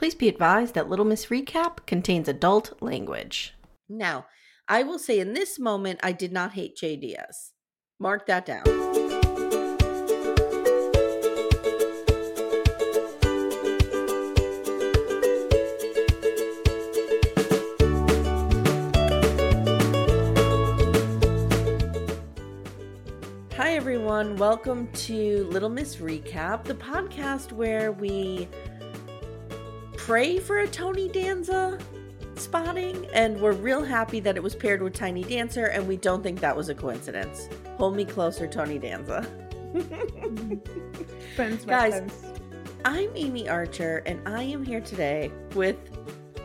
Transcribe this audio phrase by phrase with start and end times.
[0.00, 3.54] Please be advised that Little Miss Recap contains adult language.
[3.86, 4.24] Now,
[4.66, 7.52] I will say in this moment, I did not hate Che Diaz.
[7.98, 8.64] Mark that down.
[23.54, 24.36] Hi, everyone.
[24.36, 28.48] Welcome to Little Miss Recap, the podcast where we
[30.06, 31.78] pray for a Tony Danza
[32.34, 36.22] spotting, and we're real happy that it was paired with Tiny Dancer, and we don't
[36.22, 37.50] think that was a coincidence.
[37.76, 39.22] Hold me closer, Tony Danza.
[41.36, 42.24] Friends, my Guys, friends.
[42.86, 45.76] I'm Amye Archer, and I am here today with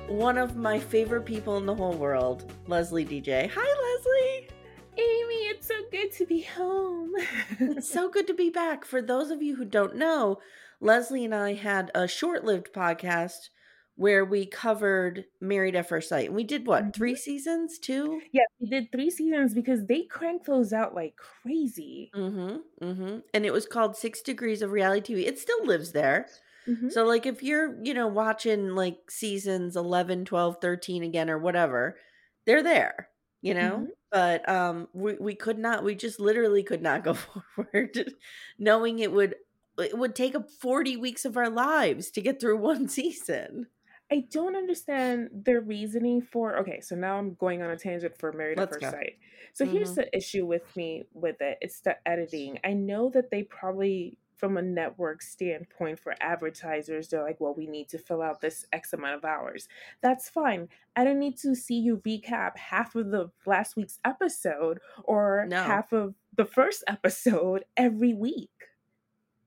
[0.09, 3.49] one of my favorite people in the whole world, Leslie DJ.
[3.49, 4.49] Hi, Leslie.
[4.97, 7.13] Amye, it's so good to be home.
[7.61, 8.83] It's so good to be back.
[8.83, 10.39] For those of you who don't know,
[10.81, 13.49] Leslie and I had a short lived podcast
[13.97, 16.27] where we covered Married at First Sight.
[16.27, 17.79] And we did what, three seasons?
[17.79, 18.21] Two?
[18.33, 22.11] yeah, we did three seasons because they crank those out like crazy.
[22.13, 22.57] Mm-hmm.
[22.85, 23.19] Mm-hmm.
[23.33, 25.25] And it was called Six Degrees of Reality TV.
[25.27, 26.27] It still lives there.
[26.67, 26.91] Mhm.
[26.91, 31.97] So like if you're, you know, watching like seasons 11, 12, 13 again or whatever,
[32.45, 33.09] they're there,
[33.41, 33.85] you know?
[33.85, 33.87] Mhm.
[34.11, 38.13] But um we we could not we just literally could not go forward
[38.57, 39.35] knowing it would
[39.77, 43.67] it would take up 40 weeks of our lives to get through one season.
[44.11, 46.57] I don't understand their reasoning for.
[46.59, 48.97] Okay, so now I'm going on a tangent for Married Let's at First go.
[48.99, 49.13] Sight.
[49.53, 49.95] So here's Mhm.
[49.95, 51.57] the issue with me with it.
[51.61, 52.59] It's the editing.
[52.63, 57.65] I know that they probably, from a network standpoint for advertisers, they're like, well, we
[57.65, 59.67] need to fill out this X amount of hours.
[60.01, 60.69] That's fine.
[60.95, 65.63] I don't need to see you recap half of the last week's episode or No.
[65.63, 68.51] half of the first episode every week.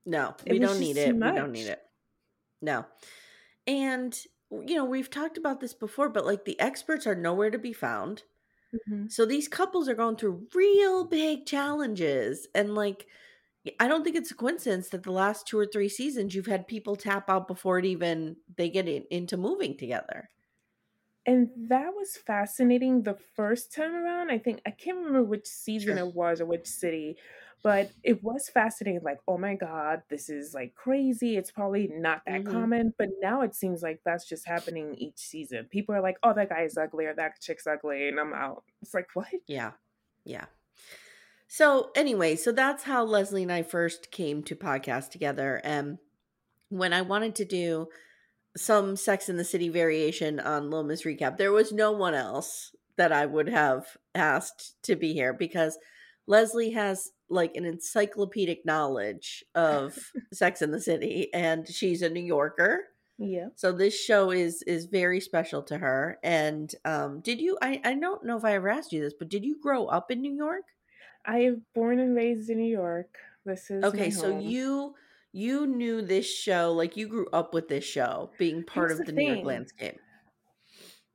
[0.08, 1.20] No, It we don't need it.
[1.22, 1.80] We don't need it.
[2.62, 2.86] No.
[3.66, 4.18] And
[4.50, 7.72] you know, we've talked about this before, but like the experts are nowhere to be
[7.72, 8.24] found.
[8.72, 9.08] Mhm.
[9.08, 12.48] So these couples are going through real big challenges.
[12.54, 13.08] And like,
[13.80, 16.68] I don't think it's a coincidence that the last two or three seasons you've had
[16.68, 20.30] people tap out before it even they get in, into moving together.
[21.26, 24.30] And that was fascinating the first time around.
[24.30, 25.98] I think I can't remember which season Sure.
[25.98, 27.18] it was or which city,
[27.62, 29.02] but it was fascinating.
[29.02, 31.36] Like, oh my God, this is like crazy.
[31.36, 32.50] It's probably not that Mhm.
[32.52, 32.94] common.
[32.96, 35.66] But now it seems like that's just happening each season.
[35.66, 38.08] People are like, oh, that guy is ugly or that chick's ugly.
[38.08, 38.64] And I'm out.
[38.82, 39.28] It's like, what?
[39.46, 39.72] Yeah.
[40.24, 40.46] Yeah.
[41.48, 45.60] So anyway, so that's how Leslie and I first came to podcast together.
[45.64, 45.98] And
[46.68, 47.88] when I wanted to do
[48.56, 52.74] some Sex in the City variation on Little Miss Recap, there was no one else
[52.96, 55.78] that I would have asked to be here because
[56.28, 59.98] Leslie has like an encyclopedic knowledge of
[60.32, 62.84] Sex in the City and she's a New Yorker.
[63.18, 63.48] Yeah.
[63.56, 66.18] So this show is is very special to her.
[66.22, 69.28] And um did you I, I don't know if I ever asked you this, but
[69.28, 70.64] did you grow up in New York?
[71.26, 73.16] I am born and raised in New York.
[73.44, 74.94] This is Okay, so you
[75.32, 79.04] you knew this show, like you grew up with this show being part of the
[79.04, 79.98] the New York landscape.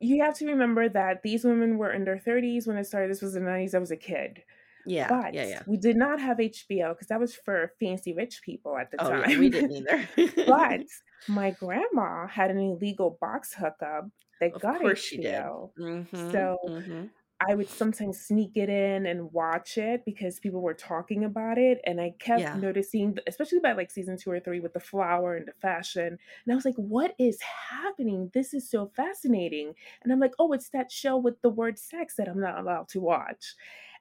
[0.00, 3.10] you have to remember that these women were in their 30s when it started.
[3.10, 3.74] This was the 90s.
[3.74, 4.42] I was a kid.
[4.84, 5.62] Yeah, But yeah, yeah.
[5.66, 9.12] we did not have HBO because that was for fancy rich people at the Oh
[9.12, 9.28] time.
[9.28, 10.08] yeah, we didn't either.
[10.46, 10.82] but
[11.26, 14.08] my grandma had an illegal box hookup
[14.40, 15.46] that of got course she did.
[15.46, 15.72] HBO.
[15.78, 16.32] Mm-hmm.
[16.32, 17.06] So Mm-hmm.
[17.46, 21.80] I would sometimes sneak it in and watch it because people were talking about it.
[21.84, 22.54] And I kept Yeah.
[22.54, 26.06] noticing, especially by like season two or three with the flower and the fashion.
[26.46, 28.30] And I was like, what is happening?
[28.32, 29.74] This is so fascinating.
[30.02, 32.88] And I'm like, oh, it's that show with the word sex that I'm not allowed
[32.90, 33.56] to watch.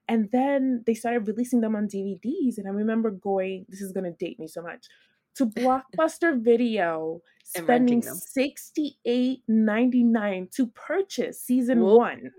[0.08, 2.58] And then they started releasing them on DVDs.
[2.58, 4.88] And I remember going, this is going to date me so much,
[5.36, 8.20] to Blockbuster Video, spending renting them.
[9.08, 11.98] $68.99 to purchase season Whoa.
[11.98, 12.32] one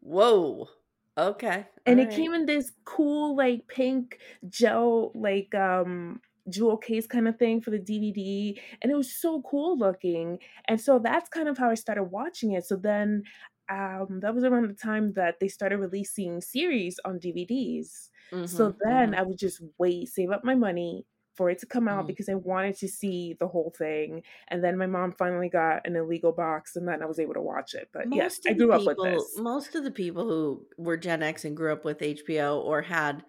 [0.00, 0.68] Whoa.
[1.16, 1.66] Okay.
[1.86, 2.16] and all it right.
[2.16, 4.18] came in this cool like pink
[4.48, 9.42] gel like um jewel case kind of thing for the dvd and it was so
[9.42, 13.22] cool looking and so that's kind of how i started watching it so then
[13.68, 18.10] um that was around the time that they started releasing series on dvds
[18.44, 19.14] so Mhm, then mhm.
[19.14, 22.08] i would just wait save up my money for it to come out Mhm.
[22.08, 25.96] because i wanted to see the whole thing and then my mom finally got an
[25.96, 28.58] illegal box and then i was able to watch it but yes most i of
[28.58, 31.56] the grew up people, with this most of the people who were Gen X and
[31.56, 33.24] grew up with HBO or had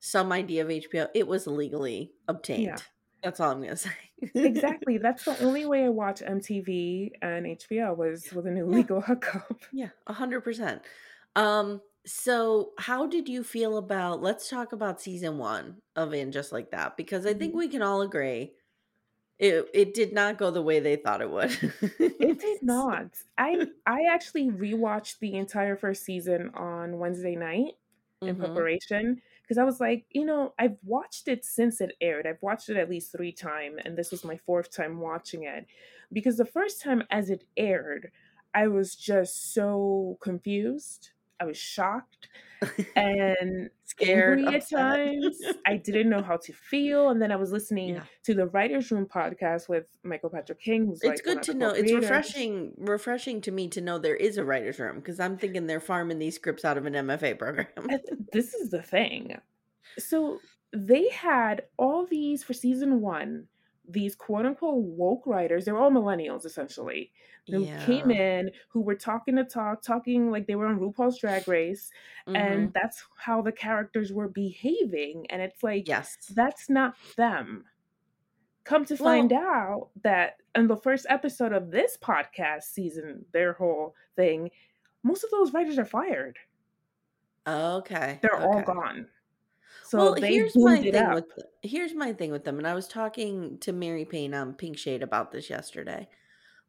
[0.00, 2.84] some idea of HBO, it was illegally obtained.
[3.24, 3.92] That's all I'm gonna say.
[4.44, 4.98] Exactly.
[4.98, 9.64] That's the only way I watch MTV and HBO was with an illegal hookup.
[9.72, 10.82] Yeah, a hundred percent.
[11.36, 16.52] Um, so how did you feel about let's talk about season one of And Just
[16.52, 17.56] Like That, because I think Mhm.
[17.56, 18.54] we can all agree
[19.38, 21.50] it it did not go the way they thought it would.
[22.18, 23.22] It did not.
[23.38, 27.74] I I actually rewatched the entire first season on Wednesday night
[28.24, 28.36] in Mhm.
[28.36, 32.26] preparation because I was like, you know, I've watched it since it aired.
[32.26, 35.66] I've watched it at least three times, and this was my fourth time watching it.
[36.12, 38.10] Because the first time as it aired,
[38.54, 41.10] I was just so confused.
[41.40, 42.28] I was shocked
[42.96, 43.70] and
[44.00, 45.38] Scared, angry at times.
[45.66, 47.10] I didn't know how to feel.
[47.10, 48.02] And then I was listening Yeah.
[48.24, 51.70] to the Writers Room podcast with Michael Patrick King, who's It's like good to know.
[51.70, 55.66] It's refreshing, refreshing to me to know there is a writer's room because I'm thinking
[55.66, 57.66] they're farming these scripts out of an MFA program.
[58.32, 59.38] This is the thing.
[59.98, 60.40] So
[60.72, 63.46] they had all these for season one,
[63.88, 67.12] these quote unquote woke writers, they're all millennials essentially,
[67.48, 71.46] who came in who were talking to talk, talking like they were on RuPaul's Drag
[71.46, 71.90] Race,
[72.26, 72.36] Mhm.
[72.36, 75.26] and that's how the characters were behaving.
[75.30, 76.16] And it's like, Yes.
[76.34, 77.66] that's not them.
[78.64, 83.52] Come to Well- find out that in the first episode of this podcast season, their
[83.52, 84.50] whole thing,
[85.02, 86.38] most of those writers are fired.
[87.46, 88.18] Okay.
[88.22, 89.08] They're all gone.
[89.84, 91.12] So well, they here's my boomed it thing up.
[91.12, 91.26] with
[91.62, 95.02] here's my thing with them, and I was talking to Mary Payne on Pink Shade
[95.02, 96.08] about this yesterday.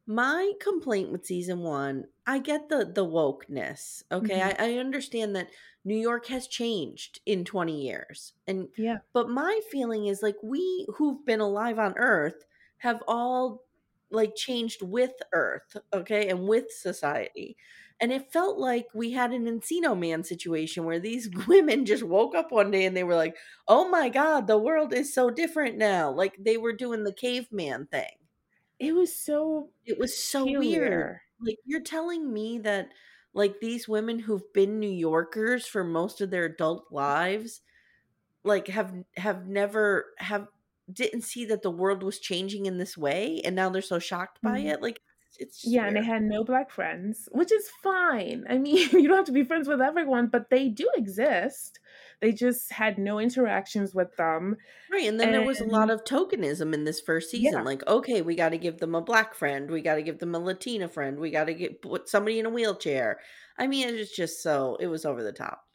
[0.06, 4.02] My complaint with season one, I get the the wokeness.
[4.12, 4.42] Okay, Mhm.
[4.42, 5.50] I, I understand that
[5.84, 8.34] New York has changed in 20 years.
[8.46, 9.00] And Yeah.
[9.12, 12.44] but my feeling is like we who've been alive on Earth
[12.78, 13.64] have all
[14.10, 17.56] like changed with Earth, okay, and with society.
[18.00, 22.34] And it felt like we had an Encino Man situation where these women just woke
[22.34, 23.36] up one day and they were like,
[23.68, 27.86] "Oh my god, the world is so different now." Like they were doing the caveman
[27.86, 28.28] thing.
[28.78, 31.20] It was so It was so weird.
[31.40, 32.90] Like you're telling me that
[33.34, 37.60] like these women who've been New Yorkers for most of their adult lives
[38.44, 40.48] like have have never have
[40.92, 44.40] didn't see that the world was changing in this way and now they're so shocked
[44.42, 44.60] by Mhm.
[44.60, 44.82] it.
[44.82, 45.00] Like
[45.38, 48.44] it's just Yeah, and they had no black friends, which is fine.
[48.48, 51.80] I mean, you don't have to be friends with everyone, but they do exist.
[52.20, 54.56] They just had no interactions with them.
[54.90, 57.52] Right, and then there was a lot of tokenism in this first season.
[57.52, 60.18] yeah, Like, okay, we got to give them a black friend, we got to give
[60.18, 63.18] them a Latina friend, we got to get put somebody in a wheelchair.
[63.58, 65.65] I mean, it was just so it was over the top.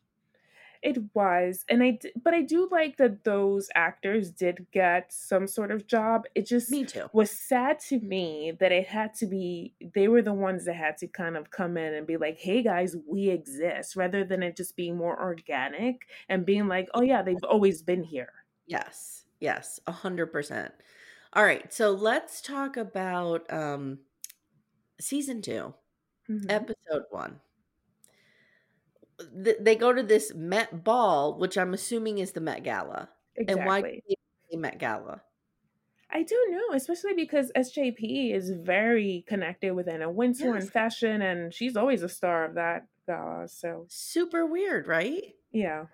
[0.81, 1.65] It was.
[1.69, 5.87] And I, d- but I do like that those actors did get some sort of
[5.87, 6.25] job.
[6.35, 7.09] It just Me too.
[7.13, 10.97] was sad to me that it had to be, they were the ones that had
[10.97, 14.55] to kind of come in and be like, hey guys, we exist, rather than it
[14.57, 18.33] just being more organic and being like, oh yeah, they've always been here.
[18.65, 20.73] Yes, yes, a hundred percent.
[21.33, 23.99] All right, so let's talk about um
[24.99, 25.73] season 2
[26.27, 26.47] Mhm.
[26.49, 27.41] episode one.
[29.43, 33.09] Th- they go to this Met Ball, which I'm assuming is the Met Gala.
[33.35, 33.59] Exactly.
[33.59, 34.03] And why Exactly.
[34.09, 35.21] did they say Met Gala?
[36.13, 40.63] I don't know, especially because SJP is very connected with Anna Wintour Yes.
[40.63, 43.47] and fashion, and she's always a star of that gala.
[43.47, 45.35] So Super weird, right?
[45.53, 45.85] yeah,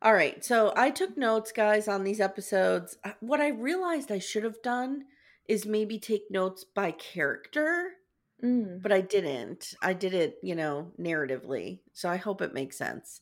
[0.00, 2.98] All right, so I took notes, guys, on these episodes.
[3.02, 5.06] Uh, What I realized I should have done
[5.48, 7.94] is maybe take notes by character,
[8.42, 8.82] mm.
[8.82, 9.74] but I didn't.
[9.82, 11.80] I did it, you know, narratively.
[11.92, 13.20] So I hope it makes sense.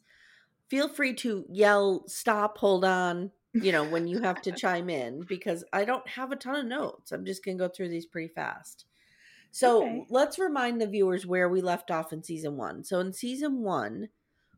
[0.69, 5.25] feel free to yell, stop, hold on, you know, when you have to chime in
[5.25, 7.13] because I don't have a ton of notes.
[7.13, 8.87] I'm just going to go through these pretty fast.
[9.53, 10.07] So Okay.
[10.11, 12.85] let's remind the viewers where we left off in season one.
[12.85, 14.09] So in season one,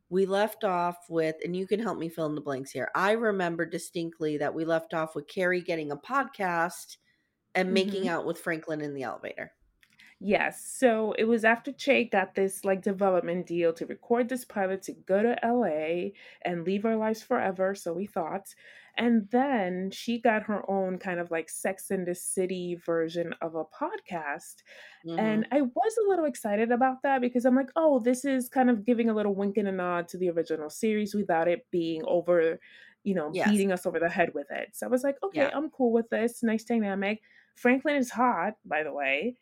[0.09, 2.89] we left off with, and you can help me fill in the blanks here.
[2.95, 6.97] I remember distinctly that we left off with Carrie getting a podcast
[7.55, 8.07] and making Mhm.
[8.07, 9.53] out with Franklyn in the elevator.
[10.21, 10.65] Yes.
[10.65, 14.93] So it was after Che got this like development deal to record this pilot to
[14.93, 16.09] go to LA
[16.41, 18.53] and leave our lives forever, so we thought.
[18.97, 23.55] And then she got her own kind of like Sex in the City version of
[23.55, 24.55] a podcast.
[25.07, 25.19] Mhm.
[25.19, 28.69] And I was a little excited about that because I'm like, oh, this is kind
[28.69, 32.01] of giving a little wink and a nod to the original series without it being
[32.05, 32.59] over,
[33.03, 33.49] you know, Yes.
[33.49, 34.75] beating us over the head with it.
[34.75, 35.49] So I was like, okay, Yeah.
[35.53, 36.43] I'm cool with this.
[36.43, 37.21] Nice dynamic.
[37.55, 39.37] Franklyn is hot, by the way.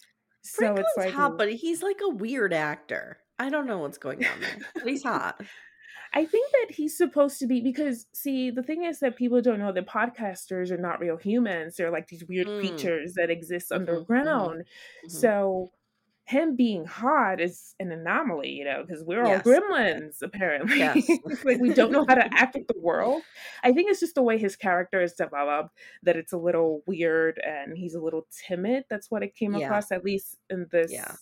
[0.48, 3.18] So Franklyn's it's like hot, but he's like a weird actor.
[3.40, 5.40] I don't know what's going on there, he's hot.
[6.14, 9.60] I think that he's supposed to be because see the thing is that people don't
[9.60, 11.76] know that podcasters are not real humans.
[11.76, 12.60] They're like these weird Mm.
[12.60, 14.64] creatures that exist Mhm, mhm, underground.
[15.06, 15.12] mhm.
[15.12, 15.72] So
[16.28, 20.80] him being hot is an anomaly, you know, because we're all gremlins apparently.
[20.80, 21.10] Yes.
[21.46, 23.22] like we don't know how to act with the world.
[23.64, 27.40] I think it's just the way his character is developed that it's a little weird
[27.46, 28.84] and he's a little timid.
[28.90, 29.68] That's what it came Yeah.
[29.68, 31.14] across, at least in this Yeah.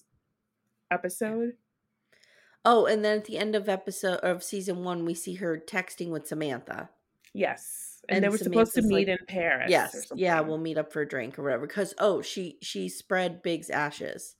[0.89, 1.53] episode.
[2.65, 6.09] Oh, and then at the end of episode of season one, we see her texting
[6.09, 6.89] with Samantha.
[7.31, 8.01] Yes.
[8.09, 9.69] And, And they were supposed to meet like, in Paris.
[9.69, 11.67] Yes, yeah, we'll meet up for a drink or whatever.
[11.67, 14.35] Because oh, she she spread Big's ashes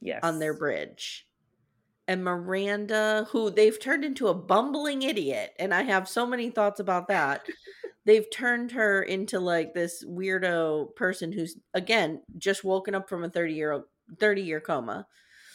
[0.00, 0.20] yes.
[0.22, 1.26] on their bridge,
[2.08, 6.80] and Miranda, who they've turned into a bumbling idiot, and I have so many thoughts
[6.80, 7.46] about that.
[8.04, 13.28] they've turned her into like this weirdo person who's again just woken up from a
[13.28, 13.84] thirty year old
[14.20, 15.06] thirty year coma.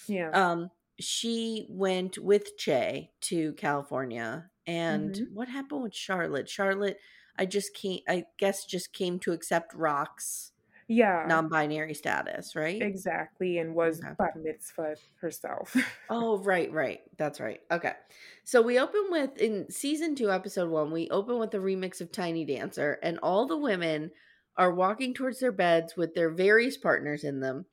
[0.07, 0.29] Yeah.
[0.31, 0.69] um
[0.99, 5.31] she went with Che to California and Mhm.
[5.33, 6.49] what happened with Charlotte?
[6.49, 6.97] Charlotte
[7.39, 10.50] I just can't I guess just came to accept Rock's
[10.91, 11.25] yeah.
[11.27, 12.81] non-binary status, right?
[12.81, 13.57] Exactly.
[13.59, 14.13] And was Okay.
[14.17, 15.75] bar mitzvah herself.
[16.09, 16.99] Oh, right, right.
[17.17, 17.61] That's right.
[17.71, 17.93] Okay.
[18.43, 22.11] So we open with in season 2 episode 1, we open with a remix of
[22.11, 24.11] Tiny Dancer and all the women
[24.57, 27.65] are walking towards their beds with their various partners in them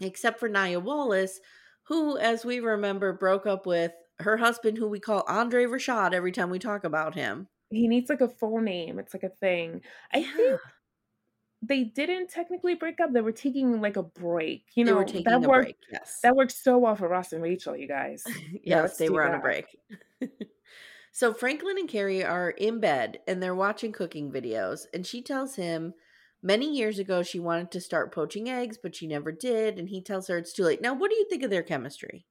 [0.00, 1.40] except for Nia Wallace
[1.88, 6.32] who as we remember broke up with her husband who we call Andre Rashad every
[6.32, 7.48] time we talk about him.
[7.70, 8.98] he needs like a full name.
[9.00, 9.80] It's like a thing.
[10.12, 10.36] I Yeah.
[10.36, 10.60] think
[11.66, 13.12] they didn't technically break up.
[13.12, 14.64] They were taking like a break.
[14.74, 15.76] You they know, were taking that a worked break.
[15.92, 16.20] Yes.
[16.22, 18.24] that worked so well for Ross and Rachel, you guys.
[18.62, 19.66] Yes, let's they were on a break.
[21.12, 25.56] so Franklyn and Carrie are in bed and they're watching cooking videos, and she tells
[25.56, 25.94] him
[26.42, 30.00] many years ago she wanted to start poaching eggs, but she never did, and he
[30.00, 30.80] tells her it's too late.
[30.80, 32.26] Now, what do you think of their chemistry?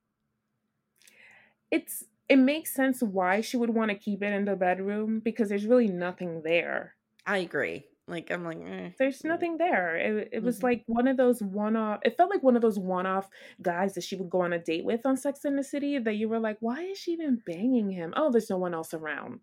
[1.72, 5.50] It's it makes sense why she would want to keep it in the bedroom because
[5.50, 6.96] there's really nothing there.
[7.26, 7.86] I agree.
[8.08, 8.92] Like I'm like, eh.
[9.00, 9.96] There's nothing there.
[9.98, 10.64] It, it was Mhm.
[10.64, 12.00] like one of those one off.
[12.04, 13.30] It felt like one of those one off
[13.62, 16.14] guys that she would go on a date with on Sex in the City that
[16.16, 18.14] you were like, why is she even banging him?
[18.16, 19.42] Oh, there's no one else around.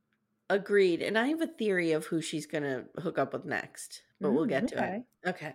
[0.48, 1.02] agreed.
[1.02, 4.46] And I have a theory of who she's gonna hook up with next, but we'll
[4.46, 5.04] Mm, get to okay.
[5.24, 5.28] it.
[5.28, 5.54] Okay.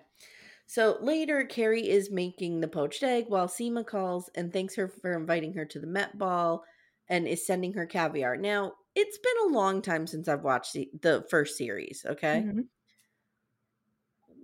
[0.67, 5.13] So later, Carrie is making the poached egg while Seema calls and thanks her for
[5.13, 6.63] inviting her to the Met Ball
[7.09, 8.37] and is sending her caviar.
[8.37, 12.47] Now, it's been a long time since I've watched the, the first series, okay?
[12.47, 12.69] Mhm.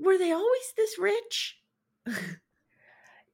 [0.01, 1.59] Were they always this rich?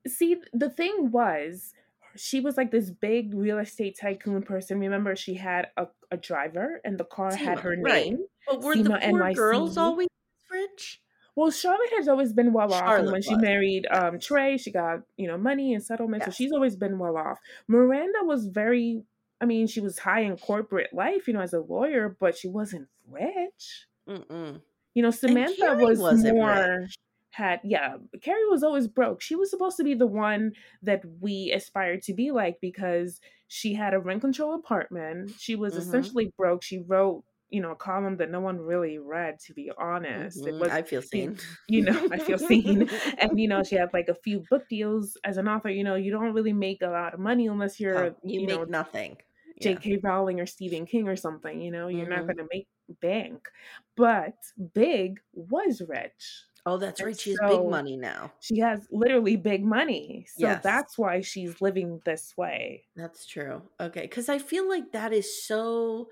[0.08, 1.74] See, the thing was,
[2.16, 4.80] she was like this big real estate tycoon person.
[4.80, 8.06] Remember, she had a, a driver, and the car had her right.
[8.06, 8.26] name.
[8.48, 11.02] But were the Seema poor girls always this rich?
[11.36, 14.20] Well, Charlotte has always been well off, and when she married um.
[14.20, 17.40] Trey, she got you know money and settlement, so she's always been well off.
[17.68, 19.04] Miranda was very,
[19.40, 22.48] I mean, she was high in corporate life, you know, as a lawyer, but she
[22.48, 23.86] wasn't rich.
[24.10, 24.62] Mm-mm.
[24.98, 26.98] You know, Samantha was more rich.
[27.32, 27.98] had yeah.
[28.22, 29.22] Carrie was always broke.
[29.22, 33.74] She was supposed to be the one that we aspired to be like because she
[33.76, 35.34] had a rent control apartment.
[35.40, 35.78] She was Mhm.
[35.78, 36.64] essentially broke.
[36.64, 39.40] She wrote you know a column that no one really read.
[39.42, 41.38] To be honest, it Mhm, was I feel seen.
[41.68, 42.90] you know I feel seen,
[43.20, 45.70] and you know she had like a few book deals as an author.
[45.70, 48.48] You know you don't really make a lot of money unless you're Oh, you, you
[48.48, 49.18] make know nothing.
[49.58, 49.80] Yeah.
[49.80, 50.00] J.K.
[50.04, 52.28] Rowling or Stephen King or something, you know, you're not Mhm.
[52.28, 52.68] going to make
[53.02, 53.48] bank.
[53.96, 54.36] But
[54.74, 56.44] Big was rich.
[56.66, 57.20] Oh, that's And right.
[57.20, 58.34] She has big money now.
[58.42, 60.26] She has literally big money.
[60.36, 60.64] So Yes.
[60.64, 62.84] that's why she's living this way.
[62.96, 63.62] That's true.
[63.80, 66.10] Okay, because I feel like that is so.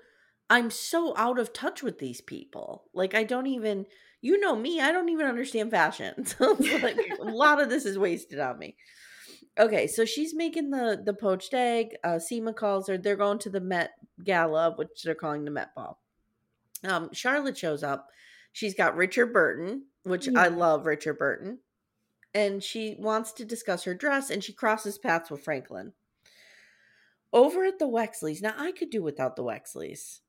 [0.48, 2.84] I'm so out of touch with these people.
[2.94, 3.86] Like I don't even.
[4.22, 4.80] You know me.
[4.80, 6.24] I don't even understand fashion.
[6.24, 8.76] So like a lot of this is wasted on me.
[9.58, 11.96] Okay, so she's making the the poached egg.
[12.04, 12.96] Uh Seema calls her.
[12.98, 13.90] They're going to the Met
[14.24, 15.98] Gala, which they're calling the Met Ball.
[16.86, 18.08] Um, Charlotte shows up.
[18.52, 21.58] She's got Richard Burton, which I love Richard Burton.
[22.32, 25.92] And she wants to discuss her dress and she crosses paths with Franklyn.
[27.32, 28.40] Over at the Wexleys.
[28.40, 30.20] Now I could do without the Wexleys.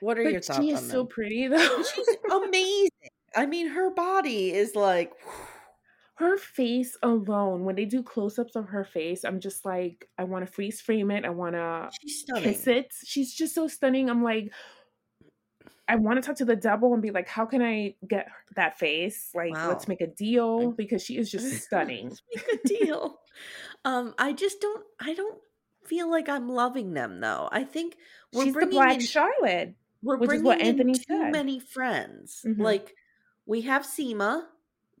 [0.00, 1.82] What are your thoughts she is so pretty though.
[1.82, 2.90] She's amazing.
[3.36, 5.12] I mean, her body is like
[6.14, 10.44] her face alone, when they do close-ups of her face, I'm just like, I want
[10.44, 11.24] to freeze frame it.
[11.24, 11.90] I want to
[12.42, 12.92] kiss it.
[13.04, 14.10] She's just so stunning.
[14.10, 14.52] I'm like,
[15.92, 18.78] I want to talk to the devil and be like, how can I get that
[18.78, 19.30] face?
[19.34, 19.68] Like, Wow.
[19.68, 22.16] let's make a deal because she is just stunning.
[22.34, 23.20] Make a deal.
[23.84, 24.84] um, I just don't.
[25.00, 25.38] I don't
[25.84, 27.48] feel like I'm loving them though.
[27.50, 27.96] I think
[28.32, 29.74] we're She's the bringing Black in Charlotte.
[30.02, 31.32] we're bringing what in Anthony too said.
[31.32, 32.44] many friends.
[32.46, 32.60] Mhm.
[32.60, 32.94] Like
[33.46, 34.44] we have Seema,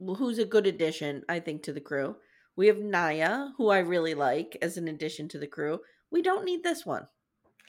[0.00, 2.16] who's a good addition, I think, to the crew.
[2.56, 5.80] We have Nia, who I really like as an addition to the crew.
[6.10, 7.06] We don't need this one.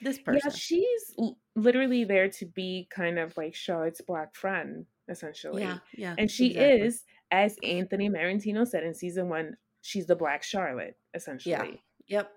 [0.02, 0.42] This person.
[0.44, 1.16] Yeah, she's
[1.56, 5.62] literally there to be kind of like Charlotte's black friend, essentially.
[5.64, 6.16] yeah, yeah.
[6.18, 6.82] And she exactly.
[6.82, 11.82] is, as Anthony Marentino said in season one, she's the Black Charlotte, essentially.
[12.08, 12.18] Yeah.
[12.20, 12.32] Yep.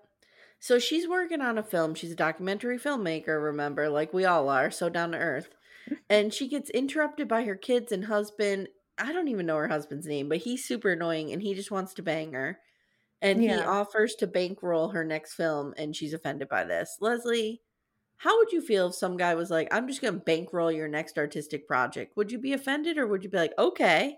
[0.59, 1.95] So she's working on a film.
[1.95, 5.49] She's a documentary filmmaker, remember, like we all are, so down to earth.
[6.09, 8.69] And she gets interrupted by her kids and husband.
[8.97, 11.93] I don't even know her husband's name, but he's super annoying and he just wants
[11.93, 12.57] to bang her.
[13.25, 16.97] And he offers to bankroll her next film and she's offended by this.
[17.01, 17.61] Leslie,
[18.17, 20.87] how would you feel if some guy was like, I'm just going to bankroll your
[20.87, 22.15] next artistic project?
[22.15, 24.17] Would you be offended or would you be like, okay?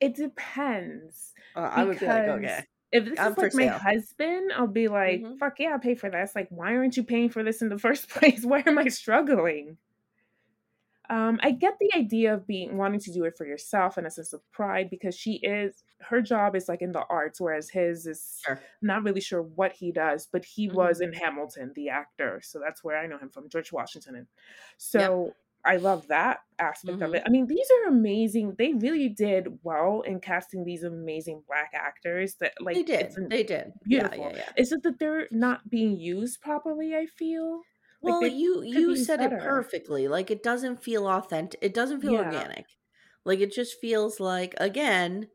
[0.00, 1.32] It depends.
[1.54, 2.64] Uh, I would be like, okay.
[2.92, 3.78] If this I'm is like my sale.
[3.78, 5.38] husband, I'll be like, Mhm.
[5.38, 6.32] fuck yeah, I'll pay for this.
[6.34, 8.44] Like, why aren't you paying for this in the first place?
[8.44, 9.78] Why am I struggling?
[11.10, 14.10] Um, I get the idea of being wanting to do it for yourself and a
[14.10, 18.06] sense of pride because she is her job is like in the arts, whereas his
[18.06, 18.60] is Sure.
[18.82, 20.76] not really sure what he does, but he Mm-hmm.
[20.76, 22.40] was in Hamilton, the actor.
[22.44, 24.14] So that's where I know him from, George Washington.
[24.16, 24.26] And
[24.76, 25.32] so
[25.64, 27.16] I love that aspect of Mhm.
[27.16, 27.22] it.
[27.26, 28.54] I mean, these are amazing.
[28.56, 33.14] They really did well in casting these amazing black actors that like they did.
[33.28, 33.72] They did.
[33.82, 34.18] beautiful.
[34.18, 34.52] Yeah, yeah, yeah.
[34.56, 37.62] It's just that they're not being used properly, I feel.
[38.02, 40.08] Like, Well, they you you said it perfectly.
[40.08, 41.58] Like it doesn't feel authentic.
[41.62, 42.24] It doesn't feel Yeah.
[42.24, 42.66] organic.
[43.24, 45.28] Like it just feels like again,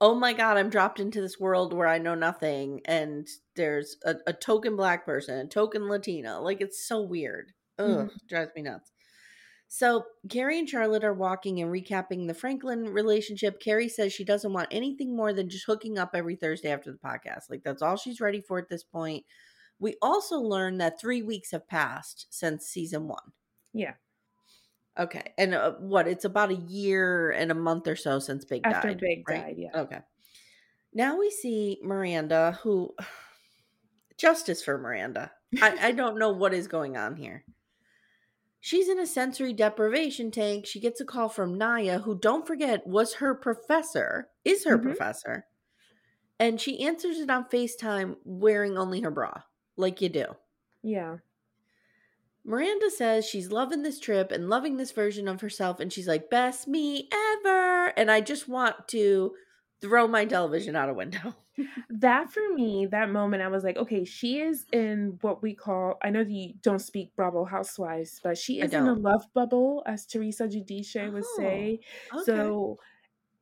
[0.00, 4.16] oh my god, I'm dropped into this world where I know nothing and there's a,
[4.26, 6.40] a token black person, a token Latina.
[6.40, 7.52] Like it's so weird.
[7.78, 8.16] Ugh, Mm-hmm.
[8.28, 8.92] drives me nuts.
[9.68, 13.60] So Carrie and Charlotte are walking and recapping the Franklyn relationship.
[13.60, 16.98] Carrie says she doesn't want anything more than just hooking up every Thursday after the
[16.98, 17.50] podcast.
[17.50, 19.24] Like that's all she's ready for at this point.
[19.78, 23.32] We also learned that three weeks have passed since season one.
[23.72, 23.94] Yeah.
[24.98, 26.08] Okay, and uh, what?
[26.08, 29.00] It's about a year and a month or so since Big After died.
[29.00, 29.42] Big right?
[29.44, 29.80] died, yeah.
[29.82, 29.98] Okay.
[30.94, 32.94] Now we see Miranda, who
[34.16, 35.32] justice for Miranda.
[35.60, 37.44] I, I don't know what is going on here.
[38.60, 40.66] She's in a sensory deprivation tank.
[40.66, 44.82] She gets a call from Nia, who, don't forget, was her professor, is her Mhm.
[44.82, 45.44] professor.
[46.40, 49.42] And she answers it on FaceTime wearing only her bra,
[49.76, 50.26] like you do.
[50.82, 51.18] Yeah.
[52.44, 56.30] Miranda says she's loving this trip and loving this version of herself, and she's like,
[56.30, 57.86] best me ever.
[57.96, 59.34] And I just want to
[59.80, 61.34] throw my television out a window.
[61.88, 65.96] That for me, that moment, I was like, okay, she is in what we call,
[66.02, 70.04] I know you don't speak Bravo Housewives, but she is in a love bubble, as
[70.04, 71.80] Teresa Giudice would Oh, say.
[72.12, 72.24] okay.
[72.24, 72.78] So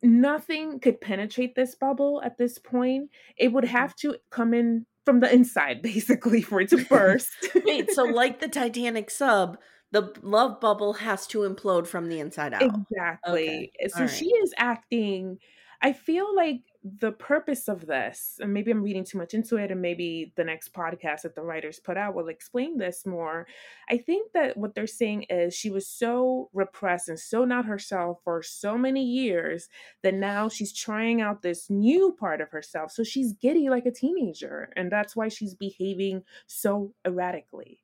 [0.02, 3.10] nothing could penetrate this bubble at this point.
[3.36, 3.76] It would Mm-hmm.
[3.76, 7.30] have to come in from the inside, basically, for it to burst.
[7.64, 9.58] Wait, so like the Titanic sub,
[9.92, 12.62] the love bubble has to implode from the inside out.
[12.62, 13.72] Exactly.
[13.78, 15.38] Okay, So all she is acting.
[15.82, 19.70] I feel like the purpose of this, and maybe I'm reading too much into it,
[19.70, 23.46] and maybe the next podcast that the writers put out will explain this more.
[23.88, 28.18] I think that what they're saying is she was so repressed and so not herself
[28.22, 29.68] for so many years
[30.02, 32.92] that now she's trying out this new part of herself.
[32.92, 37.80] So she's giddy like a teenager, and that's why she's behaving so erratically.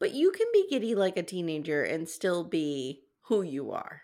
[0.00, 4.02] But you can be giddy like a teenager and still be who you are.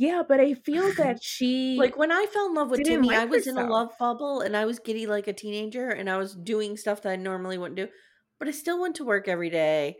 [0.00, 3.18] Yeah, but I feel that she Like when I fell in love with Timmy, like
[3.18, 6.16] I was in a love bubble and I was giddy like a teenager and I
[6.16, 7.88] was doing stuff that I normally wouldn't do.
[8.38, 9.98] But I still went to work every day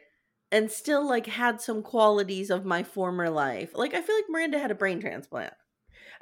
[0.51, 3.71] and still like had some qualities of my former life.
[3.75, 5.53] Like I feel like Miranda had a brain transplant.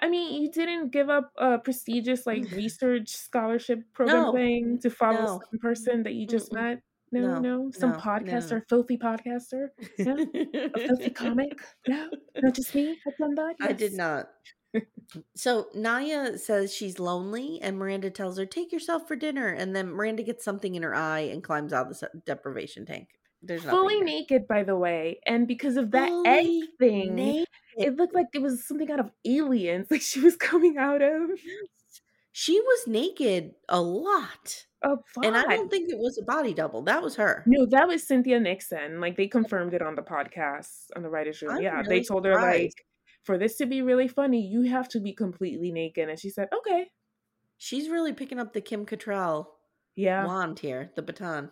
[0.01, 4.33] I mean, you didn't give up a prestigious like research scholarship program No.
[4.33, 5.41] thing to follow No.
[5.51, 6.55] some person that you just Mm-mm.
[6.55, 6.83] met.
[7.13, 8.61] No, No, no, some no, podcaster, no.
[8.69, 9.69] filthy podcaster,
[9.99, 10.15] yeah?
[10.75, 11.59] a filthy comic.
[11.87, 12.99] No, not just me.
[13.07, 13.55] I've done that.
[13.61, 14.29] I did not.
[15.35, 19.89] So Nia says she's lonely, and Miranda tells her, "Take yourself for dinner." And then
[19.91, 23.09] Miranda gets something in her eye and climbs out of the deprivation tank.
[23.41, 25.21] There's Fully naked, by the way.
[25.27, 26.47] And because of that egg
[26.79, 27.47] thing, naked.
[27.79, 31.31] it looked like it was something out of aliens, like she was coming out of
[32.39, 36.83] She was naked a lot, a and I don't think it was a body double.
[36.83, 37.43] That was her.
[37.47, 39.01] No, that was Cynthia Nixon.
[39.01, 41.57] Like they confirmed it on the podcast on the writers' room.
[41.57, 42.73] I'm yeah, they really told her like,
[43.25, 46.47] for this to be really funny, you have to be completely naked, and she said,
[46.57, 46.91] okay,
[47.59, 49.47] She's really picking up the Kim Cattrall
[49.97, 51.51] yeah, wand here, the baton.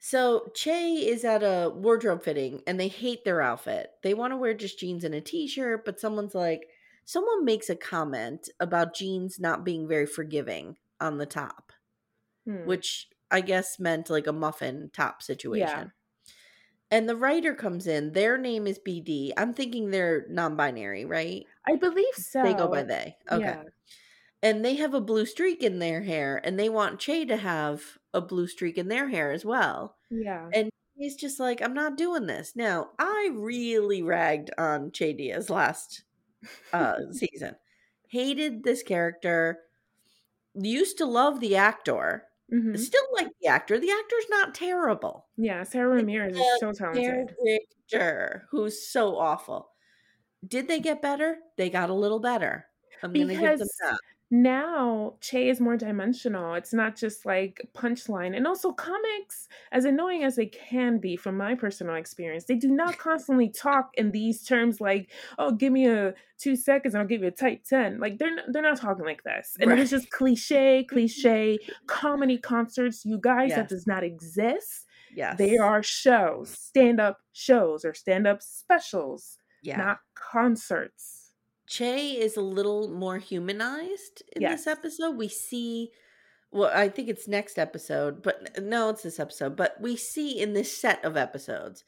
[0.00, 3.90] So Che is at a wardrobe fitting and they hate their outfit.
[4.02, 6.66] They want to wear just jeans and a t-shirt, but someone's like,
[7.04, 11.72] someone makes a comment about jeans not being very forgiving on the top,
[12.46, 12.64] Hmm.
[12.66, 15.92] which I guess meant like a muffin top situation.
[16.90, 18.12] And the writer comes in.
[18.12, 19.32] Their name is BD.
[19.36, 21.46] I'm thinking they're non-binary, right?
[21.66, 22.42] I believe so.
[22.42, 23.16] They go by they.
[23.30, 23.44] Okay.
[23.44, 23.62] Yeah.
[24.42, 27.96] And they have a blue streak in their hair, and they want Che to have
[28.12, 29.96] a blue streak in their hair as well.
[30.10, 30.50] Yeah.
[30.52, 32.54] And he's just like, I'm not doing this.
[32.54, 36.02] Now, I really ragged on Che Diaz last
[36.72, 37.56] uh, season.
[38.08, 39.60] Hated this character.
[40.54, 42.26] Used to love the actor.
[42.52, 42.78] Mhm.
[42.78, 43.78] Still like the actor.
[43.78, 45.26] The actor's not terrible.
[45.36, 47.34] Yeah, Sara Ramirez is so talented.
[47.90, 49.70] Character who's so awful.
[50.46, 51.38] Did they get better?
[51.56, 52.66] They got a little better.
[53.02, 54.00] I'm gonna give them that.
[54.32, 56.54] Now Che is more dimensional.
[56.54, 58.34] It's not just like punchline.
[58.34, 62.70] And also comics, as annoying as they can be from my personal experience, they do
[62.70, 67.06] not constantly talk in these terms like, oh, give me a two seconds and I'll
[67.06, 68.00] give you a tight 10.
[68.00, 69.54] Like they're not, they're not talking like this.
[69.60, 69.86] And Right.
[69.86, 73.04] just cliche, cliche comedy concerts.
[73.04, 73.58] You guys, Yes.
[73.58, 74.86] that does not exist.
[75.14, 75.36] Yes.
[75.36, 79.76] They are shows, stand-up shows or stand-up specials, yeah.
[79.76, 81.21] not concerts.
[81.72, 84.58] Che is a little more humanized in Yes.
[84.58, 85.16] this episode.
[85.16, 85.90] We see,
[86.50, 89.56] well, I think it's next episode, but no, it's this episode.
[89.56, 91.82] But we see in this set of episodes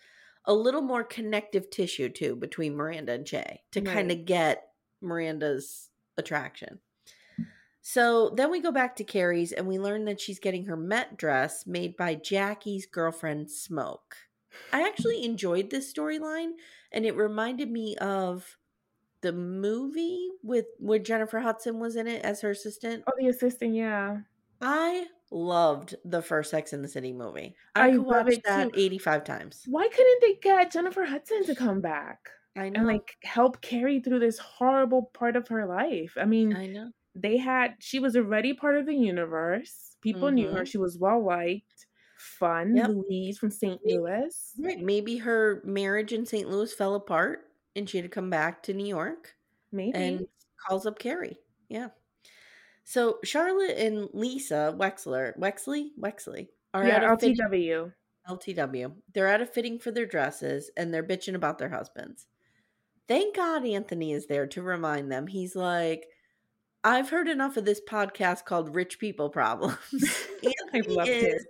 [0.47, 4.69] a little more connective tissue too between Miranda and Che to kind of get
[5.03, 6.81] Miranda's attraction.
[7.83, 11.19] So then we go back to Carrie's and we learn that she's getting her Met
[11.19, 14.17] dress made by Jackie's girlfriend Smoke.
[14.73, 16.53] I actually enjoyed this storyline
[16.91, 18.57] and it reminded me of
[19.25, 23.05] the movie with where Jennifer Hudson was in it as her assistant.
[23.07, 24.19] Oh, the assistant, yeah.
[24.61, 27.57] I loved the first Sex in the City movie.
[27.75, 28.81] I, I could watch it that too.
[28.81, 29.63] 85 times.
[29.67, 32.19] Why couldn't they get Jennifer Hudson to come back
[32.55, 32.81] I know.
[32.81, 36.13] and like help carry through this horrible part of her life?
[36.21, 36.91] I mean, I know.
[37.15, 39.97] they had she was already part of the universe.
[40.03, 40.57] People knew her.
[40.57, 40.65] Mm-hmm.
[40.65, 41.87] She was well liked,
[42.19, 42.77] fun.
[42.77, 42.89] Yep.
[42.89, 43.81] Louise from St.
[43.87, 44.53] Louis.
[44.59, 44.79] Right.
[44.79, 46.47] Maybe her marriage in St.
[46.47, 47.44] Louis fell apart
[47.77, 49.35] and she had to come back to New York
[49.73, 49.93] Maybe.
[49.97, 50.27] and
[50.67, 51.39] calls up Carrie.
[51.69, 51.89] Yeah.
[52.85, 57.93] So Charlotte and Lisa Wexler, Wexley, Wexley are yeah, at a fitting LTW.
[58.29, 58.93] LTW.
[59.13, 62.27] They're at a fitting for their dresses and they're bitching about their husbands.
[63.09, 65.27] Thank God Anthony is there to remind them.
[65.27, 66.07] He's like,
[66.83, 69.77] I've heard enough of this podcast called Rich People Problems.
[70.45, 71.35] I Anthony loved it.
[71.35, 71.47] is-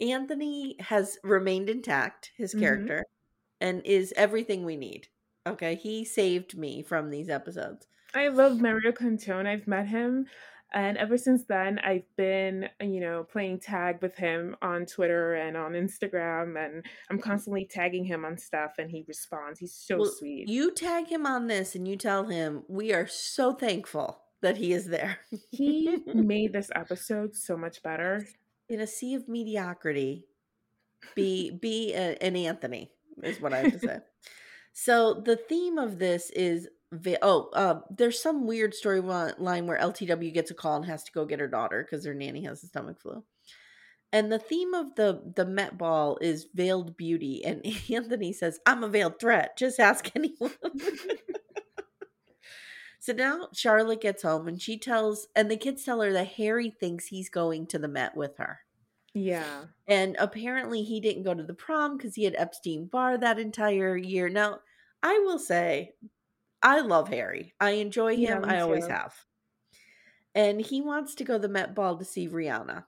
[0.00, 2.60] Anthony has remained intact, his Mhm.
[2.60, 3.04] character,
[3.60, 5.08] and is everything we need.
[5.46, 5.74] Okay.
[5.74, 7.86] He saved me from these episodes.
[8.14, 9.46] I love Mario Cantone.
[9.46, 10.26] I've met him.
[10.72, 15.56] And ever since then, I've been, you know, playing tag with him on Twitter and
[15.56, 16.56] on Instagram.
[16.58, 17.18] And I'm mm-hmm.
[17.18, 19.60] constantly tagging him on stuff and he responds.
[19.60, 20.48] He's so Well, sweet.
[20.48, 24.72] You tag him on this and you tell him we are so thankful that he
[24.72, 25.18] is there.
[25.50, 28.26] he made this episode so much better.
[28.68, 30.24] in a sea of mediocrity,
[31.14, 32.90] be be a, an Anthony
[33.22, 33.98] is what I have to say.
[34.74, 36.68] So the theme of this is
[37.22, 41.24] oh, uh, there's some weird storyline where LTW gets a call and has to go
[41.24, 43.24] get her daughter because her nanny has a stomach flu.
[44.12, 48.82] And the theme of the the Met Ball is veiled beauty, and Anthony says, "I'm
[48.82, 49.56] a veiled threat.
[49.56, 50.52] Just ask anyone."
[52.98, 56.70] so now Charlotte gets home and she tells, and the kids tell her that Harry
[56.70, 58.60] thinks he's going to the Met with her.
[59.14, 59.64] Yeah.
[59.86, 63.96] And apparently he didn't go to the prom because he had Epstein Barr that entire
[63.96, 64.28] year.
[64.28, 64.58] Now,
[65.02, 65.92] I will say,
[66.62, 67.54] I love Harry.
[67.60, 68.42] I enjoy him.
[68.42, 68.92] me I always too.
[68.92, 69.14] have.
[70.34, 72.84] And he wants to go to the Met Ball to see Rihanna.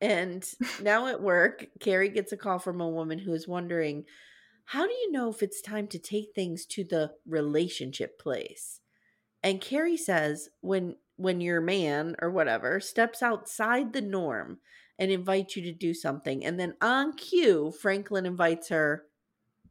[0.00, 0.48] And
[0.82, 4.04] now at work, Carrie gets a call from a woman who is wondering,
[4.64, 8.80] how do you know if it's time to take things to the relationship place?
[9.42, 14.58] And Carrie says, when when your man or whatever steps outside the norm
[14.98, 19.04] and invites you to do something, and then on cue, Franklyn invites her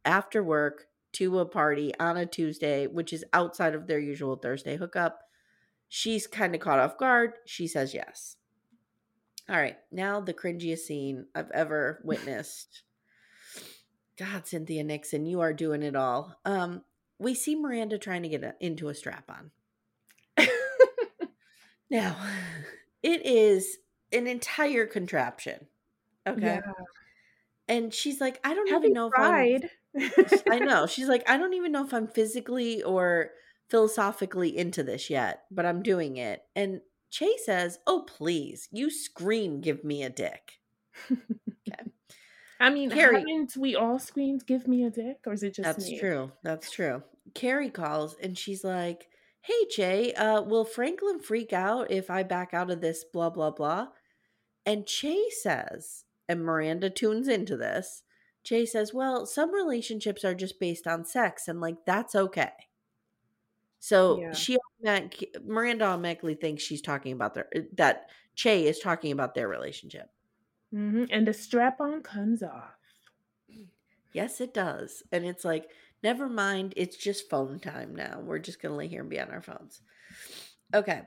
[0.04, 4.76] after work to a party on a Tuesday, which is outside of their usual Thursday
[4.76, 5.20] hookup.
[5.88, 7.34] She's kind of caught off guard.
[7.46, 8.36] She says yes.
[9.48, 12.82] All right, now the cringiest scene I've ever witnessed.
[14.18, 16.36] God, Cynthia Nixon, you are doing it all.
[16.44, 16.82] Um,
[17.18, 19.50] we see Miranda trying to get a, into a strap on.
[21.90, 22.16] now,
[23.02, 23.78] it is
[24.12, 25.66] an entire contraption.
[26.26, 26.40] Okay.
[26.64, 26.72] Yeah.
[27.68, 29.70] And she's like, I don't Have even know tried?
[29.94, 30.86] if I'm I know.
[30.88, 33.30] She's like, I don't even know if I'm physically or
[33.68, 36.42] philosophically into this yet, but I'm doing it.
[36.54, 40.60] And Che says, Oh, please, you scream, give me a dick.
[42.58, 45.18] I mean, Carrie- haven't we all screamed, give me a dick?
[45.26, 45.98] Or is it just That's me?
[45.98, 46.32] true.
[46.42, 47.02] That's true.
[47.34, 49.08] Carrie calls and she's like,
[49.46, 53.50] Hey, Che, uh, will Franklyn freak out if I back out of this, blah, blah,
[53.50, 53.92] blah?
[54.66, 58.04] And Che says, and Miranda tunes into this,
[58.44, 62.52] Che says, Well, some relationships are just based on sex, and like that's okay.
[63.78, 64.32] So Yeah.
[64.32, 64.58] she
[65.42, 70.10] Miranda automatically thinks she's talking about their that Che is talking about their relationship.
[70.70, 72.78] hmm And the strap on comes off.
[74.12, 75.02] Yes, it does.
[75.12, 75.70] And it's like,
[76.02, 78.20] never mind, it's just phone time now.
[78.22, 79.80] We're just gonna lay here and be on our phones.
[80.74, 81.02] Okay.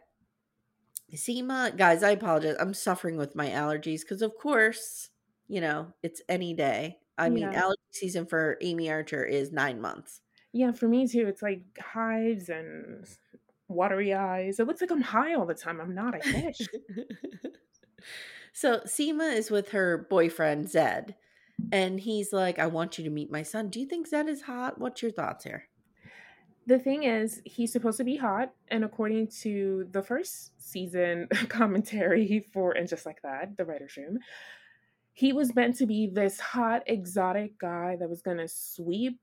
[1.14, 2.56] Seema, guys, I apologize.
[2.60, 5.10] I'm suffering with my allergies because of course,
[5.48, 6.98] you know, it's any day.
[7.18, 7.64] I mean, Yeah.
[7.64, 10.22] allergy season for Amye Archer is nine months.
[10.54, 11.28] Yeah, for me too.
[11.28, 13.06] It's like hives and
[13.68, 14.60] watery eyes.
[14.60, 15.82] It looks like I'm high all the time.
[15.82, 16.62] I'm not, I wish.
[18.54, 21.16] so Seema is with her boyfriend Zed,
[21.72, 23.70] and he's like, I want you to meet my son.
[23.70, 24.80] Do you think Zed is hot?
[24.80, 25.70] What's your thoughts here?
[26.70, 32.46] the thing is, he's supposed to be hot, and according to the first season commentary
[32.54, 34.20] for And Just Like That, the writer's room,
[35.14, 39.20] he was meant to be this hot, exotic guy that was gonna sweep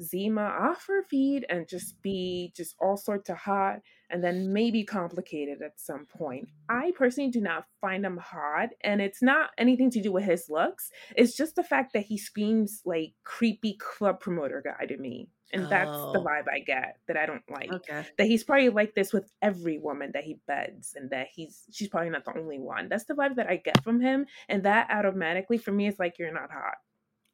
[0.00, 3.80] Seema off her feet and just be just all sorts of hot
[4.10, 6.48] and then maybe complicated at some point.
[6.68, 10.48] I personally do not find him hot, and it's not anything to do with his
[10.48, 10.90] looks.
[11.16, 15.28] It's just the fact that he screams like creepy club promoter guy to me.
[15.52, 16.24] And that's the Oh.
[16.24, 17.72] vibe I get that I don't like.
[17.72, 18.04] Okay.
[18.18, 21.88] That he's probably like this with every woman that he beds, and that he's she's
[21.88, 22.88] probably not the only one.
[22.90, 26.18] That's the vibe that I get from him, and that automatically for me is like
[26.18, 26.76] you're not hot.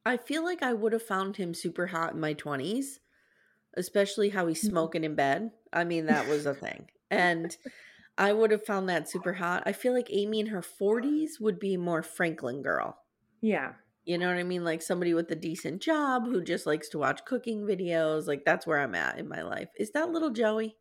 [0.07, 3.01] I feel like I would have found him super hot in my 20s,
[3.77, 4.65] especially how he's Mhm.
[4.65, 5.53] smoking in bed.
[5.73, 6.91] I mean, that was a thing.
[7.11, 7.57] And
[8.19, 9.65] I would have found that super hot.
[9.67, 12.99] I feel like Amye in her 40s would be more Franklyn girl.
[13.41, 13.75] Yeah.
[14.05, 14.65] You know what I mean?
[14.65, 18.27] Like somebody with a decent job who just likes to watch cooking videos.
[18.27, 19.71] Like that's where I'm at in my life.
[19.79, 20.77] Is that little Joey?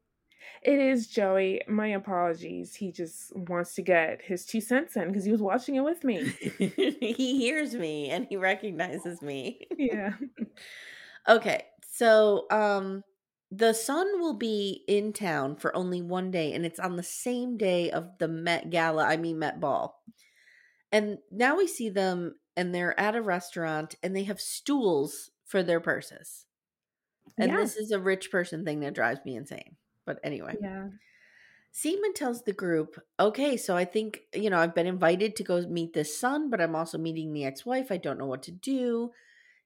[0.61, 1.61] It is Joey.
[1.67, 2.75] My apologies.
[2.75, 6.03] He just wants to get his two cents in because he was watching it with
[6.03, 6.33] me.
[6.57, 9.67] he hears me and he recognizes me.
[9.77, 10.13] yeah.
[11.27, 13.03] Okay, so um
[13.51, 17.55] the son will be in town for only one day and it's on the same
[17.57, 19.95] day of the Met Gala, I mean Met Ball.
[20.91, 25.63] And now we see them and they're at a restaurant and they have stools for
[25.63, 26.45] their purses.
[27.39, 27.57] And Yeah.
[27.57, 29.77] this is a rich person thing that drives me insane.
[30.05, 30.55] But anyway.
[30.61, 30.87] Yeah.
[31.73, 35.59] Seema tells the group, okay, so I think, you know, I've been invited to go
[35.61, 37.91] meet this son, but I'm also meeting the ex wife.
[37.91, 39.11] I don't know what to do.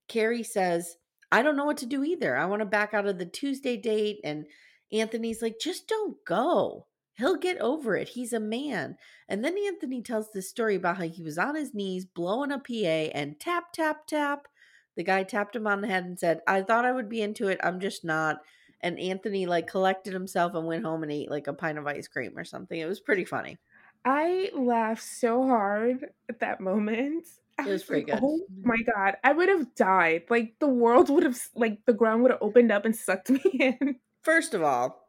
[0.08, 0.95] Carrie says,
[1.34, 2.38] I don't know what to do either.
[2.38, 4.21] I want to back out of the Tuesday date.
[4.23, 4.45] And
[4.91, 6.86] Anthony's like, just don't go.
[7.17, 8.10] He'll get over it.
[8.10, 8.95] He's a man.
[9.28, 12.60] And then Anthony tells this story about how he was on his knees blowing a
[12.60, 14.47] PA and tap, tap, tap.
[14.95, 17.50] The guy tapped him on the head and said, I thought I would be into
[17.50, 17.60] it.
[17.62, 18.38] I'm just not
[18.82, 22.08] and Anthony like collected himself and went home and ate like a pint of ice
[22.08, 22.80] cream or something.
[22.80, 23.58] It was pretty funny.
[24.06, 27.26] I laughed so hard at that moment.
[27.60, 28.28] I It was pretty like, good.
[28.28, 28.68] Oh mm-hmm.
[28.68, 30.24] my god, I would have died.
[30.30, 33.42] Like the world would have, like the ground would have opened up and sucked me
[33.60, 33.96] in.
[34.22, 35.08] First of all,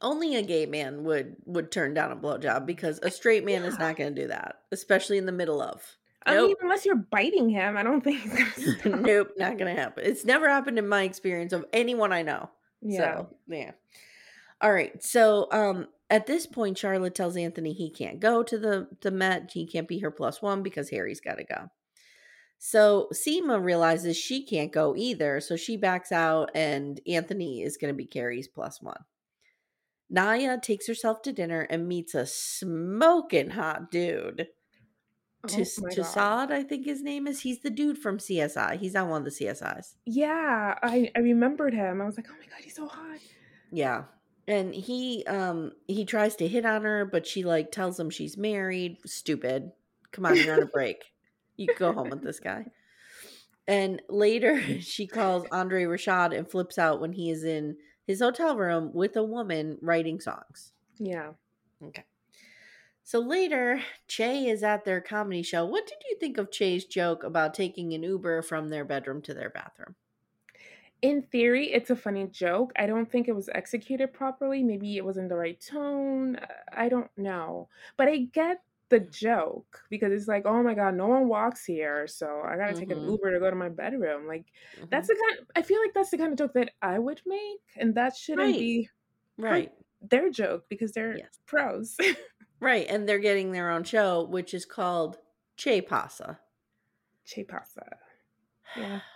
[0.00, 3.78] only a gay man would would turn down a blowjob because a straight man is
[3.78, 5.96] not going to do that, especially in the middle of.
[6.26, 9.80] I mean, unless you're biting him, I don't think he's gonna nope, not going to
[9.80, 10.04] happen.
[10.06, 12.50] It's never happened in my experience of anyone I know.
[12.80, 12.98] Yeah.
[12.98, 13.72] So, yeah.
[14.60, 15.02] All right.
[15.02, 19.50] So, um at this point Charlotte tells Anthony he can't go to the the Met.
[19.52, 21.70] He can't be her plus 1 because Harry's got to go.
[22.58, 27.92] So, Seema realizes she can't go either, so she backs out and Anthony is going
[27.92, 28.96] to be Carrie's plus 1.
[30.08, 34.48] Nia takes herself to dinner and meets a smoking hot dude.
[35.44, 35.98] Oh Tis- my God.
[35.98, 37.40] Tassad, I think his name is.
[37.40, 38.78] He's the dude from CSI.
[38.78, 39.94] He's on one of the CSIs.
[40.06, 42.00] Yeah, I, I remembered him.
[42.00, 43.18] I was like, oh my god, he's so hot.
[43.70, 44.04] Yeah.
[44.46, 48.36] And he um he tries to hit on her, but she like tells him she's
[48.36, 48.98] married.
[49.06, 49.72] Stupid.
[50.12, 51.04] Come on, you're on a break.
[51.56, 52.66] You go home with this guy.
[53.66, 57.76] And later, she calls Andre Rashad and flips out when he is in
[58.06, 60.72] his hotel room with a woman writing songs.
[60.98, 61.30] Yeah.
[61.82, 62.04] Okay.
[63.04, 65.64] So later, Che is at their comedy show.
[65.64, 69.34] What did you think of Che's joke about taking an Uber from their bedroom to
[69.34, 69.94] their bathroom?
[71.02, 72.72] In theory, it's a funny joke.
[72.76, 74.62] I don't think it was executed properly.
[74.62, 76.38] Maybe it wasn't the right tone.
[76.72, 77.68] I don't know.
[77.98, 82.06] But I get the joke because it's like, oh my God, no one walks here.
[82.06, 83.06] So I got to take an Mhm.
[83.06, 84.26] Uber to go to my bedroom.
[84.26, 84.46] Like,
[84.90, 85.08] that's Mhm.
[85.08, 87.60] the kind, I feel like that's the kind of joke that I would make.
[87.76, 88.58] And that shouldn't Right.
[88.58, 88.88] be
[89.38, 89.72] right.
[90.00, 91.38] their joke because they're Yes.
[91.46, 91.96] pros.
[92.64, 92.86] Right.
[92.88, 95.18] And they're getting their own show, which is called
[95.56, 96.40] Che Pasa.
[97.26, 97.98] che pasa.
[98.76, 99.00] Yeah.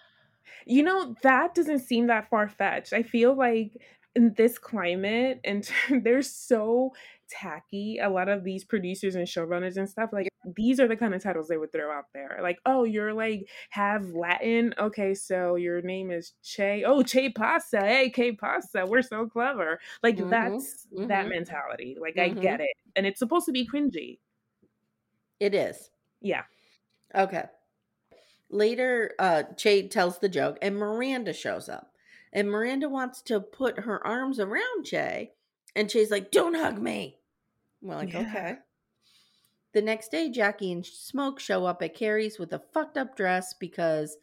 [0.67, 2.93] You know, that doesn't seem that far fetched.
[2.93, 3.73] I feel like
[4.15, 5.67] in this climate, and
[6.05, 6.93] they're so
[7.29, 11.15] tacky, a lot of these producers and showrunners and stuff, like these are the kind
[11.15, 12.39] of titles they would throw out there.
[12.43, 14.75] Like, oh, you're like have Latin.
[14.79, 16.85] Okay, so your name is Che.
[16.85, 17.81] Oh, Che Pasa.
[17.81, 18.87] Hey, Che Pasa.
[18.87, 19.81] We're so clever.
[20.03, 21.29] Like Mhm, that's that mhm.
[21.29, 21.97] mentality.
[22.01, 22.41] Like I Mhm.
[22.41, 22.71] get it.
[22.97, 24.19] And it's supposed to be cringy.
[25.41, 25.91] It is.
[26.21, 26.45] Yeah.
[27.15, 27.49] Okay.
[28.51, 31.95] Later, uh, Che tells the joke, and Miranda shows up.
[32.33, 35.35] And Miranda wants to put her arms around Che,
[35.75, 37.18] and Che's like, "Don't hug me."
[37.81, 38.21] We're like, Yeah.
[38.21, 38.59] "Okay."
[39.73, 43.53] The next day, Jackie and Smoke show up at Carrie's with a fucked up dress
[43.55, 44.17] because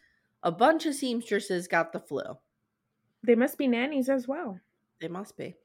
[0.44, 2.38] a bunch of seamstresses got the flu.
[3.24, 4.60] They must be nannies as well.
[5.00, 5.56] They must be.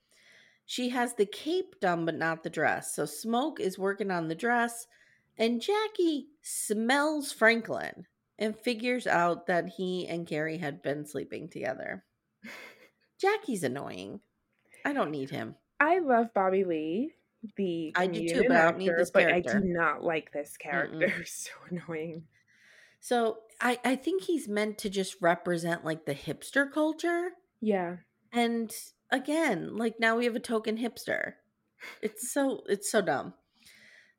[0.67, 2.95] She has the cape done, but not the dress.
[2.95, 4.87] So Smoke is working on the dress,
[5.37, 8.07] and Jackie smells Franklyn
[8.39, 12.05] and figures out that he and Carrie had been sleeping together.
[13.19, 14.21] Jackie's annoying.
[14.85, 15.57] I don't need him.
[15.81, 17.15] I love Bobby Lee,
[17.57, 20.57] the I do too, but I don't need this but I do not like this
[20.57, 21.13] character.
[21.27, 22.25] so annoying.
[23.01, 27.31] So I, I think he's meant to just represent like the hipster culture.
[27.61, 27.97] Yeah.
[28.33, 28.73] And
[29.11, 31.35] again, like now we have a token hipster.
[32.03, 33.35] It's so it's so dumb.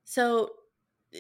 [0.03, 0.49] So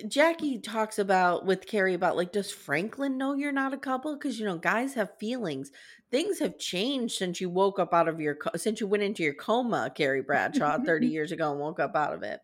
[0.07, 4.15] Jackie talks about with Carrie about like, does Franklyn know you're not a couple?
[4.15, 5.71] Because you know, guys have feelings.
[6.09, 9.23] Things have changed since you woke up out of your co- since you went into
[9.23, 12.39] your coma, Carrie Bradshaw, thirty years ago, and woke up out of it.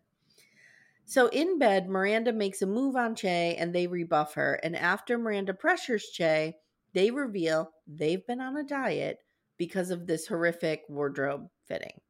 [1.06, 4.60] So in bed, Miranda makes a move on Che, and they rebuff her.
[4.62, 6.54] And after Miranda pressures Che,
[6.92, 9.20] they reveal they've been on a diet
[9.56, 12.00] because of this horrific wardrobe fitting.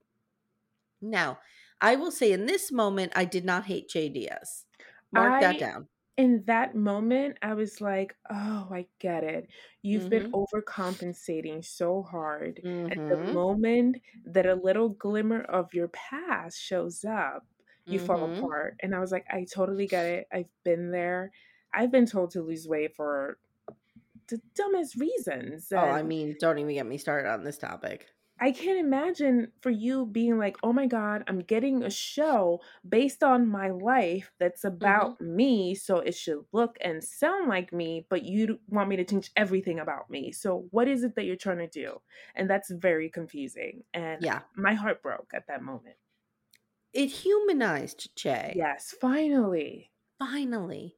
[1.00, 1.38] Now,
[1.80, 4.64] I will say in this moment, I did not hate Che Diaz.
[5.12, 5.88] Mark I- that down.
[6.16, 9.48] In that moment, I was like, oh, I get it.
[9.82, 10.34] You've been Mhm.
[10.34, 12.62] overcompensating so hard.
[12.90, 17.46] At the moment that a little glimmer of your past shows up,
[17.88, 18.34] you fall Mhm.
[18.36, 18.76] apart.
[18.80, 20.28] And I was like, I totally get it.
[20.32, 21.32] I've been there.
[21.72, 23.38] I've been told to lose weight for
[24.28, 25.72] the dumbest reasons.
[25.74, 28.08] Oh, I mean, don't even get me started on this topic.
[28.40, 33.22] I can't imagine for you being like, oh my God, I'm getting a show based
[33.22, 34.76] on my life that's mm-hmm.
[34.76, 35.74] about me.
[35.74, 39.80] So it should look and sound like me, but you want me to change everything
[39.80, 40.32] about me.
[40.32, 42.00] So what is it that you're trying to do?
[42.34, 43.84] And that's very confusing.
[43.92, 44.40] And Yeah.
[44.56, 45.96] my heart broke at that moment.
[46.92, 48.54] It humanized Che.
[48.56, 49.90] Yes, finally.
[50.18, 50.96] Finally.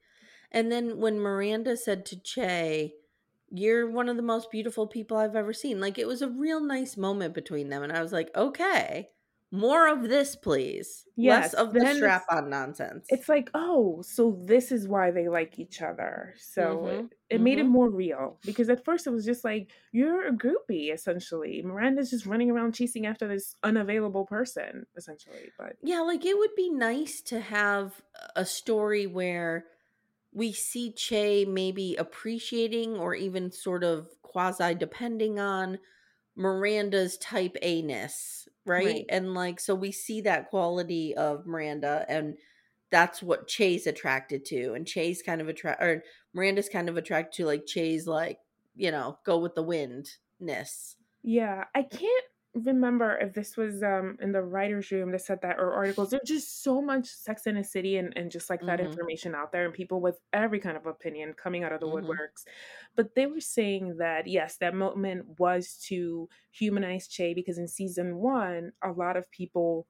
[0.53, 2.95] And then when Miranda said to Che,
[3.51, 6.61] You're one of the most beautiful people I've ever seen, like it was a real
[6.61, 7.83] nice moment between them.
[7.83, 9.11] And I was like, Okay,
[9.51, 11.07] more of this, please.
[11.17, 13.07] Yes, Less of the strap on nonsense.
[13.09, 16.35] It's like, oh, so this is why they like each other.
[16.39, 19.73] So it, Mhm, it made it more real because at first it was just like,
[19.93, 21.61] you're a groupie, essentially.
[21.63, 25.53] Miranda's just running around chasing after this unavailable person, essentially.
[25.59, 28.03] But Yeah, like it would be nice to have
[28.37, 29.67] a story where
[30.33, 35.79] we see Che maybe appreciating or even sort of quasi depending on
[36.37, 38.87] Miranda's type A ness, right?
[38.87, 39.07] Right.
[39.09, 42.39] And like, so we see that quality of Miranda, and
[42.91, 44.75] that's what Che's attracted to.
[44.75, 48.39] And Che's kind of attract, or Miranda's kind of attracted to like Che's, like,
[48.77, 50.97] you know, go with the wind ness.
[51.23, 55.59] yeah, I can't remember if this was um in the writer's room that said that
[55.59, 56.11] or articles.
[56.11, 58.81] There's just so much sex in the city and, and just like that Mhm.
[58.81, 61.89] information out there and people with every kind of opinion coming out of the Mhm.
[61.89, 62.45] woodworks.
[62.97, 68.17] But they were saying that yes, that moment was to humanize Che because in season
[68.17, 69.87] one, a lot of people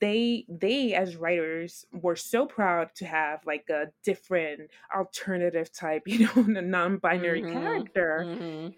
[0.00, 6.20] they they as writers were so proud to have like a different alternative type, you
[6.26, 7.44] know, a non-binary Mhm.
[7.44, 8.74] character Mhm.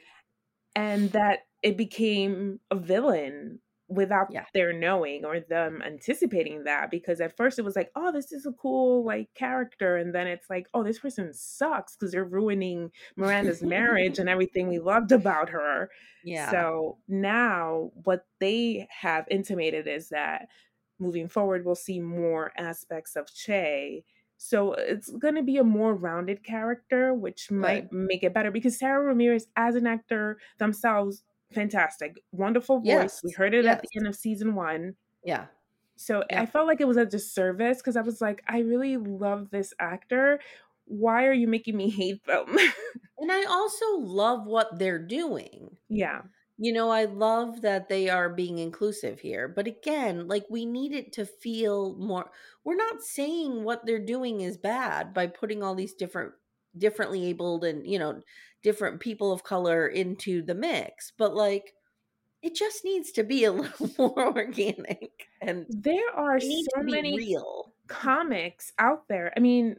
[0.75, 4.47] And that it became a villain without Yeah.
[4.55, 8.47] their knowing or them anticipating that because at first it was like oh this is
[8.47, 12.91] a cool like character and then it's like oh this person sucks because they're ruining
[13.15, 15.91] miranda's marriage and everything we loved about her
[16.25, 16.51] Yeah.
[16.51, 20.49] so now what they have intimated is that
[20.99, 24.05] moving forward we'll see more aspects of che
[24.37, 28.79] so it's going to be a more rounded character which might make it better because
[28.79, 31.23] sara ramirez as an actor themselves
[31.53, 35.47] fantastic wonderful voice we heard it at the end of season one yeah.
[35.97, 36.43] so Yeah.
[36.43, 39.73] i felt like it was a disservice because i was like i really love this
[39.79, 40.41] actor
[40.87, 42.57] why are you making me hate them
[43.19, 45.77] And I also love what they're doing.
[45.89, 46.23] yeah
[46.57, 49.49] You know, I love that they are being inclusive here.
[49.49, 52.31] But again, like we need it to feel more
[52.65, 56.33] we're not saying what they're doing is bad by putting all these different
[56.79, 58.21] differently abled and, you know,
[58.63, 61.13] different people of color into the mix.
[61.17, 61.75] But like
[62.43, 67.73] it just needs to be a little more organic and there are so many real.
[67.89, 69.33] comics out there.
[69.37, 69.77] I mean,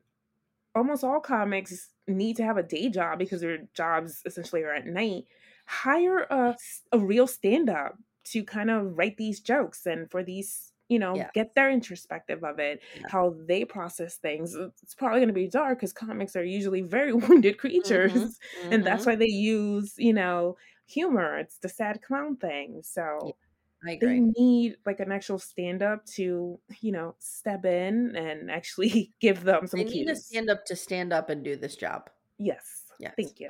[0.76, 4.86] almost all comics need to have a day job because their jobs essentially are at
[4.88, 5.26] night.
[5.68, 6.57] Hire a,
[6.91, 11.26] a real stand up to kind of write these jokes and for these, you know,
[11.26, 11.32] Yeah.
[11.34, 13.09] get their introspective of it, Yeah.
[13.09, 14.55] how they process things.
[14.55, 18.13] It's probably going to be dark because comics are usually very wounded creatures.
[18.13, 19.07] Mhm, And that's mhm.
[19.07, 20.57] why they use, you know,
[20.88, 21.38] humor.
[21.38, 22.82] It's the sad clown thing.
[22.84, 23.38] So
[23.84, 29.13] I they need like an actual stand up to, you know, step in and actually
[29.20, 32.09] give them some They need a stand up to stand up and do this job.
[32.38, 32.91] Yes.
[32.97, 33.16] Yes.
[33.18, 33.49] Thank you.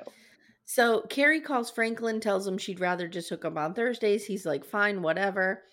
[0.66, 4.26] So Carrie calls Franklyn, tells him she'd rather just hook up on Thursdays.
[4.26, 5.64] He's like, fine, whatever.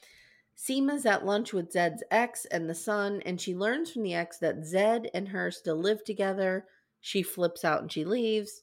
[0.54, 4.38] Seema's at lunch with Zed's ex and the son, and she learns from the ex
[4.38, 6.66] that Zed and her still live together.
[7.00, 8.62] She flips out and she leaves.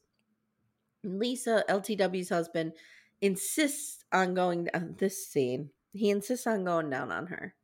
[1.04, 2.74] Lisa, LTW's husband,
[3.22, 5.72] insists on going down this scene.
[5.94, 7.56] He insists on going down on her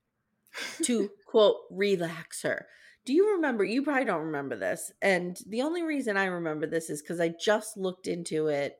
[0.84, 2.68] to quote relax her.
[3.06, 3.64] Do you remember?
[3.64, 4.92] You probably don't remember this.
[5.02, 8.80] And the only reason I remember this is because I just looked into it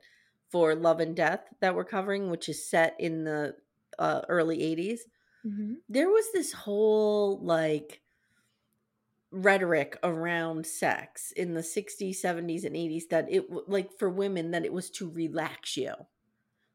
[0.50, 3.56] for Love and Death that we're covering, which is set in the
[3.98, 5.00] uh, early 80s.
[5.44, 5.76] Mhm.
[5.88, 8.02] There was this whole like
[9.30, 14.64] rhetoric around sex in the 60s, 70s, and 80s that it like for women that
[14.64, 15.94] it was to relax you.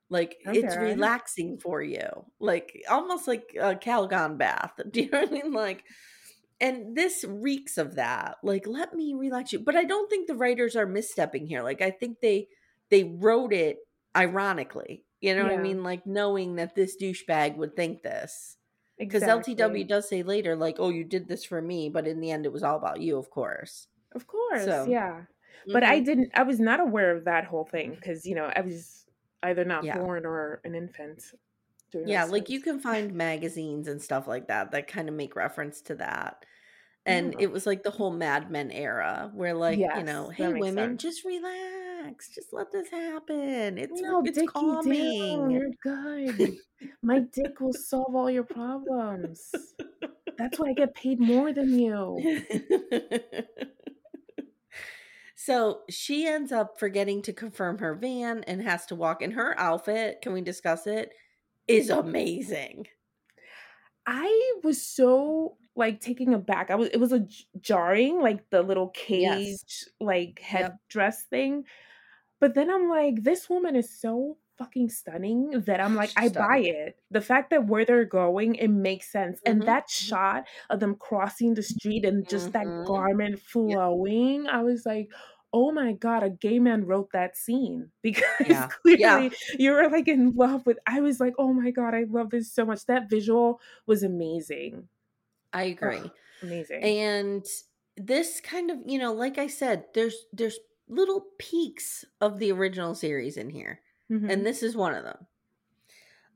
[0.09, 2.07] Like it's relaxing for you.
[2.39, 4.73] Like almost like a Calgon bath.
[4.91, 5.53] Do you know what I mean?
[5.53, 5.85] Like
[6.62, 8.38] and this reeks of that.
[8.43, 9.59] Like let me relax you.
[9.59, 11.64] But I don't think the writers are misstepping here.
[11.64, 12.47] Like I think they
[12.89, 13.78] they wrote it
[14.16, 15.03] ironically.
[15.20, 15.84] You know what I mean?
[15.84, 18.57] Like knowing that this douchebag would think this.
[18.97, 19.55] Because Exactly.
[19.55, 22.45] LTW does say later, like, oh, you did this for me, but in the end,
[22.45, 23.88] it was all about you, of course.
[24.14, 24.64] Of course.
[24.64, 25.22] So, yeah.
[25.72, 26.05] But I mhm.
[26.05, 29.05] didn't, I was not aware of that whole thing because, you know, I was
[29.41, 29.97] either not Yeah.
[29.97, 31.24] born or an infant.
[31.93, 35.82] yeah, like you can find magazines and stuff like that that kind of make reference
[35.84, 36.45] to that.
[37.05, 40.99] And it was like the whole Mad Men era where, like, you know, hey, women,
[40.99, 41.01] sense.
[41.01, 43.77] just relax, just let this happen.
[43.79, 44.47] It's No, it's down.
[44.47, 45.49] calming.
[45.51, 46.57] You're good.
[47.01, 49.51] My dick will solve all your problems.
[50.37, 52.43] That's why I get paid more than you.
[55.35, 59.57] so she ends up forgetting to confirm her van and has to walk in her
[59.59, 60.21] outfit.
[60.21, 61.11] Can we discuss it?
[61.67, 62.87] Is amazing.
[64.05, 66.69] I was so like taking aback.
[66.72, 69.89] I was it was a j- jarring, like the little cage, Yes.
[69.99, 70.80] like Yep.
[70.89, 71.65] headdress thing.
[72.39, 76.30] But then I'm like, this woman is so fucking stunning that I'm like, She's I
[76.30, 76.99] buy it.
[77.11, 79.41] The fact that where they're going, it makes sense.
[79.45, 80.17] And Mhm, that mhm.
[80.17, 82.86] shot of them crossing the street and just that Mhm.
[82.86, 85.11] garment flowing, I was like,
[85.53, 88.72] oh my god, a gay man wrote that scene because Yeah.
[88.82, 89.34] clearly Yeah.
[89.59, 90.80] you were like in love with.
[90.88, 92.86] I was like, oh my god, I love this so much.
[92.86, 94.88] That visual was amazing.
[95.53, 95.97] I agree.
[95.97, 96.11] Ugh,
[96.43, 96.83] amazing.
[96.83, 97.45] and
[97.97, 102.95] this kind of you know like i said there's there's little peaks of the original
[102.95, 104.31] series in here Mhm.
[104.31, 105.27] and this is one of them.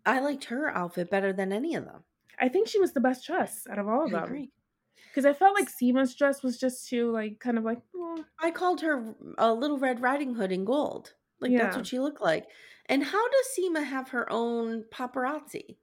[0.05, 2.03] I liked her outfit better than any of them.
[2.39, 4.47] I think she was the best dress out of all of i them
[5.09, 8.51] because I felt like Seema's dress was just too like kind of like oh, i
[8.51, 11.13] called her a little red riding hood in gold.
[11.39, 12.45] Like that's what she looked like.
[12.87, 15.77] And how does seema have her own paparazzi?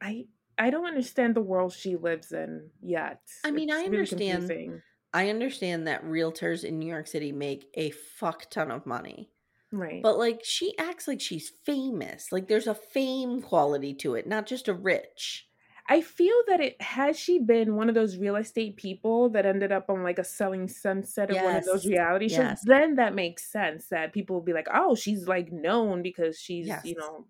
[0.00, 0.26] I
[0.58, 3.20] I don't understand the world she lives in yet.
[3.44, 4.82] I mean, I It's really understand
[5.12, 9.30] i understand that realtors in new york city make a fuck ton of money
[9.70, 10.02] right?
[10.02, 12.30] But like she acts like she's famous.
[12.30, 15.48] Like there's a fame quality to it, not just a rich.
[15.88, 19.70] I feel that it has she been one of those real estate people that ended
[19.72, 22.62] up on like a selling sunset of one of those reality shows, Yes.
[22.64, 26.68] then that makes sense that people will be like, oh, she's like known because she's,
[26.68, 26.84] Yes.
[26.84, 27.26] you know.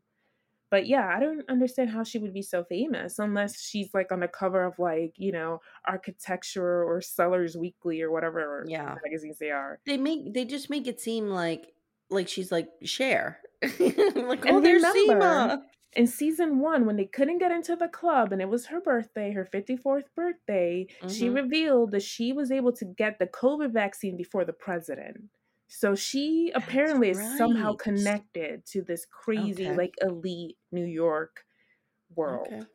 [0.75, 4.19] But yeah, I don't understand how she would be so famous unless she's like on
[4.19, 8.97] the cover of like, you know, architecture or Sellers Weekly or whatever Yeah.
[9.05, 9.79] magazines they are.
[9.87, 11.75] They make they just make it seem like
[12.11, 13.41] like she's like Cher.
[13.79, 15.63] like, And oh, there's Seema.
[15.97, 19.33] in season one, when they couldn't get into the club and it was her birthday,
[19.33, 21.31] her 54th birthday, she Mhm.
[21.31, 25.31] revealed that she was able to get the COVID vaccine before the president.
[25.77, 29.75] So she apparently is somehow connected to this crazy, Okay.
[29.75, 31.45] like elite New York
[32.15, 32.49] world.
[32.49, 32.67] Okay.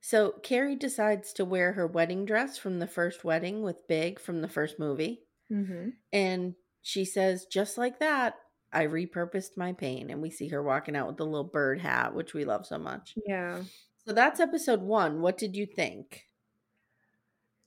[0.00, 4.40] So Carrie decides to wear her wedding dress from the first wedding with Big from
[4.42, 5.24] the first movie.
[5.50, 8.36] hmm And she says, just like that,
[8.72, 10.10] I repurposed my pain.
[10.10, 12.78] And we see her walking out with the little bird hat, which we love so
[12.78, 13.18] much.
[13.26, 13.64] Yeah.
[14.06, 15.22] So that's episode one.
[15.22, 16.26] What did you think?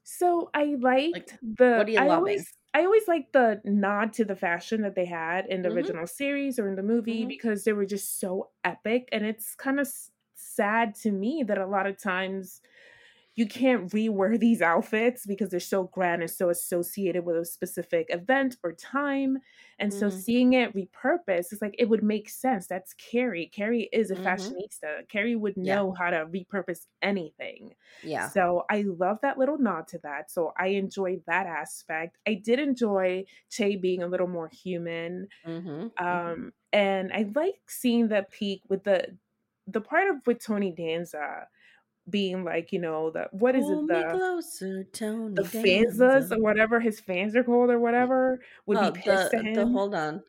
[0.03, 1.73] So I liked Like, the.
[1.73, 2.15] what are you I loving?
[2.15, 5.67] always, I always like the nod to the fashion that they had in the Mhm.
[5.69, 7.31] original series or in the movie Mhm.
[7.37, 9.91] because they were just so epic, and it's kind of
[10.35, 12.61] sad to me that a lot of times
[13.35, 18.07] you can't rewear these outfits because they're so grand and so associated with a specific
[18.09, 19.37] event or time.
[19.79, 20.09] And so Mhm.
[20.09, 22.67] seeing it repurposed, it's like it would make sense.
[22.67, 23.47] That's Carrie.
[23.47, 24.17] Carrie is a Mhm.
[24.17, 25.07] fashionista.
[25.07, 25.81] Carrie would Yeah.
[25.81, 27.73] know how to repurpose anything.
[28.01, 28.31] Yeah.
[28.31, 30.29] So I love that little nod to that.
[30.29, 32.17] So I enjoyed that aspect.
[32.27, 35.29] I did enjoy Che being a little more human.
[35.45, 35.87] Mm-hmm.
[35.97, 39.17] Um, and I like seeing the peak with the
[39.67, 41.47] the part of with Tony Danza
[42.09, 46.39] being like, you know, the what is Pull it, the closer, Tony the fanzas or
[46.41, 49.71] whatever his fans are called or whatever would Oh, be pissed the, at the him.
[49.73, 50.23] hold on.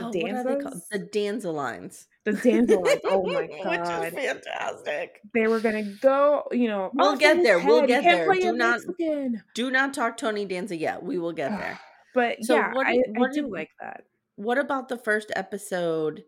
[0.00, 0.74] Oh, what are they called?
[0.74, 0.88] Danzas?
[0.90, 2.06] The Danza lines.
[2.24, 3.00] The Danza lines.
[3.04, 4.06] Oh my Which god.
[4.06, 5.20] is fantastic.
[5.34, 8.32] They were gonna go, you know, We'll get there, we'll get there.
[8.32, 9.42] Do not- Mexican.
[9.54, 11.02] Do not talk Tony Danza yet.
[11.02, 11.78] We will get there.
[12.14, 14.04] But So yeah, what I, did- I what do like that.
[14.36, 16.22] What about the first episode?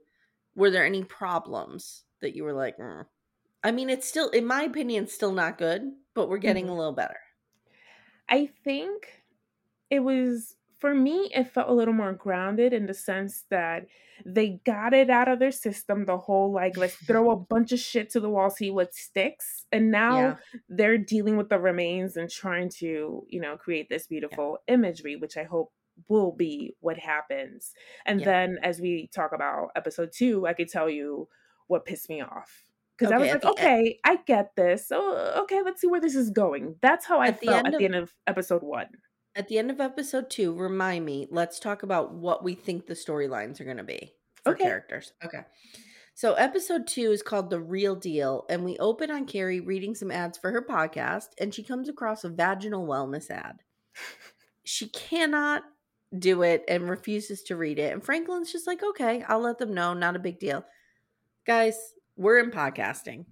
[0.56, 3.06] Were there any problems that you were like, "Mm."
[3.66, 6.70] I mean, it's still, in my opinion, still not good, but we're getting Mhm.
[6.70, 7.20] a little better.
[8.28, 9.22] I think
[9.90, 13.86] it was for me it felt a little more grounded in the sense that
[14.26, 17.78] they got it out of their system the whole like let's throw a bunch of
[17.80, 20.38] shit to the wall see what sticks and now Yeah.
[20.68, 25.36] they're dealing with the remains and trying to you know create this beautiful imagery which
[25.36, 25.72] i hope
[26.08, 27.72] will be what happens
[28.06, 28.26] and Yeah.
[28.26, 31.28] then as we talk about episode two i could tell you
[31.68, 32.64] what pissed me off
[32.98, 36.00] because i was like the okay i get this so uh, okay let's see where
[36.00, 38.12] this is going that's how i At the felt end at of- the end of
[38.26, 38.86] episode one
[39.36, 42.94] At the end of episode two, remind me, let's talk about what we think the
[42.94, 44.64] storylines are going to be for Okay.
[44.64, 45.12] characters.
[45.22, 45.40] Okay.
[46.14, 50.10] So, episode two is called The Real Deal, and we open on Carrie reading some
[50.10, 53.56] ads for her podcast, and she comes across a vaginal wellness ad.
[54.64, 55.64] She cannot
[56.18, 57.92] do it and refuses to read it.
[57.92, 59.92] And Franklyn's just like, okay, I'll let them know.
[59.92, 60.64] Not a big deal.
[61.46, 61.78] Guys,
[62.16, 63.26] we're in podcasting.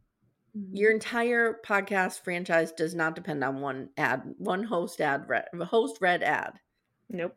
[0.72, 5.98] Your entire podcast franchise does not depend on one ad, one host ad, read, host
[6.00, 6.60] read ad.
[7.08, 7.34] Nope.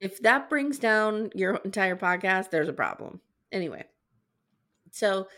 [0.00, 3.20] If that brings down your entire podcast, there's a problem.
[3.50, 3.84] Anyway,
[4.90, 5.28] so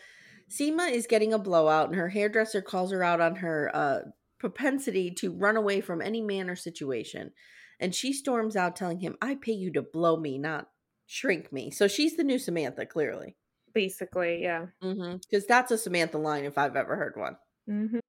[0.49, 3.99] Seema is getting a blowout, and her hairdresser calls her out on her uh,
[4.39, 7.31] propensity to run away from any man or situation.
[7.79, 10.67] And she storms out, telling him, I pay you to blow me, not
[11.05, 11.71] shrink me.
[11.71, 13.35] So she's the new Samantha, clearly.
[13.73, 14.67] Basically, yeah.
[14.81, 17.37] Because that's a Samantha line if I've ever heard one.
[17.67, 17.99] hmm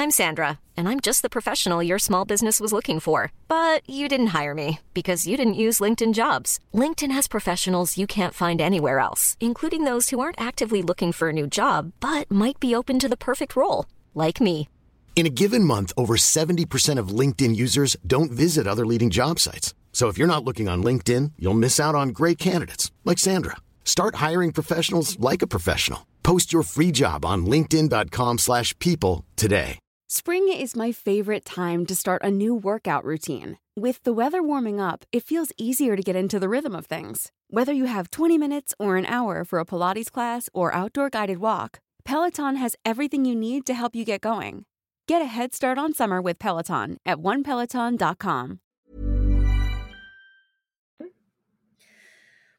[0.00, 3.32] I'm Sandra, and I'm just the professional your small business was looking for.
[3.48, 6.60] But you didn't hire me because you didn't use LinkedIn jobs.
[6.72, 11.30] LinkedIn has professionals you can't find anywhere else, including those who aren't actively looking for
[11.30, 14.68] a new job but might be open to the perfect role, like me.
[15.16, 19.74] In a given month, over 70% of LinkedIn users don't visit other leading job sites.
[19.92, 23.56] So if you're not looking on LinkedIn, you'll miss out on great candidates like Sandra.
[23.84, 26.06] Start hiring professionals like a professional.
[26.22, 29.78] Post your free job on linkedin.com/people today.
[30.10, 33.58] Spring is my favorite time to start a new workout routine.
[33.76, 37.30] With the weather warming up, it feels easier to get into the rhythm of things.
[37.50, 41.38] Whether you have 20 minutes or an hour for a Pilates class or outdoor guided
[41.38, 44.64] walk, Peloton has everything you need to help you get going.
[45.06, 48.60] Get a head start on summer with Peloton at onepeloton.com.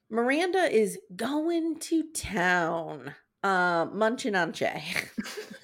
[0.09, 4.83] Miranda is going to town, uh, munching on Che.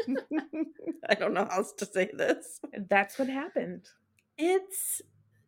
[1.09, 2.59] I don't know how else to say this.
[2.89, 3.87] That's what happened.
[4.37, 5.01] It's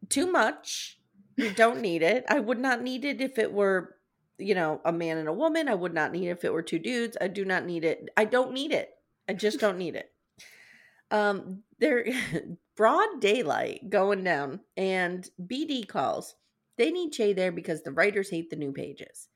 [0.10, 1.00] too much.
[1.36, 2.26] You don't need it.
[2.28, 3.96] I would not need it if it were,
[4.40, 5.68] you know, a man and a woman.
[5.68, 7.18] I would not need it if it were two dudes.
[7.22, 8.10] I do not need it.
[8.18, 8.90] I don't need it.
[9.30, 10.12] I just don't need it.
[11.12, 12.06] Um, there,
[12.76, 16.36] broad daylight going down, and BD calls.
[16.78, 19.30] They need Che there because the writers hate the new pages.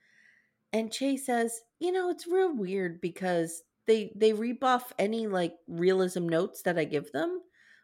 [0.73, 6.27] and Che says, "You know, it's real weird because they they rebuff any like realism
[6.29, 7.43] notes that I give them,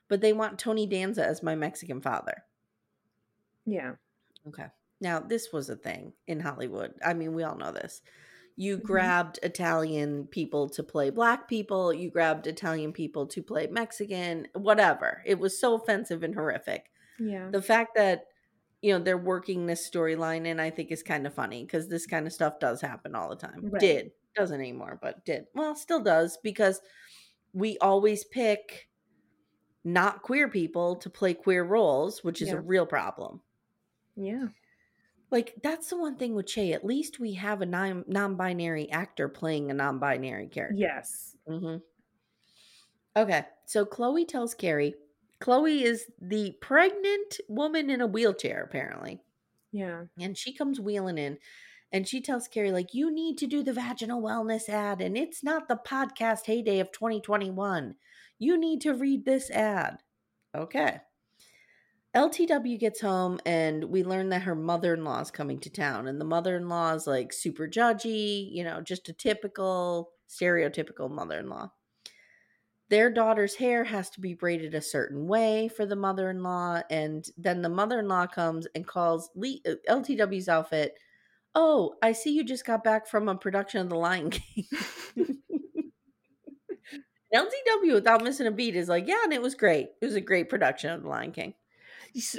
[0.10, 2.46] but they want Tony Danza as my Mexican father."
[3.66, 3.96] Yeah.
[4.48, 4.68] Okay.
[5.00, 6.94] Now, this was a thing in Hollywood.
[7.04, 8.02] I mean, we all know this.
[8.56, 8.88] You Mhm.
[8.88, 15.24] grabbed Italian people to play black people, you grabbed Italian people to play Mexican, whatever.
[15.26, 16.92] It was so offensive and horrific.
[17.20, 17.54] Yeah.
[17.54, 18.28] The fact that
[18.82, 22.06] you know they're working this storyline and I think is kind of funny because this
[22.06, 23.68] kind of stuff does happen all the time.
[23.70, 23.80] Right.
[23.80, 25.46] Did doesn't anymore, but did.
[25.56, 26.82] Well, still does because
[27.54, 28.90] we always pick
[29.84, 32.56] not queer people to play queer roles, which is Yeah.
[32.56, 33.42] a real problem.
[34.16, 34.48] Yeah.
[35.32, 36.74] Like that's the one thing with Che.
[36.74, 40.76] At least we have a non non-binary actor playing a non-binary character.
[40.78, 41.36] Yes.
[41.48, 41.78] hmm
[43.16, 44.94] Okay, so Chloe tells Carrie.
[45.40, 49.22] Chloe is the pregnant woman in a wheelchair, apparently,
[49.72, 50.06] Yeah.
[50.20, 51.40] and she comes wheeling in,
[51.92, 55.44] and she tells Carrie like, "You need to do the vaginal wellness ad, and it's
[55.44, 57.98] not the podcast heyday of 2021.
[58.40, 60.04] You need to read this ad."
[60.56, 61.02] Okay.
[62.14, 66.08] LTW gets home and we learn that her mother in law is coming to town.
[66.08, 71.12] And the mother in law is like super judgy, you know, just a typical, stereotypical
[71.12, 71.72] mother in law.
[72.90, 76.82] Their daughter's hair has to be braided a certain way for the mother in law.
[76.90, 80.96] And then the mother in law comes and calls Lee, uh, LTW's outfit,
[81.56, 84.66] Oh, I see you just got back from a production of The Lion King.
[87.34, 89.90] LTW, without missing a beat, is like, Yeah, and it was great.
[90.02, 91.56] It was a great production of The Lion King.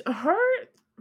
[0.06, 0.57] her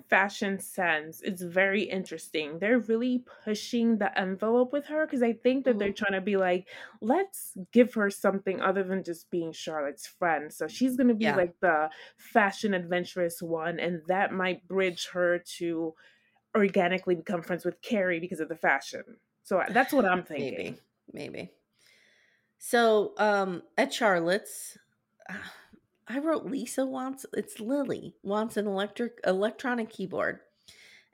[0.10, 2.60] fashion sense is very interesting.
[2.60, 6.05] They're really pushing the envelope with her because I think that they're mm-hmm.
[6.05, 6.68] trying to be like,
[7.01, 10.51] let's give her something other than just being Charlotte's friend.
[10.51, 11.36] So she's going to be Yeah.
[11.36, 15.93] like the fashion adventurous one, and that might bridge her to
[16.55, 19.03] organically become friends with Carrie because of the fashion.
[19.43, 20.78] So uh, that's what I'm thinking.
[21.14, 21.51] Maybe, maybe.
[22.60, 24.78] So, um, at Charlotte's,
[25.30, 25.53] ah,
[26.10, 30.39] I wrote Lisa wants it's Lily wants an electric electronic keyboard,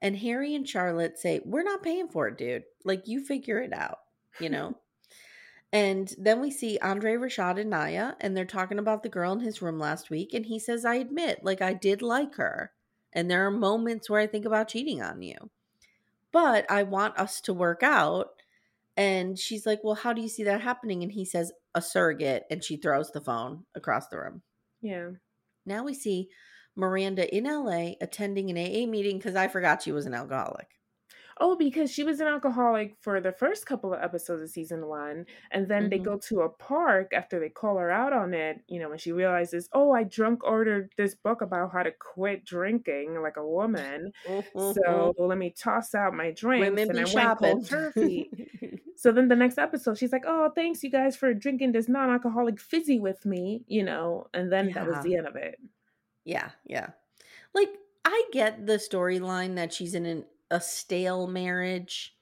[0.02, 2.64] and Harry and Charlotte say we're not paying for it, dude.
[2.86, 4.00] Like you figure it out,
[4.40, 4.78] you know.
[5.74, 9.40] and then we see Andre Rashad and Nia, and they're talking about the girl in
[9.40, 12.72] his room last week, and he says, "I admit, like I did like her,
[13.12, 15.50] and there are moments where I think about cheating on you,
[16.32, 18.30] but I want us to work out."
[18.96, 21.02] And she's like, Well, how do you see that happening?
[21.02, 22.44] And he says, A surrogate.
[22.52, 24.44] And she throws the phone across the room.
[24.84, 25.12] Yeah.
[25.66, 26.30] Now we see
[26.76, 30.68] Miranda in LA attending an AA meeting because I forgot she was an alcoholic.
[31.40, 35.26] Oh, because she was an alcoholic for the first couple of episodes of season one,
[35.52, 36.04] and then they Mhm.
[36.04, 38.64] go to a park after they call her out on it.
[38.68, 42.46] You know, when she realizes, oh, I drunk ordered this book about how to quit
[42.46, 44.12] drinking like a woman.
[44.56, 47.42] So let me toss out my drinks, women and be I shopping.
[47.42, 48.32] went cold turkey.
[48.96, 52.60] so then the next episode, she's like, "Oh, thanks you guys for drinking this non-alcoholic
[52.60, 55.02] fizzy with me," you know, and then that was Yeah.
[55.02, 55.60] the end of it.
[56.26, 56.92] yeah, yeah.
[57.54, 57.70] Like,
[58.06, 62.16] I get the storyline that she's in an, a stale marriage.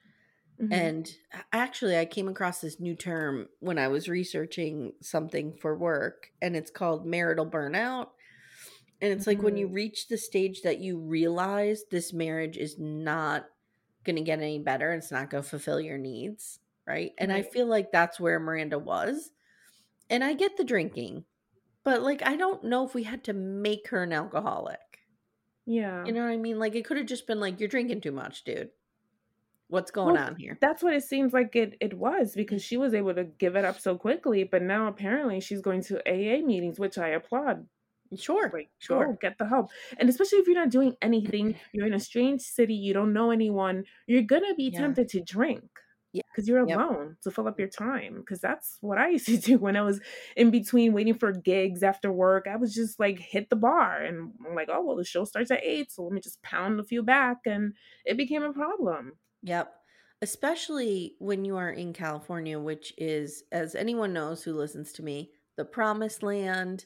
[0.57, 0.91] Mhm.
[0.91, 1.09] And
[1.53, 6.55] actually, I came across this new term when I was researching something for work, and
[6.55, 8.09] it's called marital burnout.
[9.01, 9.73] And it's like when you Mhm.
[9.73, 13.49] reach the stage that you realize this marriage is not
[14.03, 17.13] going to get any better, it's not going to fulfill your needs, right?
[17.17, 19.31] And I feel like that's where Miranda was.
[20.09, 21.25] And I get the drinking,
[21.83, 24.90] but like, I don't know if we had to make her an alcoholic.
[25.65, 26.05] Yeah.
[26.05, 26.59] You know what I mean?
[26.59, 28.71] Like, it could have just been like, you're drinking too much, dude.
[29.67, 30.57] What's going Well, on here?
[30.59, 33.63] That's what it seems like it, it was because she was able to give it
[33.63, 37.67] up so quickly, but now apparently she's going to AA meetings, which I applaud.
[38.17, 38.49] Sure.
[38.53, 39.05] Like, Sure.
[39.07, 39.71] go get the help.
[39.97, 43.31] And especially if you're not doing anything, you're in a strange city, you don't know
[43.31, 44.79] anyone, you're gonna be Yeah.
[44.81, 45.63] tempted to drink.
[46.13, 46.23] Yeah.
[46.31, 46.79] Because you're Yep.
[46.79, 48.15] alone to fill up your time.
[48.17, 49.99] Because that's what I used to do when I was
[50.35, 52.47] in between waiting for gigs after work.
[52.47, 55.51] I was just like hit the bar and I'm like, oh well the show starts
[55.51, 57.73] at eight, so let me just pound a few back and
[58.05, 59.13] it became a problem.
[59.43, 59.73] Yep.
[60.21, 65.31] Especially when you are in California, which is, as anyone knows who listens to me,
[65.57, 66.85] the promised land.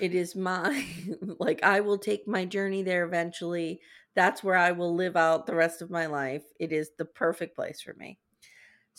[0.00, 0.84] It is my,
[1.40, 3.80] like, I will take my journey there eventually.
[4.14, 6.44] That's where I will live out the rest of my life.
[6.60, 8.18] It is the perfect place for me.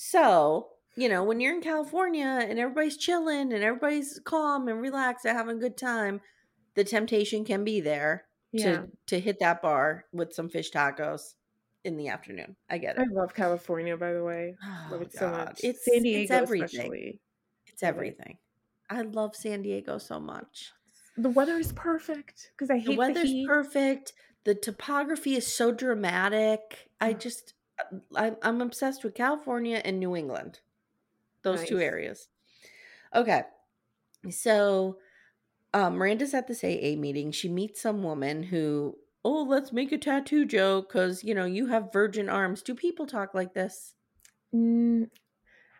[0.01, 5.25] So, you know, when you're in California and everybody's chilling and everybody's calm and relaxed
[5.25, 6.21] and having a good time,
[6.75, 8.85] the temptation can be there Yeah.
[8.85, 11.35] to to hit that bar with some fish tacos
[11.83, 12.55] in the afternoon.
[12.69, 13.01] I get it.
[13.01, 14.55] I love California, by the way.
[14.87, 15.59] love Oh, it so much.
[15.63, 16.65] It's San it's Diego, everything.
[16.65, 17.21] especially.
[17.67, 18.39] It's everything.
[18.89, 20.73] I love San Diego so much.
[21.17, 23.45] The weather is perfect because I hate The the, weather's heat.
[23.45, 24.13] perfect.
[24.43, 26.89] The topography is so dramatic.
[26.99, 27.19] I Mm.
[27.19, 27.53] just
[28.15, 30.59] I'm I'm obsessed with California and New England.
[31.43, 32.27] Those two areas.
[33.15, 33.43] Okay.
[34.29, 34.97] So
[35.73, 37.31] um, Miranda's at this AA meeting.
[37.31, 41.67] She meets some woman who, oh, let's make a tattoo joke because, you know, you
[41.67, 42.61] have virgin arms.
[42.61, 43.95] Do people talk like this?
[44.53, 45.09] Mm,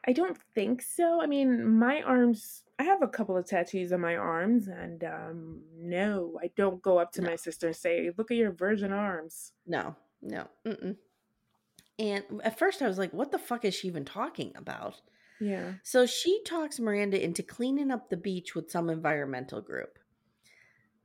[0.07, 1.21] I don't think so.
[1.21, 5.61] I mean, my arms, I have a couple of tattoos on my arms, and um,
[5.75, 7.31] no, I don't go up to No.
[7.31, 9.53] my sister and say, Look at your virgin arms.
[9.65, 10.47] No, no.
[10.65, 10.95] Mm-mm.
[11.99, 14.95] And at first I was like, what the fuck is she even talking about?
[15.41, 15.73] Yeah.
[15.83, 19.99] So she talks Miranda into cleaning up the beach with some environmental group.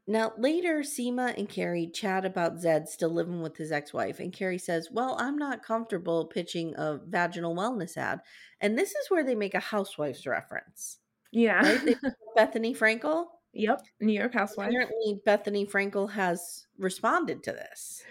[0.06, 4.32] Now, later, Seema and Carrie chat about Zed still living with his ex wife, and
[4.34, 8.20] Carrie says, Well, I'm not comfortable pitching a vaginal wellness ad.
[8.60, 10.98] And this is where they make a housewife's reference,
[11.32, 11.62] Yeah.
[11.62, 11.82] right?
[11.84, 13.24] They bring up Bethenny Frankel.
[13.54, 13.80] yep.
[13.98, 14.68] New York housewife.
[14.68, 18.04] Apparently, Bethenny Frankel has responded to this.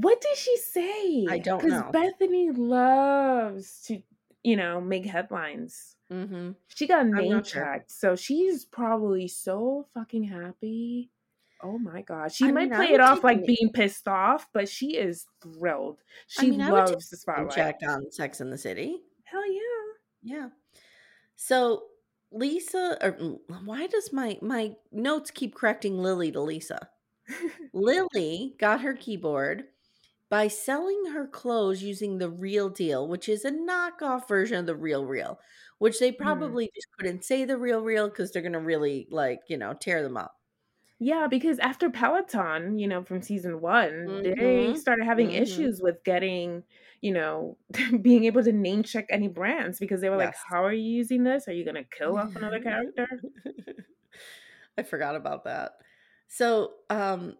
[0.00, 1.26] What did she say?
[1.28, 1.88] I don't know.
[1.90, 2.12] Because.
[2.20, 4.00] Bethenny loves to,
[4.44, 5.96] you know, make headlines.
[6.12, 6.52] Mm-hmm.
[6.68, 7.40] She got name sure.
[7.42, 11.10] checked, so she's probably so fucking happy.
[11.62, 14.68] Oh my god, she I might mean, play it off like being pissed off, but
[14.68, 15.98] she is thrilled.
[16.28, 17.50] She mean, I take loves the spotlight.
[17.50, 19.02] checked on Sex in the City.
[19.24, 19.60] Hell yeah.
[20.22, 20.48] Yeah.
[21.34, 21.82] So
[22.30, 26.88] Lisa, or mm, why does my my notes keep correcting Lily to Lisa?
[27.72, 29.64] Lily got her keyboard
[30.30, 34.76] by selling her clothes using the real deal, which is a knockoff version of the
[34.76, 35.40] real real,
[35.78, 39.56] which they probably just couldn't say the real real because they're gonna really like you
[39.58, 40.34] know tear them up.
[41.00, 45.30] Yeah, because after Peloton, you know, from season one, they Mhm, started having mhm.
[45.30, 46.64] issues with getting,
[47.02, 47.56] you know,
[48.02, 51.22] being able to name check any brands because they were like, How are you using
[51.22, 51.46] this?
[51.46, 53.06] Are you going to kill off another character?
[54.76, 55.72] I forgot about that.
[56.28, 57.36] So, um,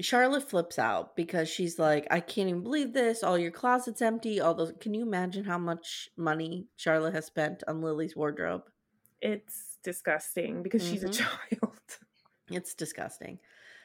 [0.00, 3.22] Charlotte flips out because she's like, I can't even believe this.
[3.22, 4.40] All your closet's empty.
[4.40, 4.72] All those.
[4.80, 8.62] Can you imagine how much money Charlotte has spent on Lily's wardrobe?
[9.20, 11.12] It's disgusting because she's a Mhm.
[11.18, 11.78] child.
[12.50, 13.38] It's disgusting.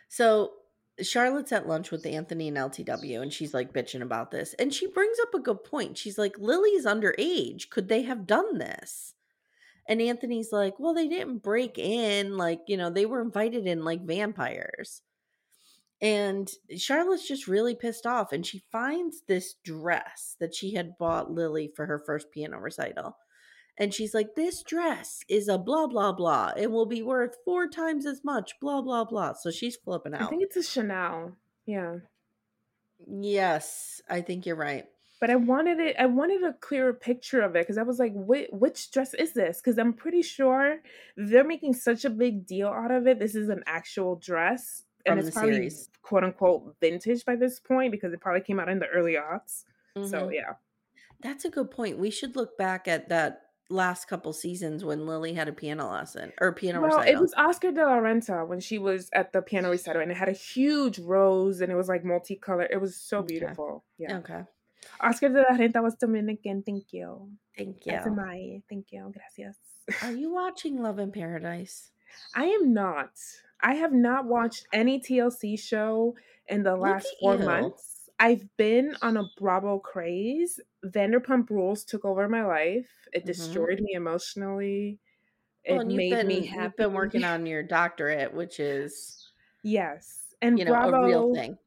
[0.10, 0.54] So
[1.02, 4.56] Charlotte's at lunch with Anthony and LTW, and she's like bitching about this.
[4.56, 5.98] And she brings up a good point.
[5.98, 7.70] She's like, Lily's underage.
[7.70, 9.14] Could they have done this?
[9.88, 12.36] And Anthony's like, well, they didn't break in.
[12.36, 15.02] Like, you know, they were invited in like vampires.
[16.02, 18.32] And Charlotte's just really pissed off.
[18.32, 23.18] And she finds this dress that she had bought Lily for her first piano recital.
[23.80, 26.52] And she's like, This dress is a blah, blah, blah.
[26.58, 29.34] It will be worth four times as much, blah, blah, blah.
[29.34, 30.22] So she's flipping out.
[30.22, 31.34] I think it's a Chanel.
[31.66, 31.98] Yeah.
[33.08, 34.86] yes, I think you're right.
[35.20, 35.96] But I wanted it.
[35.98, 39.34] I wanted a clearer picture of it because I was like, "Wh- "Which dress is
[39.34, 40.78] this?" Because I'm pretty sure
[41.16, 43.18] they're making such a big deal out of it.
[43.18, 45.90] This is an actual dress, and it's the probably series.
[46.02, 49.66] quote unquote vintage by this point because it probably came out in the early aughts.
[49.96, 50.34] So Mhm.
[50.34, 50.54] yeah,
[51.22, 51.98] That's a good point.
[51.98, 56.32] We should look back at that last couple seasons when Lily had a piano lesson
[56.40, 57.14] or piano well, recital.
[57.16, 60.16] it was Oscar de la Renta when she was at the piano recital, and it
[60.18, 62.70] had a huge rose, and it was like multicolored.
[62.72, 63.34] It was so Okay.
[63.40, 63.84] beautiful.
[63.98, 64.44] Yeah, Okay.
[65.02, 66.62] Oscar de la Renta was Dominican.
[66.64, 67.32] Thank you.
[67.58, 68.00] Thank you.
[68.12, 69.12] my thank you.
[69.14, 69.58] Gracias.
[70.04, 71.92] Are you watching Love in Paradise?
[72.36, 73.12] I am not.
[73.62, 76.16] I have not watched any TLC show
[76.48, 77.38] in the last four you.
[77.38, 78.10] months.
[78.20, 80.60] I've been on a Bravo craze.
[80.86, 83.08] Vanderpump Rules took over my life.
[83.14, 83.26] It Mhm.
[83.26, 85.00] destroyed me emotionally.
[85.64, 86.74] It Well, and made been me happy.
[86.74, 89.32] you've been working on your doctorate, which is
[89.64, 91.58] yes, and you know Bravo, a real thing.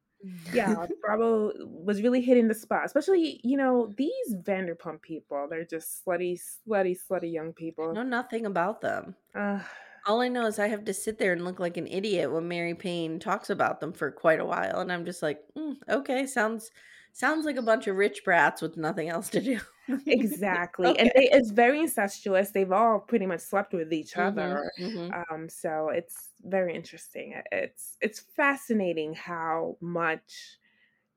[0.52, 2.84] yeah, Bravo was really hitting the spot.
[2.86, 5.48] Especially, you know, these Vanderpump people.
[5.50, 7.92] They're just slutty, slutty, slutty young I people.
[7.92, 9.16] know nothing about them.
[9.34, 9.64] Ugh.
[10.06, 12.48] All I know is I have to sit there and look like an idiot when
[12.48, 16.26] Mary Payne talks about them for quite a while, and I'm just like, "Mm, okay,
[16.26, 16.70] sounds
[17.12, 19.60] sounds like a bunch of rich brats with nothing else to do.
[20.06, 24.72] exactly and they, it's very incestuous they've all pretty much slept with each Mhm, other
[24.78, 25.20] mhm.
[25.30, 30.59] um so it's very interesting it's it's fascinating how much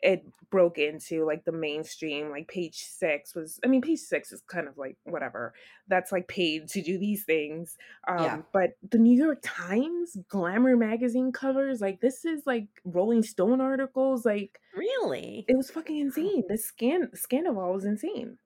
[0.03, 4.41] it broke into like the mainstream like page six was i mean page six is
[4.47, 5.53] kind of like whatever
[5.87, 7.77] that's like paid to do these things
[8.07, 8.41] um Yeah.
[8.51, 14.25] but the new york times glamour magazine covers like this is like rolling stone articles
[14.25, 15.45] like Really?
[15.47, 18.37] it was fucking insane this scan scandal was insane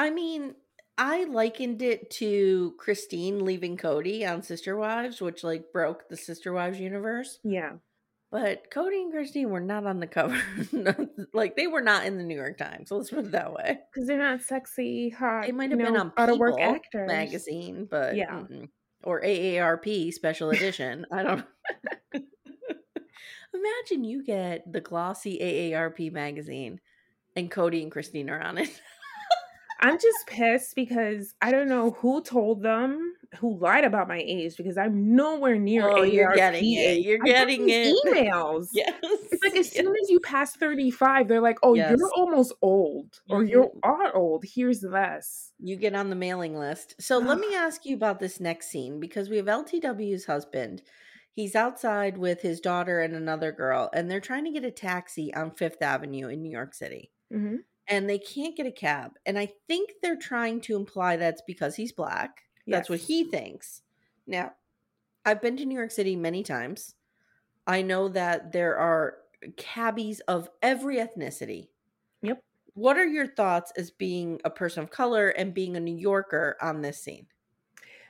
[0.00, 0.54] I mean,
[0.96, 6.52] I likened it to Christine leaving Kody on Sister Wives, which like broke the Sister
[6.52, 7.40] Wives universe.
[7.42, 7.72] yeah
[8.30, 10.38] But Kody and Christine were not on the cover.
[11.32, 12.90] like they were not in the New York Times.
[12.90, 13.78] So let's put it that way.
[13.92, 15.46] because they're not sexy, hot.
[15.46, 17.08] They might have been know, on out of work People actors.
[17.08, 18.30] magazine, but Yeah.
[18.32, 18.68] mm-mm.
[19.02, 21.06] or AARP special edition.
[21.10, 21.44] I don't.
[23.54, 26.80] Imagine you get the glossy AARP magazine,
[27.34, 28.68] And Kody and Christine are on it.
[29.80, 34.56] I'm just pissed because I don't know who told them who lied about my age
[34.56, 35.86] because I'm nowhere near.
[35.88, 37.02] Oh, you're getting it.
[37.02, 37.94] You're getting it.
[38.06, 38.68] Emails.
[38.72, 38.94] yes.
[39.02, 39.84] It's like as yes.
[39.84, 41.96] soon as you pass 35, they're like, "Oh, Yes.
[41.98, 43.80] you're almost old, or you Mhm.
[43.82, 44.44] are old.
[44.44, 46.94] Here's this." You get on the mailing list.
[47.00, 50.82] So let me ask you about this next scene because we have LTW's husband.
[51.32, 55.32] He's outside with his daughter and another girl, and they're trying to get a taxi
[55.34, 57.12] on Fifth Avenue in New York City.
[57.32, 57.56] Mm-hmm.
[57.86, 59.12] And they can't get a cab.
[59.24, 62.42] And I think they're trying to imply that's because he's black.
[62.68, 63.82] That's what he thinks.
[64.26, 64.54] Now,
[65.24, 66.96] I've been to New York City many times.
[67.66, 69.18] I know that there are
[69.56, 71.70] cabbies of every ethnicity.
[72.22, 72.42] Yep.
[72.72, 76.56] What are your thoughts as being a person of color and being a New Yorker
[76.62, 77.26] on this scene?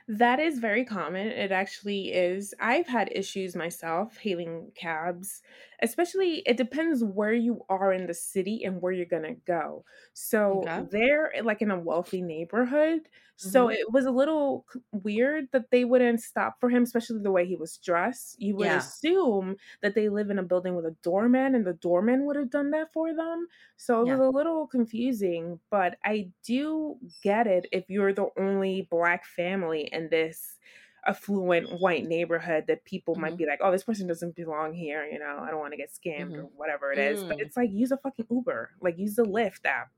[0.07, 1.27] That is very common.
[1.27, 2.53] It actually is.
[2.59, 5.43] I've had issues myself hailing cabs,
[5.81, 9.85] especially it depends where you are in the city and where you're going to go.
[10.13, 10.89] So Okay.
[10.91, 13.07] they're like in a wealthy neighborhood.
[13.41, 13.69] So Mhm.
[13.69, 17.55] it was a little weird that they wouldn't stop for him, especially the way he
[17.55, 18.35] was dressed.
[18.41, 18.73] You would Yeah.
[18.73, 22.49] assume that they live in a building with a doorman and the doorman would have
[22.49, 23.47] done that for them.
[23.77, 24.17] So it Yeah.
[24.17, 29.83] was a little confusing, but I do get it if you're the only black family
[29.91, 30.59] in this
[31.07, 33.37] affluent white neighborhood that people might Mhm.
[33.37, 35.91] be like, oh, this person doesn't belong here, you know, I don't want to get
[35.91, 36.49] scammed or Mhm.
[36.55, 37.23] whatever it is.
[37.27, 37.39] But Mm.
[37.39, 39.91] it's like use a fucking Uber, like use the Lyft app.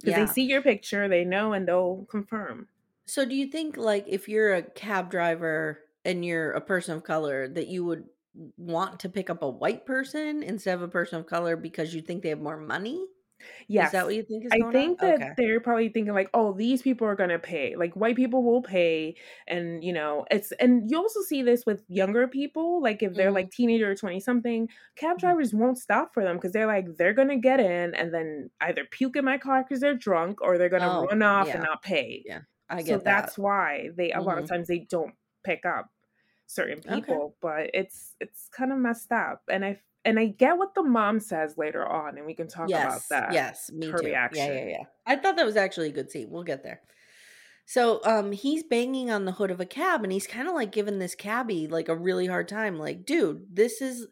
[0.00, 0.24] Because Yeah.
[0.26, 2.68] they see your picture, they know and they'll confirm.
[3.06, 7.02] So do you think like if you're a cab driver and you're a person of
[7.04, 8.08] color that you would
[8.56, 12.00] want to pick up a white person instead of a person of color because you
[12.00, 13.04] think they have more money?
[13.68, 13.88] Yes.
[13.88, 15.08] Is that what you think is I think on?
[15.08, 15.32] that Okay.
[15.36, 17.76] they're probably thinking like, oh, these people are gonna pay.
[17.76, 19.16] Like white people will pay,
[19.46, 22.82] and you know, it's and you also see this with younger people.
[22.82, 23.34] Like if they're Mhm.
[23.34, 25.20] like teenager or twenty something, cab Mhm.
[25.20, 28.84] drivers won't stop for them because they're like they're gonna get in and then either
[28.90, 31.54] puke in my car because they're drunk or they're gonna Oh, run off yeah.
[31.54, 32.22] and not pay.
[32.26, 32.40] Yeah.
[32.68, 33.30] I so get that.
[33.30, 34.48] So that's why they a lot of Mhm.
[34.48, 35.14] times they don't
[35.44, 35.90] pick up
[36.50, 37.20] certain Okay.
[37.20, 40.82] people but it's it's kind of messed up and i and i get what the
[40.82, 44.02] mom says later on and we can talk about that Yes, me her too.
[44.02, 44.84] reaction Yeah, yeah, yeah.
[45.06, 46.30] I thought that was actually a good scene.
[46.30, 46.82] We'll get there.
[47.66, 50.72] So, um, he's banging on the hood of a cab, and he's kind of like
[50.72, 52.78] giving this cabbie like a really hard time.
[52.78, 54.08] Like, dude, this is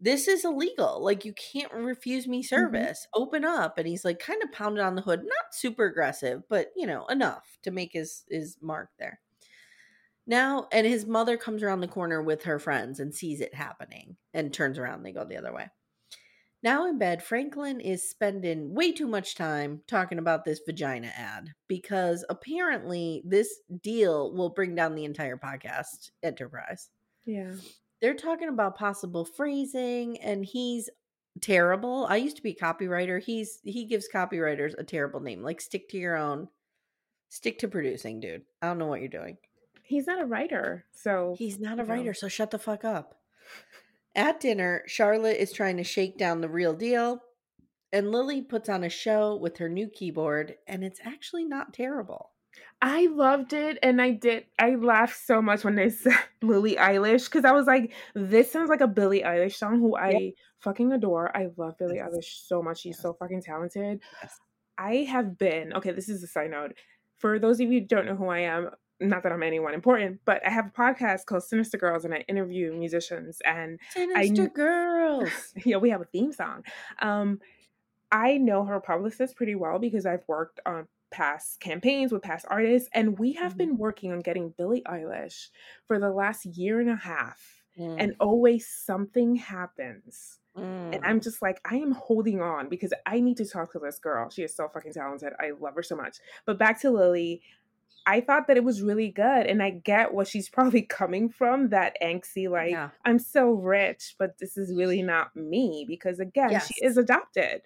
[0.00, 1.02] this is illegal.
[1.04, 2.84] Like, you can't refuse me Mhm.
[2.84, 3.06] service.
[3.14, 3.78] Open up.
[3.78, 7.06] And he's like kind of pounded on the hood, not super aggressive, but you know
[7.08, 9.20] enough to make his his mark there.
[10.26, 14.16] Now, and his mother comes around the corner with her friends and sees it happening
[14.32, 15.02] and turns around.
[15.02, 15.68] They go the other way.
[16.62, 21.50] Now in bed, Franklyn is spending way too much time talking about this vagina ad
[21.66, 26.90] because apparently this deal will bring down the entire podcast enterprise.
[27.26, 27.54] yeah
[28.00, 30.88] They're talking about possible phrasing and he's
[31.40, 32.06] terrible.
[32.08, 33.20] I used to be a copywriter.
[33.20, 35.42] He's he gives copywriters a terrible name.
[35.42, 36.48] Like stick to your own
[37.28, 38.42] stick to producing, dude.
[38.60, 39.36] I don't know what you're doing.
[39.92, 41.94] He's not a writer so He's not a you know.
[41.94, 43.14] writer, so shut the fuck up.
[44.14, 47.22] At dinner, Charlotte is trying to shake down the real deal,
[47.92, 52.30] and Lily puts on a show with her new keyboard, and it's actually not terrible.
[52.82, 57.24] i loved it and i did i laughed so much when they said lily eilish
[57.24, 61.34] because i was like this sounds like a billie eilish song who i fucking adore
[61.34, 62.10] i love billie Yes.
[62.12, 63.02] eilish so much she's Yes.
[63.02, 64.38] so fucking talented Yes.
[64.76, 65.92] I have been okay.
[65.92, 66.72] This is a side note.
[67.18, 68.70] For those of you who don't know who I am,
[69.08, 72.24] not that I'm anyone important, but I have a podcast called Sinister Girlz, and I
[72.28, 73.40] interview musicians.
[73.44, 75.30] And Sinister kn- Girls.
[75.64, 76.64] yeah, we have a theme song.
[77.00, 77.40] Um,
[78.10, 82.88] I know her publicist pretty well because I've worked on past campaigns with past artists,
[82.94, 83.58] and we have Mhm.
[83.58, 85.48] been working on getting Billie Eilish
[85.86, 87.62] for the last year and a half.
[87.78, 90.38] Mm, And always something happens.
[90.56, 90.94] mm.
[90.94, 93.98] And I'm just like, I am holding on because I need to talk to this
[93.98, 94.28] girl.
[94.28, 95.32] She is so fucking talented.
[95.40, 96.18] I love her so much.
[96.44, 97.40] But back to Lily,
[98.06, 99.46] I thought that it was really good.
[99.46, 102.90] And I get what she's probably coming from that angsty, like, yeah.
[103.04, 105.84] I'm so rich, but this is really not me.
[105.88, 106.66] Because again, Yes.
[106.68, 107.62] she is adopted.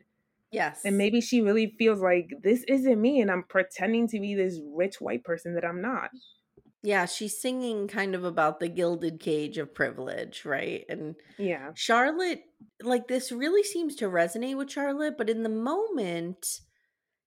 [0.53, 0.83] Yes.
[0.85, 3.21] And maybe she really feels like this isn't me.
[3.21, 6.11] And I'm pretending to be this rich white person that I'm not.
[6.83, 10.85] Yeah, she's singing kind of about the gilded cage of privilege, right?
[10.89, 11.73] And Yeah.
[11.75, 12.43] Charlotte,
[12.81, 16.61] like this really seems to resonate with Charlotte, but in the moment,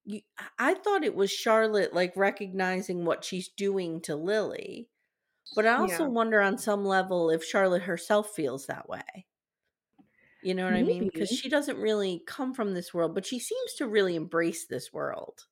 [0.10, 0.22] you,
[0.58, 4.90] I thought it was Charlotte like recognizing what she's doing to Lily.
[5.56, 6.10] But I also Yeah.
[6.10, 9.28] wonder on some level if Charlotte herself feels that way.
[10.42, 11.06] You know what I mean?
[11.06, 14.92] Because she doesn't really come from this world, but she seems to really embrace this
[14.94, 15.48] world.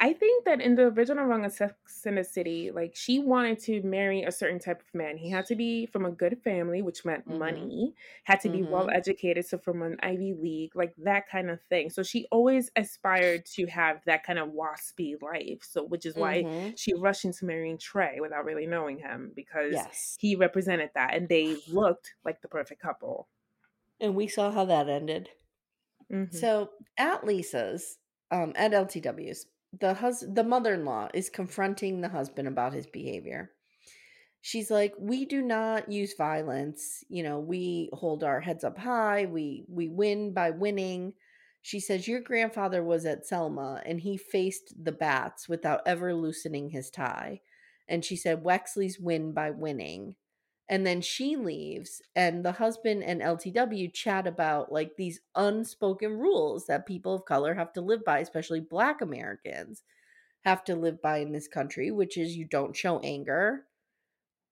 [0.00, 3.58] I think that in the original run of Sex in the City, like she wanted
[3.60, 5.16] to marry a certain type of man.
[5.16, 7.68] He had to be from a good family, which meant Mhm.
[7.68, 7.94] money,
[8.24, 8.94] had to be well Mhm.
[8.94, 11.90] educated, so from an Ivy League, like that kind of thing.
[11.90, 15.64] So she always aspired to have that kind of waspy life.
[15.64, 16.76] So which is why Mhm.
[16.76, 20.18] she rushed into marrying Trey without really knowing him because Yes.
[20.18, 23.28] he represented that and they looked like the perfect couple.
[24.00, 25.30] And we saw how that ended.
[26.10, 26.48] Mhm.
[26.50, 27.98] So at Lisa's,
[28.30, 33.52] um, at LTW's, the hus- the mother-in-law is confronting the husband about his behavior.
[34.40, 37.04] She's like, "We do not use violence.
[37.08, 39.26] You know, we hold our heads up high.
[39.26, 41.14] We we win by winning."
[41.60, 46.70] She says, "Your grandfather was at Selma and he faced the bats without ever loosening
[46.70, 47.42] his tie."
[47.88, 50.16] And she said, "Wexley's win by winning."
[50.68, 56.66] And then she leaves, and the husband and LTW chat about like these unspoken rules
[56.66, 59.82] that people of color have to live by, especially Black Americans
[60.44, 63.66] have to live by in this country, which is you don't show anger,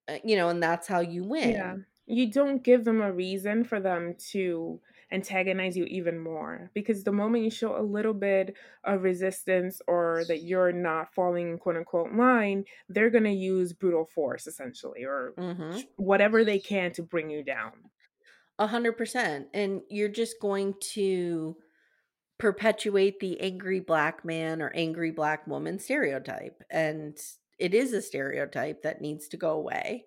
[0.08, 1.76] uh, you know, and that's how you Yeah.
[1.76, 1.86] win.
[2.06, 4.80] You don't give them a reason for them to
[5.12, 10.24] antagonize you even more because the moment you show a little bit of resistance or
[10.26, 15.32] that you're not falling quote unquote line, they're going to use brutal force essentially or
[15.38, 15.78] Mm-hmm.
[15.96, 17.72] whatever they can to bring you down.
[18.58, 19.48] A hundred percent.
[19.54, 21.56] And you're just going to
[22.38, 26.62] perpetuate the angry black man or angry black woman stereotype.
[26.70, 27.16] And
[27.58, 30.04] it is a stereotype that needs to go away.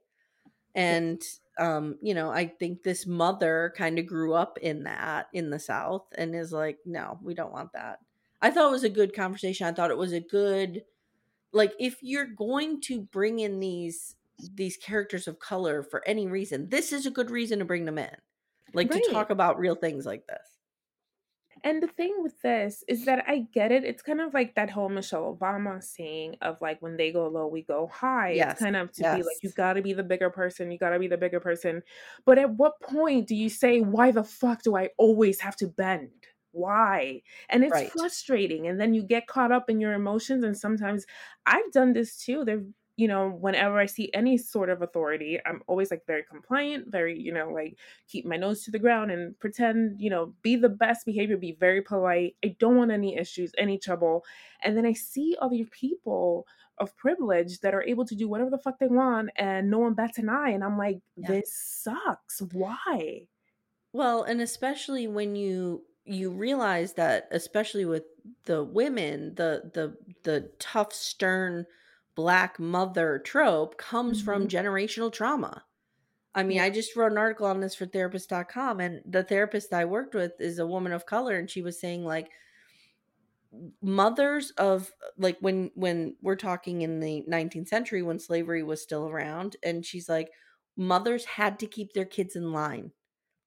[0.75, 1.21] And
[1.59, 5.59] um, you know, I think this mother kind of grew up in that in the
[5.59, 7.99] South and is like, no, we don't want that.
[8.41, 9.67] I thought it was a good conversation.
[9.67, 10.83] I thought it was a good
[11.51, 14.15] like if you're going to bring in these
[14.53, 17.97] these characters of color for any reason, this is a good reason to bring them
[17.97, 18.15] in.
[18.73, 18.93] Like Right.
[18.93, 20.48] to talk about real things like this.
[21.63, 23.83] And the thing with this is that I get it.
[23.83, 27.47] It's kind of like that whole Michelle Obama saying of like when they go low,
[27.47, 28.31] we go high.
[28.31, 29.53] Yes, It's kind of to be like, you yes.
[29.53, 30.71] got to be the bigger person.
[30.71, 31.83] You got to be the bigger person.
[32.25, 35.67] But at what point do you say, why the fuck do I always have to
[35.67, 36.11] bend?
[36.51, 37.21] Why?
[37.49, 37.91] And it's Right.
[37.91, 38.67] frustrating.
[38.67, 40.43] And then you get caught up in your emotions.
[40.43, 41.05] And sometimes
[41.45, 42.45] I've done this too.
[42.45, 42.63] There,
[42.99, 47.17] you know, whenever I see any sort of authority, I'm always like very compliant, very,
[47.19, 47.77] you know, like
[48.07, 51.53] keep my nose to the ground and pretend, you know, be the best behavior, be
[51.53, 52.35] very polite.
[52.43, 54.25] I don't want any issues, any trouble.
[54.63, 56.45] And then I see other people
[56.77, 59.93] of privilege that are able to do whatever the fuck they want and no one
[59.93, 60.49] bats an eye.
[60.49, 61.35] And I'm like, Yeah.
[61.35, 62.41] this sucks.
[62.41, 63.27] Why?
[63.93, 68.03] Well, and especially when you you realize that especially with
[68.45, 71.65] the women, the the the tough stern
[72.19, 74.49] black mother trope comes from Mhm.
[74.49, 75.65] generational trauma.
[76.35, 76.65] I mean, Yeah.
[76.65, 80.33] I just wrote an article on this for therapist.com and the therapist I worked with
[80.39, 82.31] is a woman of color and she was saying like
[83.81, 89.09] mothers of like when when we're talking in the 19th century when slavery was still
[89.09, 90.31] around and she's like
[90.77, 92.91] mothers had to keep their kids in line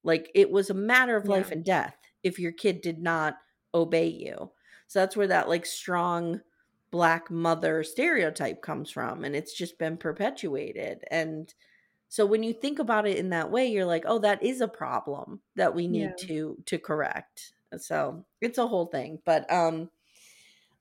[0.03, 3.37] like it was a matter of life and death if your kid did not
[3.75, 4.51] obey you
[4.87, 6.41] so that's where that like strong
[6.93, 11.03] black mother stereotype comes from and it's just been perpetuated.
[11.09, 11.51] And
[12.07, 14.67] so when you think about it in that way you're like oh that is a
[14.67, 16.27] problem that we need Yeah.
[16.27, 17.53] to to correct.
[17.77, 19.89] So it's a whole thing but um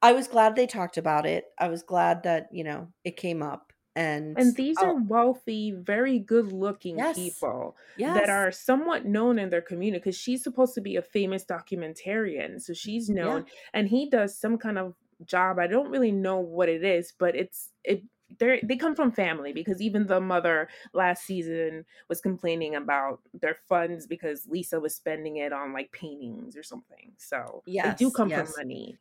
[0.02, 1.46] i was glad they talked about it.
[1.58, 5.72] I was glad that you know it came up and And these oh, are wealthy,
[5.72, 7.16] very good looking yes.
[7.16, 8.18] people yes.
[8.18, 12.60] that are somewhat known in their community because she's supposed to be a famous documentarian.
[12.60, 13.16] So she's yeah.
[13.16, 14.94] known and he does some kind of
[15.26, 15.58] job.
[15.58, 18.02] I don't really know what it is, but it's it
[18.38, 23.56] they they come from family because even the mother last season was complaining about their
[23.68, 27.12] funds because Lisa was spending it on like paintings or something.
[27.18, 28.98] So they do yes come from money.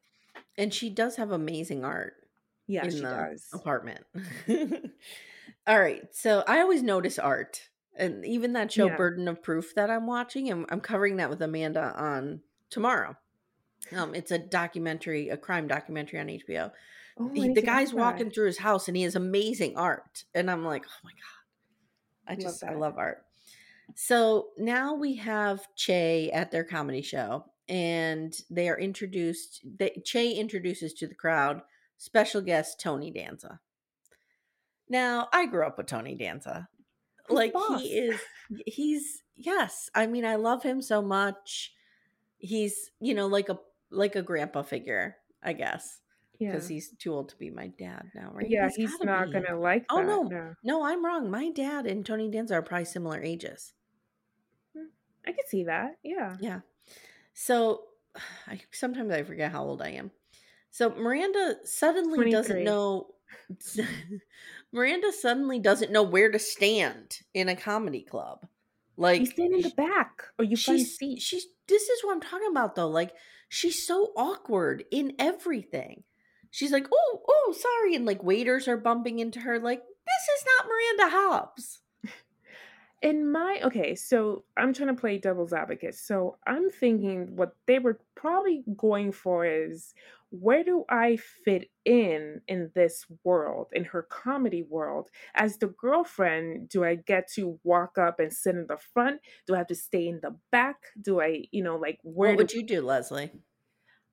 [0.57, 2.15] and she does have amazing art
[2.67, 3.45] Yeah, in she the does.
[3.53, 4.05] apartment.
[5.67, 6.03] All right.
[6.13, 7.69] So I always notice art.
[7.95, 8.95] And even that show Yeah.
[8.97, 13.15] Burden of Proof that I'm watching, I'm, I'm covering that with Amanda on tomorrow.
[13.95, 16.71] Um, it's a documentary, a crime documentary on HBO.
[17.19, 18.34] Oh, He, the guy's walking that.
[18.36, 20.23] through his house and he has amazing art.
[20.34, 22.32] And I'm like, oh my God.
[22.32, 23.25] I Love just, I love art.
[23.95, 30.32] So now we have Che at their comedy show and they are introduced, they, Che
[30.32, 31.61] introduces to the crowd
[31.97, 33.59] special guest Tony Danza.
[34.89, 36.67] Now, I grew up with Tony Danza.
[37.29, 37.82] Like boss.
[37.82, 38.19] he is
[38.65, 41.73] he's yes, I mean I love him so much.
[42.39, 43.59] He's, you know, like a
[43.91, 45.99] like a grandpa figure, I guess,
[46.39, 46.53] Yeah.
[46.53, 48.49] cuz he's too old to be my dad now, right?
[48.49, 49.33] Yeah, He's he's not be.
[49.33, 50.07] gonna like Oh that.
[50.07, 50.23] no.
[50.23, 50.55] No.
[50.63, 51.29] No, I'm wrong.
[51.29, 53.73] My dad and Tony Danza are probably similar ages.
[54.77, 54.87] Mm,
[55.27, 55.97] I could see that.
[56.03, 56.37] Yeah.
[56.39, 56.61] Yeah.
[57.33, 57.83] So
[58.47, 60.11] I sometimes I forget how old I am.
[60.69, 63.15] So Miranda suddenly doesn't know.
[64.71, 68.47] Miranda suddenly doesn't know where to stand in a comedy club.
[68.97, 71.23] Like You stand in the back or you find she's seats.
[71.23, 72.89] she's this is what I'm talking about though.
[72.89, 73.13] Like
[73.52, 76.04] she's so awkward in everything.
[76.52, 79.60] She's like, oh, oh, sorry, and like waiters are bumping into her.
[79.60, 81.80] Like this is not Miranda Hobbs.
[83.02, 87.80] in my okay so i'm trying to play devil's advocate so i'm thinking what they
[87.80, 89.95] were probably going for is
[90.32, 95.09] where do i fit in in this world in her comedy world?
[95.36, 99.21] As the girlfriend do i get to walk up and sit in the front?
[99.45, 100.77] Do i have to stay in the back?
[100.99, 103.32] Do i you know like where what would do, you do, Leslie?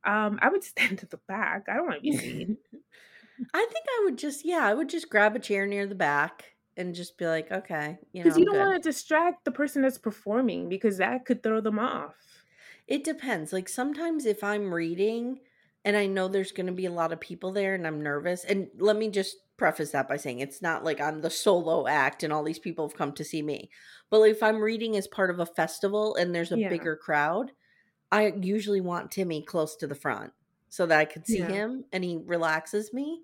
[0.05, 1.65] um i would stand at the back.
[1.69, 2.59] I don't want to be seen.
[3.55, 6.57] I think I would just yeah, I would just grab a chair near the back
[6.77, 9.53] and just be like, okay, you know, because you I'm don't want to distract the
[9.53, 12.45] person that's performing because that could throw them off.
[12.87, 13.53] It depends.
[13.53, 15.41] Like sometimes if I'm reading
[15.85, 18.45] and I know there's going to be a lot of people there and I'm nervous,
[18.45, 22.23] and let me just preface that by saying it's not like I'm the solo act
[22.23, 23.71] and all these people have come to see me.
[24.11, 26.69] But if I'm reading as part of a festival and there's a Yeah.
[26.69, 27.53] bigger crowd,
[28.13, 30.33] I usually want Timmy close to the front
[30.69, 31.49] so that I can see Yeah.
[31.49, 33.23] him and he relaxes me.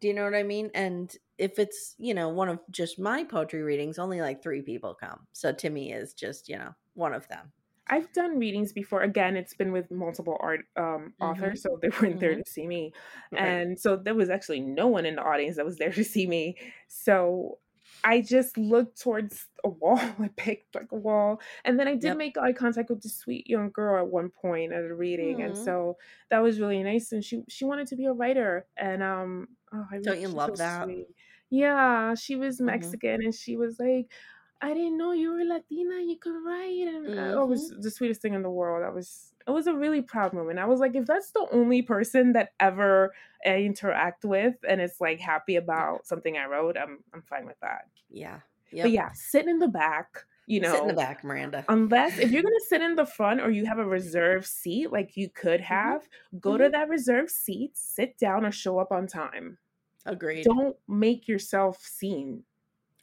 [0.00, 0.70] Do you know what I mean?
[0.74, 4.94] And if it's, you know, one of just my poetry readings, only like three people
[4.94, 5.26] come.
[5.32, 7.52] So Timmy is just, you know, one of them.
[7.90, 9.02] I've done readings before.
[9.02, 12.42] Again, it's been with multiple art um, authors, so they weren't there Mhm.
[12.42, 12.92] to see me,
[13.34, 16.26] and so there was actually no one in the audience that was there to see
[16.26, 16.56] me.
[16.88, 17.58] So
[18.04, 19.98] I just looked towards a wall.
[20.18, 22.18] I picked like a wall, and then I did Yep.
[22.18, 25.56] make eye contact with this sweet young girl at one point at a reading, and
[25.56, 25.96] so
[26.30, 27.12] that was really nice.
[27.12, 30.56] And she she wanted to be a writer, and um, oh, I Don't you love
[30.56, 30.88] so that?
[30.88, 31.06] sweet.
[31.50, 32.98] Yeah, she was Mhm.
[33.00, 34.12] Mexican, and she was like.
[34.60, 36.00] I didn't know you were Latina.
[36.02, 37.80] You could write, and uh, it was Mm-hmm.
[37.82, 38.84] the sweetest thing in the world.
[38.84, 40.58] I was, it was a really proud moment.
[40.58, 43.14] I was like, if that's the only person that ever
[43.46, 47.58] I interact with, and it's like happy about something I wrote, I'm, I'm fine with
[47.62, 47.86] that.
[48.10, 48.40] Yeah.
[48.72, 51.64] But yeah, sitting in the back, you know, Sit in the back, Miranda.
[51.68, 55.16] unless if you're gonna sit in the front or you have a reserved seat, like
[55.16, 55.74] you could Mm-hmm.
[55.74, 56.08] have,
[56.40, 59.58] go to that reserved seat, sit down, or show up on time.
[60.04, 60.44] Agreed.
[60.44, 62.42] Don't make yourself seen.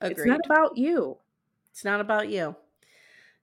[0.01, 0.17] Agreed.
[0.17, 1.17] It's not about you.
[1.75, 2.55] It's not about you.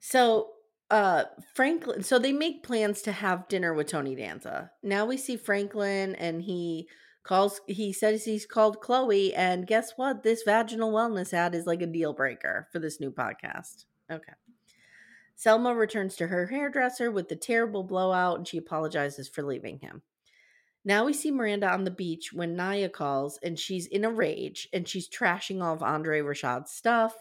[0.01, 0.53] So,
[0.91, 1.25] uh,
[1.55, 4.71] Franklyn, so they make plans to have dinner with Tony Danza.
[4.83, 6.89] Now we see Franklyn and he
[7.25, 9.35] calls, he says he's called Chloe.
[9.35, 10.23] And guess what?
[10.23, 13.85] This vaginal wellness ad is like a deal breaker for this new podcast.
[14.11, 14.33] Okay.
[15.39, 20.01] Seema returns to her hairdresser with the terrible blowout and she apologizes for leaving him.
[20.87, 24.71] Now we see Miranda on the beach when Nia calls and she's in a rage
[24.73, 27.15] and she's trashing all of Andre Rashad's stuff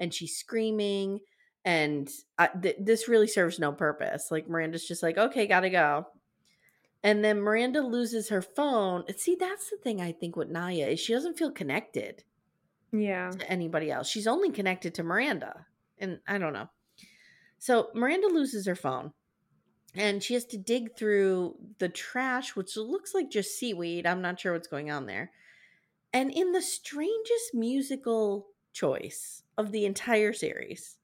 [0.00, 1.20] and she's screaming
[1.64, 4.30] and I, th- this really serves no purpose.
[4.30, 6.06] Like Miranda's just like, "Okay, got to go."
[7.02, 9.04] And then Miranda loses her phone.
[9.08, 12.24] And See, that's the thing I think with Nia is she doesn't feel connected
[12.92, 13.30] Yeah.
[13.30, 14.08] to anybody else.
[14.08, 15.66] She's only connected to Miranda.
[15.98, 16.68] And I don't know.
[17.58, 19.12] So Miranda loses her phone
[19.94, 24.06] and she has to dig through the trash, which looks like just seaweed.
[24.06, 25.30] I'm not sure what's going on there.
[26.12, 30.96] And in the strangest musical choice of the entire series,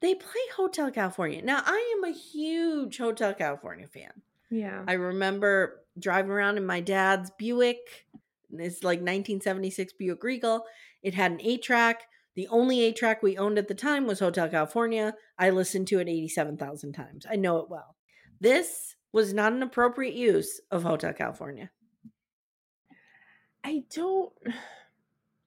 [0.00, 1.42] they play Hotel California.
[1.42, 4.12] Now, I am a huge Hotel California fan.
[4.50, 4.84] Yeah.
[4.86, 8.06] I remember driving around in my dad's Buick.
[8.52, 10.64] It's like 1976 Buick Regal.
[11.02, 12.02] It had an eight track.
[12.34, 15.14] The only eight track we owned at the time was Hotel California.
[15.38, 17.26] I listened to it 87,000 times.
[17.28, 17.96] I know it well.
[18.40, 21.70] This was not an appropriate use of Hotel California.
[23.64, 24.32] I don't.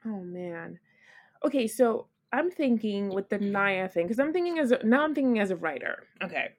[0.04, 0.80] Oh man.
[1.46, 3.52] Okay, so I'm thinking with the mm-hmm.
[3.52, 6.08] Nia thing because I'm thinking as a, now I'm thinking as a writer.
[6.24, 6.50] Okay,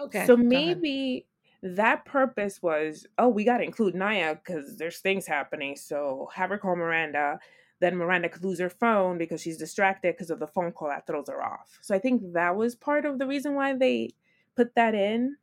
[0.00, 0.26] Okay.
[0.26, 1.26] so maybe
[1.62, 5.76] that purpose was oh we got to include Nia because there's things happening.
[5.76, 7.38] So have her call Miranda.
[7.80, 11.06] Then Miranda could lose her phone because she's distracted because of the phone call that
[11.06, 11.78] throws her off.
[11.80, 14.10] So I think that was part of the reason why they
[14.56, 15.36] put that in.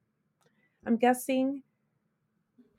[0.86, 1.64] I'm guessing.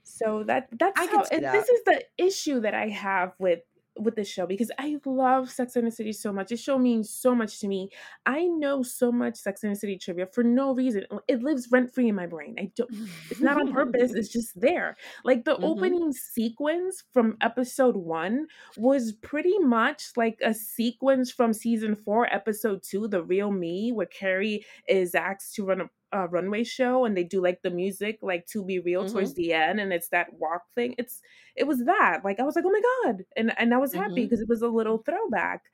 [0.02, 1.52] So that that's I how can see and that.
[1.52, 3.60] this is the issue that I have with
[3.98, 6.48] with the show because I love Sex and the City so much.
[6.48, 7.90] This show means so much to me.
[8.26, 11.04] I know so much Sex and the City trivia for no reason.
[11.28, 12.56] It lives rent free in my brain.
[12.58, 12.90] I don't.
[13.30, 14.12] It's not on purpose.
[14.16, 14.96] It's just there.
[15.24, 15.64] Like the Mhm.
[15.64, 18.46] opening sequence from episode one
[18.76, 24.06] was pretty much like a sequence from season four, episode two, The Real Me, where
[24.06, 28.18] Carrie is asked to run a, a runway show and they do like the music,
[28.22, 30.94] like to be real towards the end, and it's that walk thing.
[30.98, 31.20] It's
[31.56, 32.20] it was that.
[32.24, 33.24] Like I was like, oh my God.
[33.36, 34.24] And and I was happy Mhm.
[34.24, 35.64] because it was a little throwback.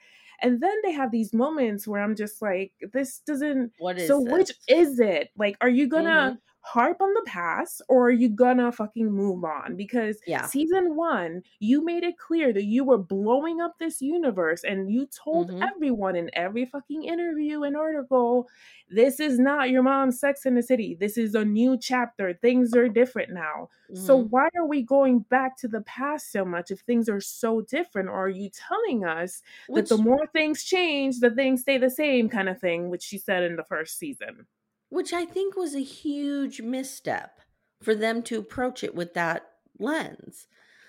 [0.40, 4.20] And then they have these moments where I'm just like, this doesn't What is so
[4.20, 5.30] which is it?
[5.36, 9.76] Like, are you gonna harp on the past or are you gonna fucking move on?
[9.76, 10.52] Because Yeah.
[10.52, 15.06] season one, you made it clear that you were blowing up this universe and you
[15.06, 15.72] told Mhm.
[15.74, 18.48] everyone in every fucking interview and article,
[18.88, 20.94] this is not your mom's Sex in the City.
[20.94, 22.34] This is a new chapter.
[22.34, 23.68] Things are different now.
[23.94, 24.30] So Mhm.
[24.30, 28.08] why are we going back to the past so much if things are so different?
[28.08, 29.42] Or are you telling us
[29.74, 33.18] that the more things change, the things stay the same kind of thing, which she
[33.18, 34.46] said in the first season?
[34.92, 37.40] Which I think was a huge misstep
[37.82, 39.48] for them to approach it with that
[39.78, 40.46] lens.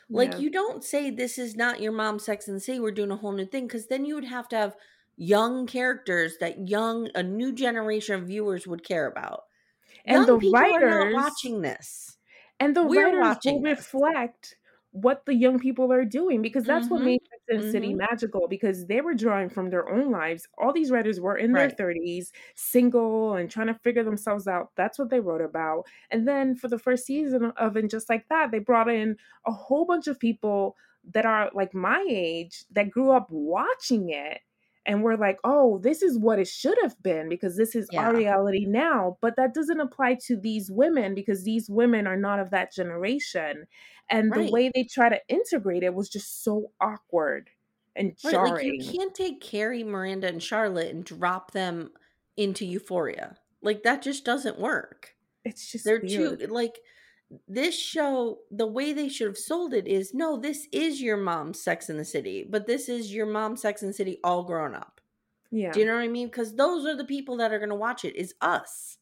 [0.09, 0.37] Like Yeah.
[0.39, 2.79] you don't say this is not your mom, Sex and City.
[2.79, 4.75] We're doing a whole new thing because then you would have to have
[5.15, 9.45] young characters that young a new generation of viewers would care about.
[10.05, 12.17] And young the people are writers- not watching this.
[12.59, 13.77] And the We're writers will this.
[13.79, 14.57] reflect
[14.93, 17.03] what the young people are doing because that's what Mhm.
[17.03, 20.47] made and the City magical because they were drawing from their own lives.
[20.57, 24.71] All these writers were in their 30s, single and trying to figure themselves out.
[24.75, 25.87] That's what they wrote about.
[26.11, 29.51] And then for the first season of And Just Like That, they brought in a
[29.51, 30.77] whole bunch of people
[31.13, 34.41] that are like my age that grew up watching it
[34.85, 38.13] and we're like, oh, this is what it should have been because this is our
[38.15, 39.17] reality now.
[39.21, 43.65] But that doesn't apply to these women because these women are not of that generation.
[44.09, 47.49] And the way they try to integrate it was just so awkward
[47.95, 48.53] and Right, jarring.
[48.53, 51.91] like you can't take Carrie, Miranda, and Charlotte and drop them
[52.35, 53.37] into Euphoria.
[53.61, 55.15] Like that just doesn't work.
[55.45, 56.39] it's just They're weird.
[56.39, 56.79] too like
[57.47, 58.39] this show.
[58.51, 61.97] The way they should have sold it is no, this is your mom's Sex in
[61.97, 65.01] the City, but this is your mom's Sex in the City all grown up.
[65.51, 65.71] yeah.
[65.71, 66.27] Do you know what I mean?
[66.27, 68.15] Because those are the people that are going to watch it.
[68.15, 68.97] Is us.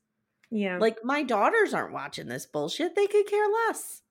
[0.50, 0.78] yeah.
[0.78, 2.96] Like my daughters aren't watching this bullshit.
[2.96, 4.02] They could care less.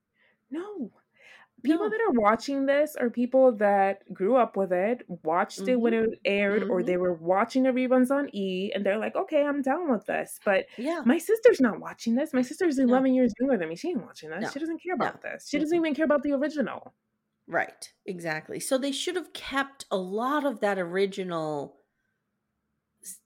[0.51, 0.91] no.
[1.63, 1.91] People No.
[1.91, 6.19] that are watching this are people that grew up with it, watched it when it
[6.25, 6.87] aired, or Mhm.
[6.87, 10.39] they were watching the reruns on E, and they're like, okay, I'm down with this.
[10.45, 11.03] But Yeah.
[11.05, 12.33] My sister's not watching this.
[12.33, 12.85] My sister's No.
[12.85, 13.77] 11 years younger than me.
[13.77, 14.41] She ain't watching this.
[14.43, 14.49] No.
[14.51, 15.07] She doesn't care No.
[15.07, 15.49] about this.
[15.49, 16.95] She doesn't even care about the original.
[17.47, 18.61] Right, exactly.
[18.61, 21.79] So they should have kept a lot of that original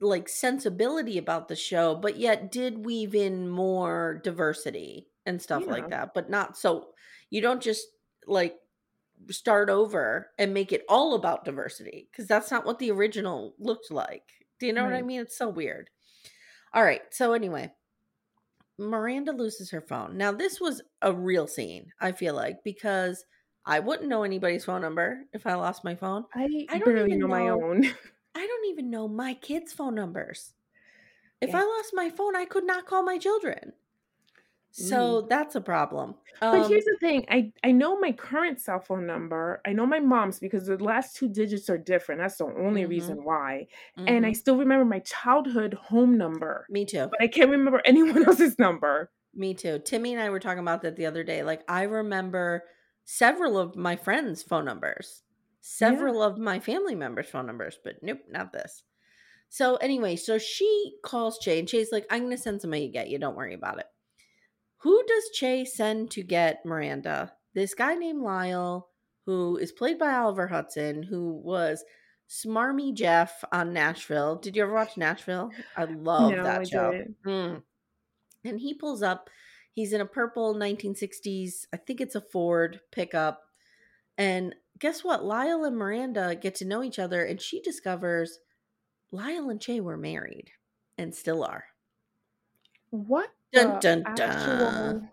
[0.00, 5.72] like sensibility about the show, but yet did weave in more diversity and stuff Yeah.
[5.72, 6.94] like that, but not so
[7.30, 7.88] you don't just
[8.26, 8.56] like
[9.30, 13.90] start over and make it all about diversity because that's not what the original looked
[13.90, 14.30] like.
[14.58, 15.20] Do you know what I mean?
[15.20, 15.90] It's so weird.
[16.72, 17.02] All right.
[17.10, 17.72] So anyway,
[18.78, 20.16] Miranda loses her phone.
[20.16, 23.24] Now this was a real scene, I feel like, because
[23.64, 26.24] I wouldn't know anybody's phone number if I lost my phone.
[26.34, 27.84] I, I don't even know my own.
[28.34, 30.52] I don't even know my kids' phone numbers.
[31.40, 31.60] If Yeah.
[31.60, 33.72] I lost my phone, I could not call my children.
[34.74, 36.16] So that's a problem.
[36.50, 39.60] but Um, here's the thing I, I know my current cell phone number.
[39.66, 42.20] I know my mom's because the last two digits are different.
[42.20, 42.84] That's the only Mhm.
[42.86, 43.66] reason why.
[44.06, 44.34] And I mhm.
[44.34, 47.10] still remember my childhood home number, me too.
[47.10, 49.10] but I can't remember anyone else's number.
[49.34, 49.78] Me too.
[49.80, 51.42] Timmy and I were talking about that the other day.
[51.42, 52.64] Like I remember
[53.04, 55.22] several of my friends' phone numbers,
[55.60, 58.84] several of my family members' phone numbers, but nope, not this.
[59.50, 63.10] So anyway, so she calls Che and Che's like, I'm gonna send somebody to get
[63.10, 63.18] you.
[63.18, 63.86] Don't worry about it.
[64.84, 67.32] Who does Che send to get Miranda?
[67.54, 68.90] This guy named Lyle,
[69.24, 71.82] who is played by Oliver Hudson, who was
[72.28, 74.36] Smarmy Jeff on Nashville.
[74.36, 75.50] Did you ever watch Nashville?
[75.74, 77.02] I love No, that I show.
[77.26, 77.62] Mm.
[78.44, 79.30] And he pulls up.
[79.72, 83.40] He's in a purple 1960s, I think it's a Ford pickup.
[84.18, 85.24] And guess what?
[85.24, 88.38] Lyle and Miranda get to know each other, and she discovers
[89.10, 90.50] Lyle and Che were married
[90.98, 91.64] and still are.
[92.94, 93.30] What?
[93.52, 95.08] Dun, the dun, actual-.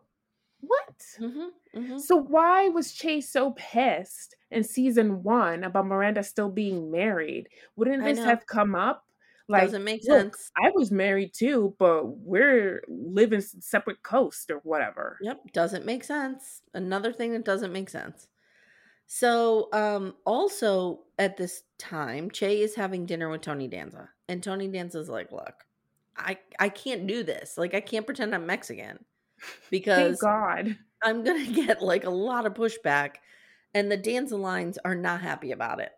[0.61, 0.97] What?
[1.19, 1.97] Mm-hmm, mm-hmm.
[1.97, 7.49] So why was Che's so pissed in season one about Miranda still being married?
[7.75, 9.05] Wouldn't this have come up?
[9.47, 10.51] Like, Doesn't make sense.
[10.55, 15.17] I was married too, but we're living separate coast or whatever.
[15.21, 16.61] Yep, doesn't make sense.
[16.73, 18.27] Another thing that doesn't make sense.
[19.07, 24.69] So, um, also at this time, Che is having dinner with Tony Danza, and Tony
[24.69, 25.65] Danza's like, "Look,
[26.23, 27.57] I I can't do this.
[27.57, 29.05] Like, I can't pretend I'm Mexican
[29.39, 30.77] Thank because God.
[31.03, 33.15] I'm gonna get like a lot of pushback,
[33.73, 35.91] and the Danza lines are not happy about it."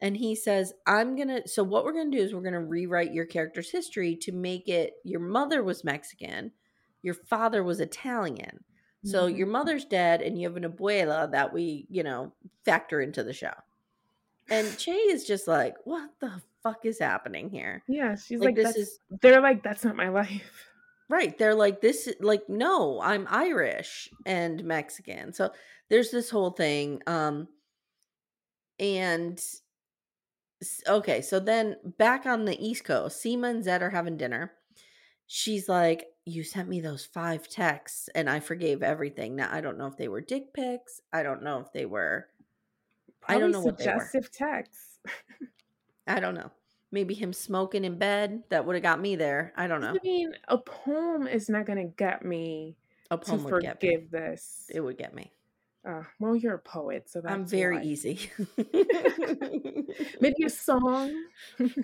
[0.00, 3.26] And he says, I'm gonna, so what we're gonna do is we're gonna rewrite your
[3.26, 6.52] character's history to make it your mother was Mexican,
[7.02, 8.64] your father was Italian.
[9.02, 9.36] So Mhm.
[9.38, 12.32] your mother's dead, and you have an abuela that we, you know,
[12.64, 13.52] factor into the show.
[14.50, 17.84] And Che is just like, what the fuck is happening here?
[17.86, 20.66] Yeah, she's Like, like, this that's, is- they're like, that's not my life.
[21.08, 21.36] Right.
[21.38, 25.32] They're like, this, is- like, no, I'm Irish and Mexican.
[25.32, 25.52] So
[25.90, 27.00] there's this whole thing.
[27.06, 27.46] Um,
[28.80, 29.40] and
[30.88, 34.52] okay, so then back on the East Coast, Seema and Zed are having dinner.
[35.26, 39.36] she's like, You sent me those five texts and I forgave everything.
[39.36, 41.00] Now I don't know if they were dick pics.
[41.12, 42.26] I don't know if they were
[43.28, 44.00] I don't know what they were.
[44.10, 44.98] suggestive texts.
[46.06, 46.50] I don't know.
[46.92, 49.52] Maybe him smoking in bed that would have got me there.
[49.56, 49.90] I don't know.
[49.90, 52.76] I mean, a poem is not going to get me
[53.10, 53.88] A to poem would get me.
[53.90, 54.70] forgive this.
[54.72, 55.32] It would get me.
[55.86, 57.82] Uh, well, you're a poet, so that's I'm very why.
[57.82, 58.30] easy.
[60.20, 61.12] Maybe a song
[61.58, 61.74] would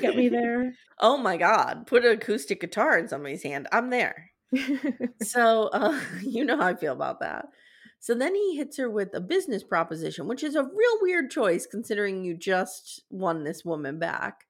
[0.00, 0.72] get me there.
[1.00, 1.86] oh my god.
[1.86, 3.66] Put an acoustic guitar in somebody's hand.
[3.72, 4.30] I'm there.
[5.22, 7.48] so uh, you know how I feel about that.
[8.00, 11.66] So then he hits her with a business proposition, which is a real weird choice
[11.66, 14.46] considering you just won this woman back.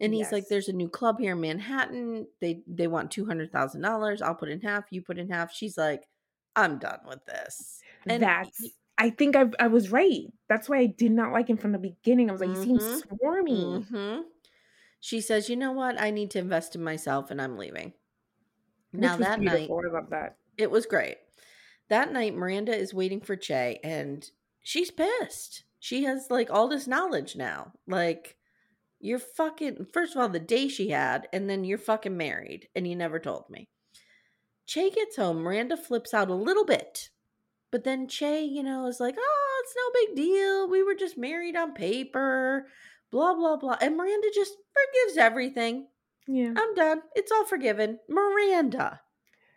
[0.00, 2.26] And he's like, "There's a new club here in Manhattan.
[2.40, 4.20] They they want two hundred thousand dollars.
[4.20, 4.86] I'll put in half.
[4.90, 6.08] You put in half." She's like,
[6.56, 8.58] "I'm done with this." And That's.
[8.58, 10.26] he- I think I I was right.
[10.48, 12.28] That's why I did not like him from the beginning.
[12.28, 13.02] I was like, he seems Mhm.
[13.08, 13.88] swarmy.
[13.88, 14.24] Mhm.
[15.00, 16.00] She says, "You know what?
[16.00, 17.92] I need to invest in myself, and I'm leaving."
[18.92, 19.80] Which Now that night, beautiful.
[19.88, 20.36] I love that.
[20.56, 21.18] it was great.
[21.88, 24.28] That night, Miranda is waiting for Che, and
[24.62, 25.64] she's pissed.
[25.78, 27.72] She has like all this knowledge now.
[27.86, 28.36] Like,
[29.00, 29.86] you're fucking.
[29.92, 33.18] First of all, the day she had, and then you're fucking married, and you never
[33.18, 33.68] told me.
[34.66, 35.42] Che gets home.
[35.42, 37.10] Miranda flips out a little bit,
[37.70, 40.68] but then Che, you know, is like, "Oh, it's no big deal.
[40.70, 42.66] We were just married on paper."
[43.10, 45.88] Blah blah blah, and Miranda just forgives everything.
[46.26, 46.54] Yeah.
[46.56, 47.02] I'm done.
[47.14, 48.00] It's all forgiven.
[48.08, 49.02] Miranda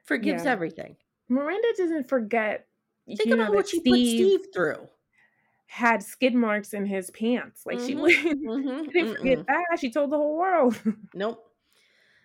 [0.03, 0.51] forgives Yeah.
[0.51, 0.97] everything.
[1.29, 2.67] Miranda doesn't forget.
[3.15, 4.87] Think you know, about what she put Steve through.
[5.67, 7.65] had skid marks in his pants.
[7.65, 9.45] Like she Mhm, wouldn't, mhm, she didn't forget mm-mm.
[9.47, 9.79] that.
[9.79, 10.79] She told the whole world.
[11.13, 11.43] Nope.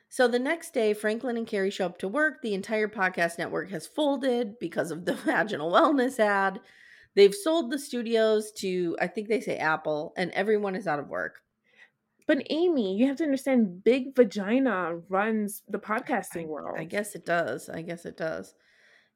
[0.09, 2.43] So the next day, Franklyn and Carrie show up to work.
[2.43, 6.61] The entire podcast network has folded because of the vaginal wellness ad.
[7.15, 11.09] They've sold the studios to, I think they say Apple, and everyone is out of
[11.09, 11.41] work.
[12.27, 16.79] But Amye, you have to understand, Big Vagina runs the podcasting world.
[16.79, 17.69] I guess it does.
[17.69, 18.55] I guess it does.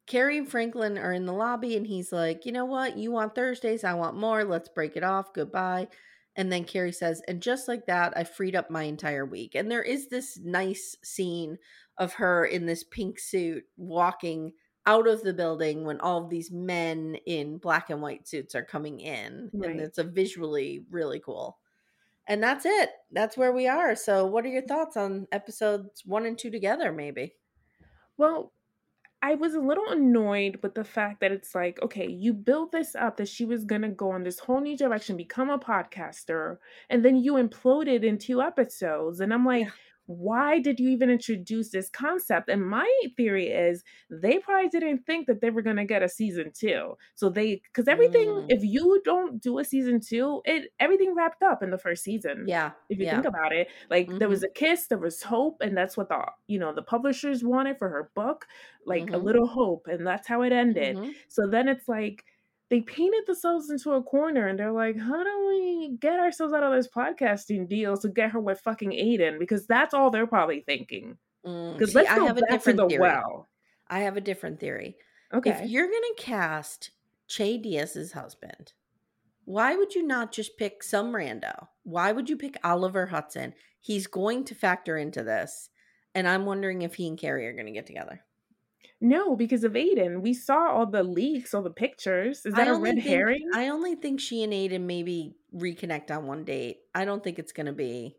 [0.07, 2.97] Carrie and Franklyn are in the lobby, and he's like, You know what?
[2.97, 3.85] You want Thursdays.
[3.85, 4.45] I want more.
[4.45, 5.33] Let's break it off.
[5.35, 5.89] Goodbye.
[6.37, 9.55] And then Carrie says, And just like that, I freed up my entire week.
[9.55, 11.59] And there is this nice scene
[11.99, 14.53] of her in this pink suit walking
[14.87, 18.65] out of the building when all of these men in black and white suits are
[18.65, 19.51] coming in.
[19.53, 19.71] Right.
[19.71, 21.59] And it's a visually really cool.
[22.29, 22.91] And that's it.
[23.11, 23.95] That's where we are.
[23.97, 27.35] So, what are your thoughts on episodes one and two together, maybe?
[28.17, 28.53] Well,
[29.27, 32.95] I was a little annoyed with the fact that it's like, okay, you build this
[32.95, 36.59] up that she was going to go on this whole new direction, become a podcaster,
[36.89, 39.19] and then you imploded in two episodes.
[39.21, 39.71] And I'm like, Yeah.
[40.07, 42.49] Why did you even introduce this concept?
[42.49, 46.09] And my theory is they probably didn't think that they were going to get a
[46.09, 46.97] season two.
[47.17, 48.47] So they, because everything, Mm.
[48.49, 52.45] if you don't do a season two, it everything wrapped up in the first season
[52.47, 52.73] Yeah.
[52.89, 53.13] if you yeah.
[53.15, 56.25] think about it like there was a kiss there was hope and that's what the
[56.47, 58.47] you know the publishers wanted for her book
[58.85, 59.23] like a Mhm.
[59.25, 61.15] little hope and that's how it ended Mhm.
[61.29, 62.25] so then it's like
[62.69, 66.63] they painted themselves into a corner and they're like how do we get ourselves out
[66.63, 70.61] of this podcasting deal to get her with fucking aiden because that's all they're probably
[70.61, 71.17] thinking
[71.47, 73.01] Mm, because see, let's I go have a back to different the theory.
[73.01, 73.49] well
[73.89, 74.97] I have a different theory.
[75.33, 76.91] okay If you're gonna cast
[77.29, 78.73] Che Diaz's husband,
[79.45, 81.69] why would you not just pick some rando?
[81.85, 83.55] Why would you pick Oliver Hudson?
[83.81, 85.71] He's going to factor into this,
[86.15, 88.25] and I'm wondering if he and Carrie are going to get together.
[89.01, 92.73] No because of aiden we saw all the leaks all the pictures is that I
[92.73, 96.81] a red think- herring I only think she and Aiden maybe reconnect on one date.
[96.95, 98.17] I don't think it's going to be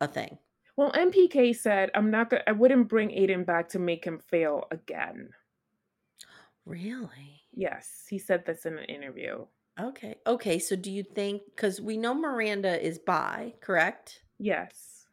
[0.00, 0.38] a thing.
[0.76, 2.42] Well, MPK said, "I'm not gonna.
[2.46, 5.30] I wouldn't bring Aiden back to make him fail again."
[6.64, 7.42] Really?
[7.52, 9.46] Yes, he said this in an interview.
[9.78, 10.16] Okay.
[10.26, 10.58] Okay.
[10.58, 14.22] So do you think, because we know Miranda is bi, correct?
[14.38, 15.06] Yes,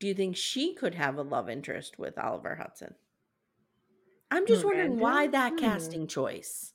[0.00, 2.94] Do you think she could have a love interest with Oliver Hudson?
[4.30, 5.58] I'm just wondering why that Hmm.
[5.58, 6.72] casting choice.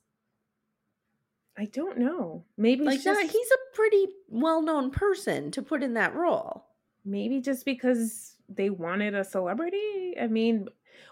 [1.56, 2.46] I don't know.
[2.56, 6.66] Maybe Like just that, he's a pretty well-known person to put in that role.
[7.04, 10.14] maybe just because they wanted a celebrity.
[10.20, 10.68] I mean,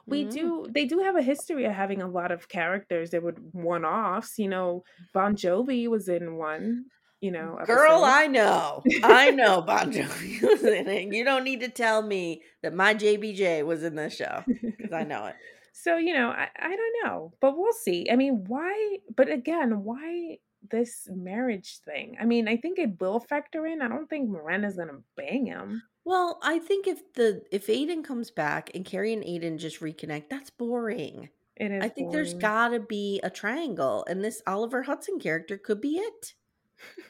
[0.06, 0.32] we Mm.
[0.32, 0.66] do.
[0.70, 4.38] They do have a history of having a lot of characters that would one-offs.
[4.38, 6.86] You know, Bon Jovi was in one.
[7.20, 8.04] You know, Girl.
[8.04, 8.84] I know.
[9.02, 11.12] I know Bon Jovi was in it.
[11.14, 14.44] You don't need to tell me that my JBJ was in this show
[14.76, 15.36] because I know it.
[15.80, 18.08] So, you know, I, I don't know, but we'll see.
[18.10, 18.98] I mean, why?
[19.14, 20.38] But again, why
[20.70, 22.16] this marriage thing?
[22.20, 23.80] I mean, I think it will factor in.
[23.80, 25.82] I don't think Miranda's going to bang him.
[26.04, 30.24] Well, I think if the if Aiden comes back and Carrie and Aiden just reconnect,
[30.28, 31.28] that's boring.
[31.56, 31.84] It is.
[31.84, 32.40] I think there's boring.
[32.40, 36.34] got to be a triangle, and this Oliver Hudson character could be it.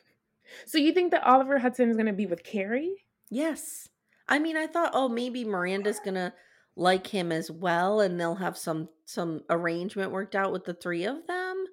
[0.65, 3.05] So you think that Oliver Hudson is going to be with Carrie?
[3.31, 3.91] Yes.
[4.29, 6.35] I mean, I thought, oh, maybe Miranda's gonna
[6.79, 11.05] like him as well and they'll have some some arrangement worked out with the three
[11.05, 11.65] of them.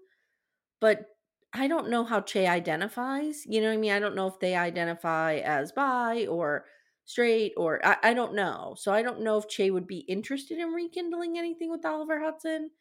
[0.82, 1.06] But
[1.54, 3.46] I don't know how Che identifies.
[3.46, 3.92] You know what I mean?
[3.92, 6.66] I don't know if they identify as bi or
[7.06, 8.76] straight or I, I don't know.
[8.78, 12.72] So I don't know if Che would be interested in rekindling anything with Oliver Hudson.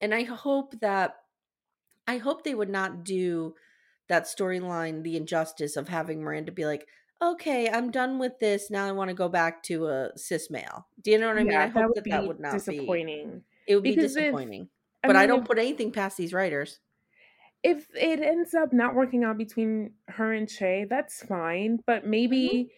[0.00, 1.16] And I hope that
[2.06, 3.54] I hope they would not do
[4.08, 6.88] that storyline the injustice of having Miranda be like,
[7.22, 8.70] okay, I'm done with this.
[8.70, 10.86] Now I want to go back to a cis male.
[11.02, 11.52] Do you know what I mean?
[11.52, 12.58] Yeah, I hope that that would not be.
[12.58, 13.42] disappointing.
[13.66, 14.68] It would be Because if- disappointing.
[15.02, 16.78] I but I mean, don't if- put anything past these writers.
[17.62, 21.78] if it ends up not working out between her and Che, that's fine.
[21.86, 22.74] But maybe Mm-hmm.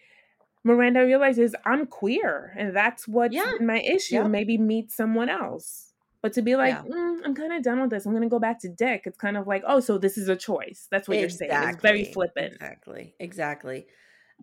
[0.65, 3.53] Miranda realizes I'm queer, and that's what's Yeah.
[3.59, 4.23] my issue.
[4.29, 5.91] Maybe meet someone else.
[6.21, 6.83] But to be like, Yeah.
[6.83, 8.05] "Mm, I'm kind of done with this.
[8.05, 9.03] I'm going to go back to Dick.
[9.05, 10.87] It's kind of like, oh, so this is a choice.
[10.89, 11.51] That's what you're saying.
[11.51, 12.53] It's very flippant.
[12.53, 13.13] Exactly.
[13.19, 13.87] Exactly.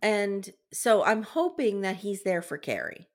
[0.03, 3.09] And so I'm hoping that he's there for Carrie.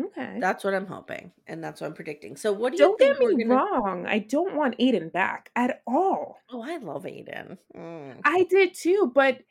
[0.00, 0.38] Okay.
[0.40, 2.36] That's what I'm hoping, and that's what I'm predicting.
[2.36, 3.54] So, what do you don't get me gonna?
[3.54, 4.06] wrong.
[4.06, 6.38] I don't want Aiden back at all.
[6.50, 7.58] Oh, I love Aiden.
[7.76, 8.14] Mm.
[8.24, 9.42] I did too, but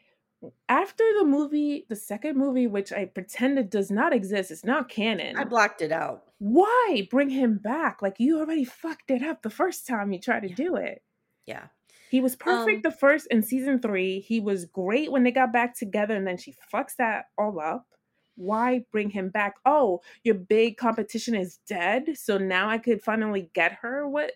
[0.67, 5.37] after the movie, the second movie, which I pretended does not exist, it's not canon.
[5.37, 6.23] I blocked it out.
[6.39, 8.01] why bring him back?
[8.01, 10.55] Like you already fucked it up the first time you tried to Yeah.
[10.55, 11.03] do it.
[11.45, 11.67] Yeah.
[12.11, 14.19] He was perfect Um, the first in season three.
[14.19, 17.87] He was great when they got back together, and then she fucks that all up.
[18.35, 19.55] Why bring him back?
[19.65, 24.07] Oh, your big competition is dead, so now I could finally get her.
[24.07, 24.33] What?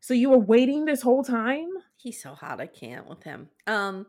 [0.00, 1.68] So you were waiting this whole time?
[1.96, 2.60] He's so hot.
[2.60, 3.48] I can't with him.
[3.66, 4.06] Um,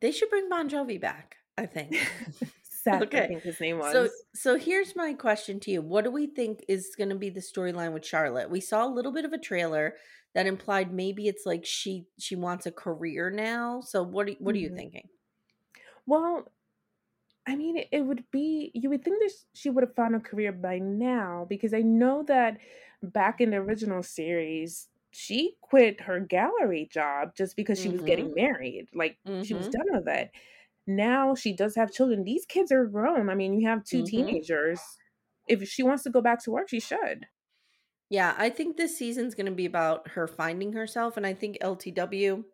[0.00, 1.36] they should bring Bon Jovi back.
[1.58, 1.94] I think.
[2.62, 3.92] Seth, I Okay, think his name was.
[3.92, 7.28] So, so here's my question to you: What do we think is going to be
[7.28, 8.48] the storyline with Charlotte?
[8.48, 9.96] We saw a little bit of a trailer
[10.34, 13.80] that implied maybe it's like she she wants a career now.
[13.80, 14.70] So, what are, what are you Mhm.
[14.70, 15.08] thinking?
[16.06, 16.52] Well,
[17.46, 20.52] I mean, it- would be, you would think that she would have found a career
[20.52, 22.58] by now because I know that
[23.02, 28.32] back in the original series, she quit her gallery job just because she was getting
[28.36, 28.88] married.
[28.94, 29.70] Like, she was Mhm.
[29.70, 30.30] done with it.
[30.86, 32.24] Now she does have children.
[32.24, 33.30] These kids are grown.
[33.30, 34.04] I mean, you have 2 Mhm.
[34.04, 34.98] teenagers.
[35.48, 37.26] If she wants to go back to work, she should.
[38.10, 41.58] Yeah, I think this season's going to be about her finding herself, and I think
[41.62, 42.44] LTW,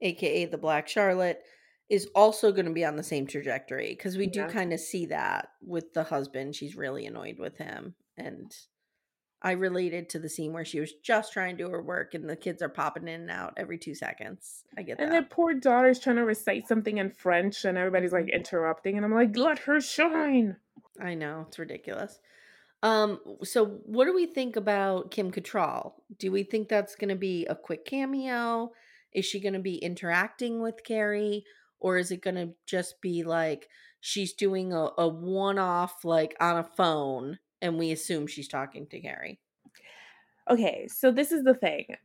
[0.00, 1.42] aka the Black Charlotte,
[1.90, 4.48] is also going to be on the same trajectory because we do Yeah.
[4.48, 6.54] kind of see that with the husband.
[6.54, 8.54] She's really annoyed with him, and
[9.42, 12.30] I related to the scene where she was just trying to do her work, and
[12.30, 14.64] the kids are popping in and out every two seconds.
[14.76, 15.04] I get And that.
[15.04, 18.36] And their poor daughter's trying to recite something in French, and everybody's like mm-hmm.
[18.36, 20.56] interrupting, and I'm like, let her shine.
[21.00, 22.20] I know it's ridiculous.
[22.82, 25.94] Um, so what do we think about Kim Cattrall?
[26.16, 28.72] Do we think that's going to be a quick cameo?
[29.12, 31.44] Is she going to be interacting with Carrie,
[31.80, 33.68] or is it going to just be like
[34.00, 39.00] she's doing a, a one-off, like on a phone, and we assume she's talking to
[39.00, 39.40] Carrie?
[40.50, 41.96] Okay, so this is the thing.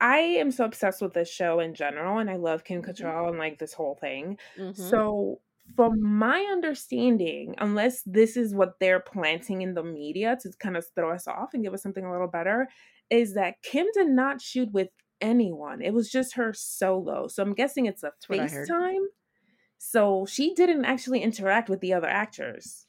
[0.00, 2.82] I am so obsessed with this show in general, and I love Kim Mhm.
[2.82, 4.38] Cattrall and like this whole thing.
[4.56, 4.74] Mhm.
[4.74, 5.42] So,
[5.76, 10.86] from my understanding, unless this is what they're planting in the media to kind of
[10.94, 12.68] throw us off and give us something a little better,
[13.10, 14.88] is that Kim did not shoot with
[15.20, 15.80] anyone.
[15.80, 17.28] It was just her solo.
[17.28, 18.12] So I'm guessing it's a.
[18.28, 19.04] FaceTime.
[19.78, 22.86] So she didn't actually interact with the other actors.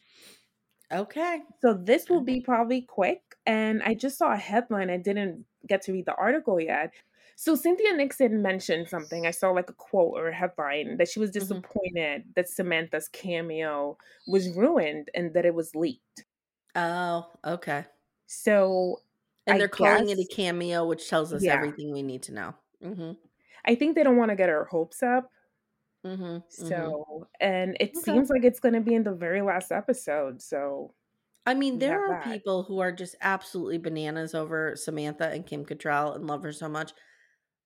[0.92, 1.40] Okay.
[1.62, 3.22] So this will be probably quick.
[3.46, 4.90] And I just saw a headline.
[4.90, 6.94] I didn't get to read the article yet.
[7.36, 9.26] So Cynthia Nixon mentioned something.
[9.28, 11.34] I saw like a quote or a headline that she was Mhm.
[11.34, 13.98] disappointed that Samantha's cameo
[14.28, 16.26] was ruined and that it was leaked.
[16.76, 17.86] Oh, okay.
[18.26, 19.02] So
[19.48, 21.54] And I they're calling it a cameo, which tells us Yeah.
[21.54, 22.56] everything we need to know.
[22.82, 23.14] Mm-hmm.
[23.66, 25.32] I think they don't want to get our hopes up.
[26.06, 26.40] Mm-hmm.
[26.50, 28.02] So, and it Okay.
[28.02, 30.42] seems like it's going to be in the very last episode.
[30.42, 30.96] So,
[31.46, 36.16] I mean, there are people who are just absolutely bananas over Samantha and Kim Cattrall
[36.16, 36.94] and love her so much.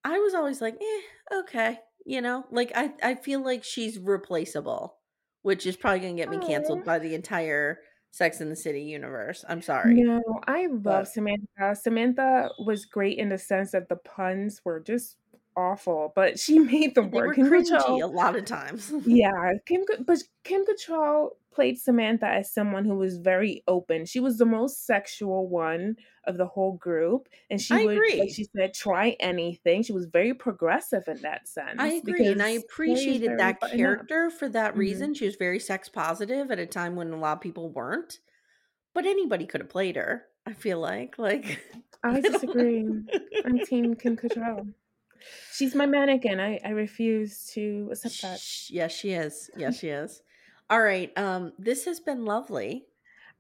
[0.04, 4.98] I was always like, eh, okay, you know, like I I feel like she's replaceable,
[5.42, 7.80] which is probably gonna get me canceled by the entire
[8.12, 9.44] Sex in the City universe.
[9.48, 9.96] I'm sorry.
[9.96, 11.76] No, I love But- Samantha.
[11.76, 15.18] Samantha was great in the sense that the puns were just
[15.58, 17.36] awful, but she made them were work.
[17.36, 18.94] Kim cringy Cattrall- a lot of times.
[19.06, 24.06] yeah, Kim, but Kim Cattrall played Samantha as someone who was very open.
[24.06, 28.20] She was the most sexual one of the whole group, and she I would, agree.
[28.20, 29.82] like she said, try anything.
[29.82, 31.78] She was very progressive in that sense.
[31.80, 33.86] I agree, and I appreciated that buttoned up.
[33.86, 34.78] character for that Mhm.
[34.78, 35.14] reason.
[35.16, 38.20] She was very sex positive at a time when a lot of people weren't.
[38.94, 40.26] But anybody could have played her.
[40.46, 41.60] I feel like, like
[42.04, 42.88] I disagree.
[43.46, 44.74] I'm Team Kim Cattrall.
[45.54, 46.40] She's my mannequin.
[46.40, 48.42] I, I refuse to accept that.
[48.70, 49.50] Yes, she is.
[49.58, 50.22] Yes, she is.
[50.70, 51.12] All right.
[51.18, 52.86] Um, this has been lovely.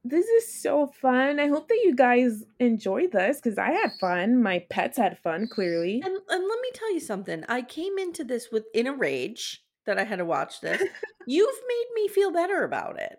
[0.04, 1.40] this is so fun.
[1.40, 4.42] I hope that you guys enjoyed this because I had fun.
[4.42, 5.96] My pets had fun, clearly.
[6.04, 7.44] And, and let me tell you something.
[7.50, 10.82] I came into this with in a rage that I had to watch this.
[11.28, 13.18] You've made me feel better about it.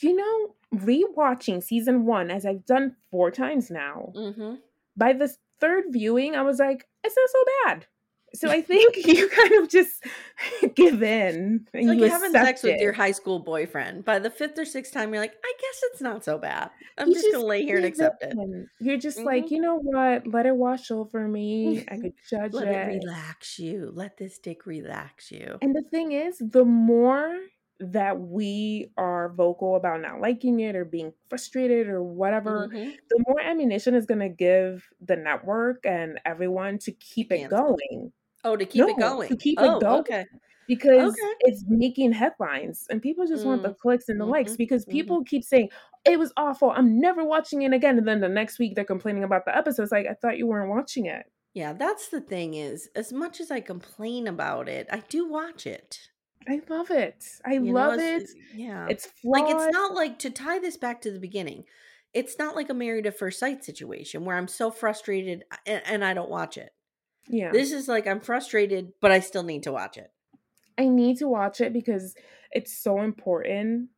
[0.00, 4.54] You know, rewatching season one, as I've done four times now, Mm-hmm.
[4.96, 7.86] by the third viewing, I was like, it's not so bad.
[8.34, 10.04] So I think you kind of just
[10.74, 14.04] give in and Like you having sex with your high school boyfriend.
[14.04, 16.70] By the fifth or sixth time, you're like, I guess it's not so bad.
[16.98, 18.32] I'm You just, gonna lay here and accept it.
[18.32, 18.66] in.
[18.80, 19.24] You're just Mhm.
[19.26, 20.26] like, you know what?
[20.26, 21.84] Let it wash over me.
[21.88, 22.72] I could judge Let it.
[22.74, 23.90] it relax you.
[23.94, 25.58] Let this dick relax you.
[25.62, 27.38] And the thing is, the more
[27.80, 32.98] that we are vocal about not liking it or being frustrated or whatever, Mhm.
[33.10, 38.12] the more ammunition is going to give the network and everyone to keep it going.
[38.44, 39.28] Oh, to keep it going.
[39.28, 40.00] to keep it oh, going.
[40.00, 40.24] okay.
[40.66, 41.34] Because Okay.
[41.40, 44.86] it's making headlines and people just want the Mm, clicks and the likes mhm, because
[44.86, 44.90] mhm.
[44.90, 45.70] people keep saying,
[46.06, 46.70] it was awful.
[46.70, 47.98] I'm never watching it again.
[47.98, 49.92] And then the next week they're complaining about the episodes.
[49.92, 51.26] Like, I thought you weren't watching it.
[51.54, 55.66] Yeah, that's the thing is, as much as I complain about it, I do watch
[55.66, 56.10] it.
[56.48, 57.24] I love it.
[57.44, 58.36] I You love it's- it.
[58.54, 58.86] Yeah.
[58.88, 59.42] It's flawed.
[59.42, 61.64] like it's not like to tie this back to the beginning.
[62.12, 66.04] It's not like a married at first sight situation where I'm so frustrated and, and
[66.04, 66.70] I don't watch it.
[67.28, 67.50] yeah.
[67.50, 70.10] This is like I'm frustrated, but I still need to watch it.
[70.78, 72.14] I need to watch it because
[72.52, 73.88] it's so important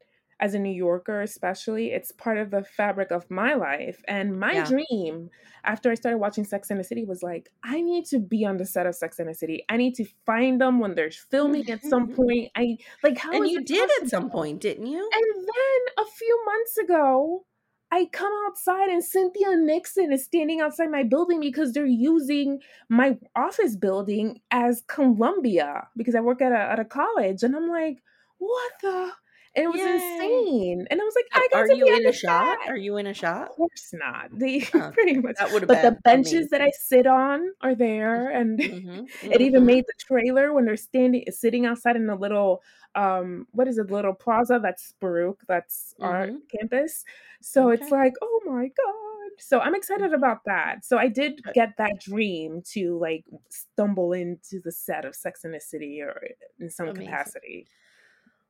[0.40, 1.92] as a New Yorker, especially.
[1.92, 4.02] It's part of the fabric of my life.
[4.06, 4.66] And my Yeah.
[4.66, 5.30] dream
[5.64, 8.56] after I started watching Sex and the City was like, I need to be on
[8.56, 9.64] the set of Sex and the City.
[9.68, 12.14] I need to find them when they're filming at some mm-hmm.
[12.16, 12.50] point.
[12.54, 14.98] I like how and you did at some point, didn't you?
[15.12, 17.46] And then a few months ago,
[17.90, 23.16] I come outside and Cynthia Nixon is standing outside my building because they're using my
[23.36, 27.42] office building as Columbia because I work at a, at a college.
[27.42, 28.02] And I'm like,
[28.38, 29.12] what the?
[29.56, 29.86] And it was Yay.
[29.86, 30.86] insane.
[30.90, 32.58] And I was like, I got Are to you be in a shot?
[32.62, 32.68] set.
[32.68, 33.52] Are you in a shot?
[33.52, 34.30] Of course not.
[34.38, 35.36] They Oh, pretty much.
[35.38, 39.66] That But the benches that I sit on are there, and Mhm, it even mhm.
[39.66, 42.62] made the trailer when they're standing, sitting outside in the little,
[42.94, 46.46] um, what is it, little plaza that's Baruch, that's our Mhm.
[46.58, 47.04] campus.
[47.42, 49.30] So it's like, oh my god.
[49.38, 50.84] So I'm excited about that.
[50.84, 55.52] So I did get that dream to like stumble into the set of Sex in
[55.52, 56.22] the City or
[56.60, 57.32] in some Amazing.
[57.32, 57.68] capacity.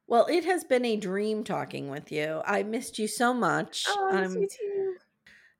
[0.08, 2.40] Well, it has been a dream talking with you.
[2.44, 3.84] I missed you so much.
[3.88, 4.94] Oh, I miss I'm you too.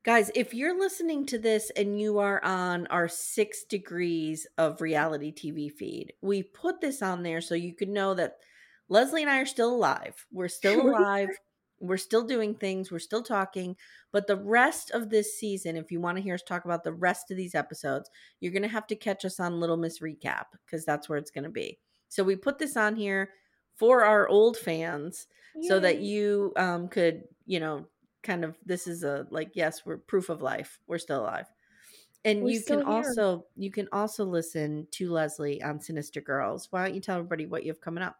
[0.03, 5.33] Guys, if you're listening to this and you are on our six degrees of reality
[5.33, 8.37] TV feed, we put this on there so you could know that
[8.87, 10.25] Leslie and I are still alive.
[10.31, 11.29] We're still alive.
[11.81, 12.89] We're still doing things.
[12.89, 13.75] We're still talking.
[14.13, 16.93] But the rest of this season, if you want to hear us talk about the
[16.93, 18.09] rest of these episodes,
[18.39, 21.31] you're going to have to catch us on Little Miss Recap because that's where it's
[21.31, 21.79] going to be.
[22.07, 23.31] So we put this on here
[23.77, 25.27] for our old fans
[25.61, 27.85] so that you um could you know
[28.23, 31.45] kind of this is a like yes we're proof of life we're still alive
[32.25, 32.87] and We're you can here.
[32.87, 37.45] also you can also listen to leslie on Sinister Girlz why don't you tell everybody
[37.45, 38.17] what you have coming up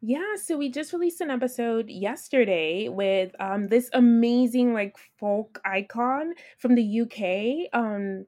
[0.00, 6.34] Yeah, so we just released an episode yesterday with um this amazing like folk icon
[6.58, 8.26] from the UK, um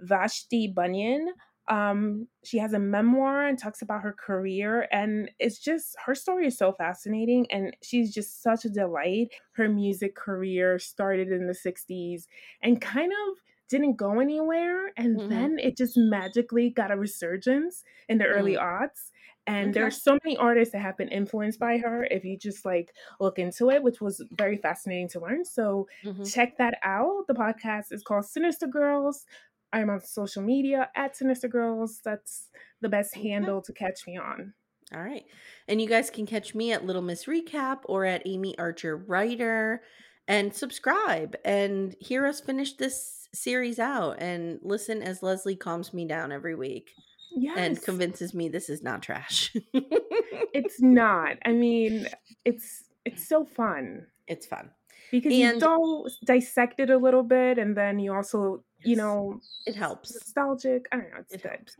[0.00, 1.32] Vashti Bunyan.
[1.68, 6.46] Um she has a memoir and talks about her career and it's just her story
[6.46, 9.28] is so fascinating and she's just such a delight.
[9.52, 12.26] Her music career started in the 60s
[12.62, 13.38] and kind of
[13.68, 15.28] didn't go anywhere and Mhm.
[15.28, 18.60] then it just magically got a resurgence in the early Mm.
[18.60, 19.10] aughts
[19.48, 22.64] and there are so many artists that have been influenced by her if you just
[22.64, 26.32] like look into it which was very fascinating to learn so Mhm.
[26.32, 29.24] check that out the podcast is called Sinister Girlz
[29.76, 32.02] i'm on social media at Sinister Girlz.
[32.04, 32.48] That's
[32.80, 34.54] the best handle to catch me on.
[34.94, 35.24] All right.
[35.68, 39.82] And you guys can catch me at little miss recap or at amy archer writer.
[40.28, 46.04] And subscribe and hear us finish this series out and listen as leslie calms me
[46.06, 46.90] down every week
[47.36, 47.56] yes.
[47.58, 49.54] and convinces me this is not trash.
[50.52, 51.36] It's not.
[51.44, 52.08] I mean
[52.44, 54.06] it's it's so fun.
[54.26, 54.70] It's fun.
[55.10, 59.40] Because And- you don't dissect it a little bit and then you also you know
[59.66, 60.14] it helps.
[60.14, 61.50] nostalgic i don't know it's it good.
[61.50, 61.76] helps.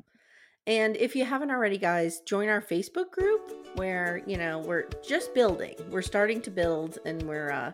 [0.69, 5.33] And if you haven't already guys join our facebook group where you know we're just
[5.35, 5.77] building.
[5.91, 7.73] We're starting to build and we're uh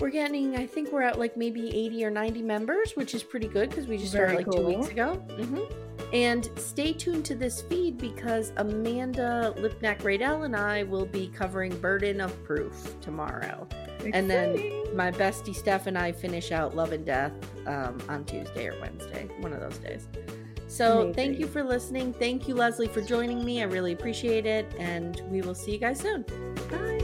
[0.00, 3.46] we're getting i think we're at like maybe 80 or 90 members which is pretty
[3.46, 4.90] good because we just started Very like two weeks cool.
[4.90, 5.14] ago.
[5.14, 11.28] Hmm and stay tuned to this feed because amanda lipnack radell and i will be
[11.28, 13.66] covering burden of proof tomorrow
[14.12, 17.32] and then my bestie Steph and I finish out Love and Death
[17.66, 20.08] um, on Tuesday or Wednesday, one of those days.
[20.66, 22.12] So thank you for listening.
[22.12, 23.62] Thank you, Leslie, for joining me.
[23.62, 24.66] I really appreciate it.
[24.78, 26.22] And we will see you guys soon.
[26.70, 27.03] Bye.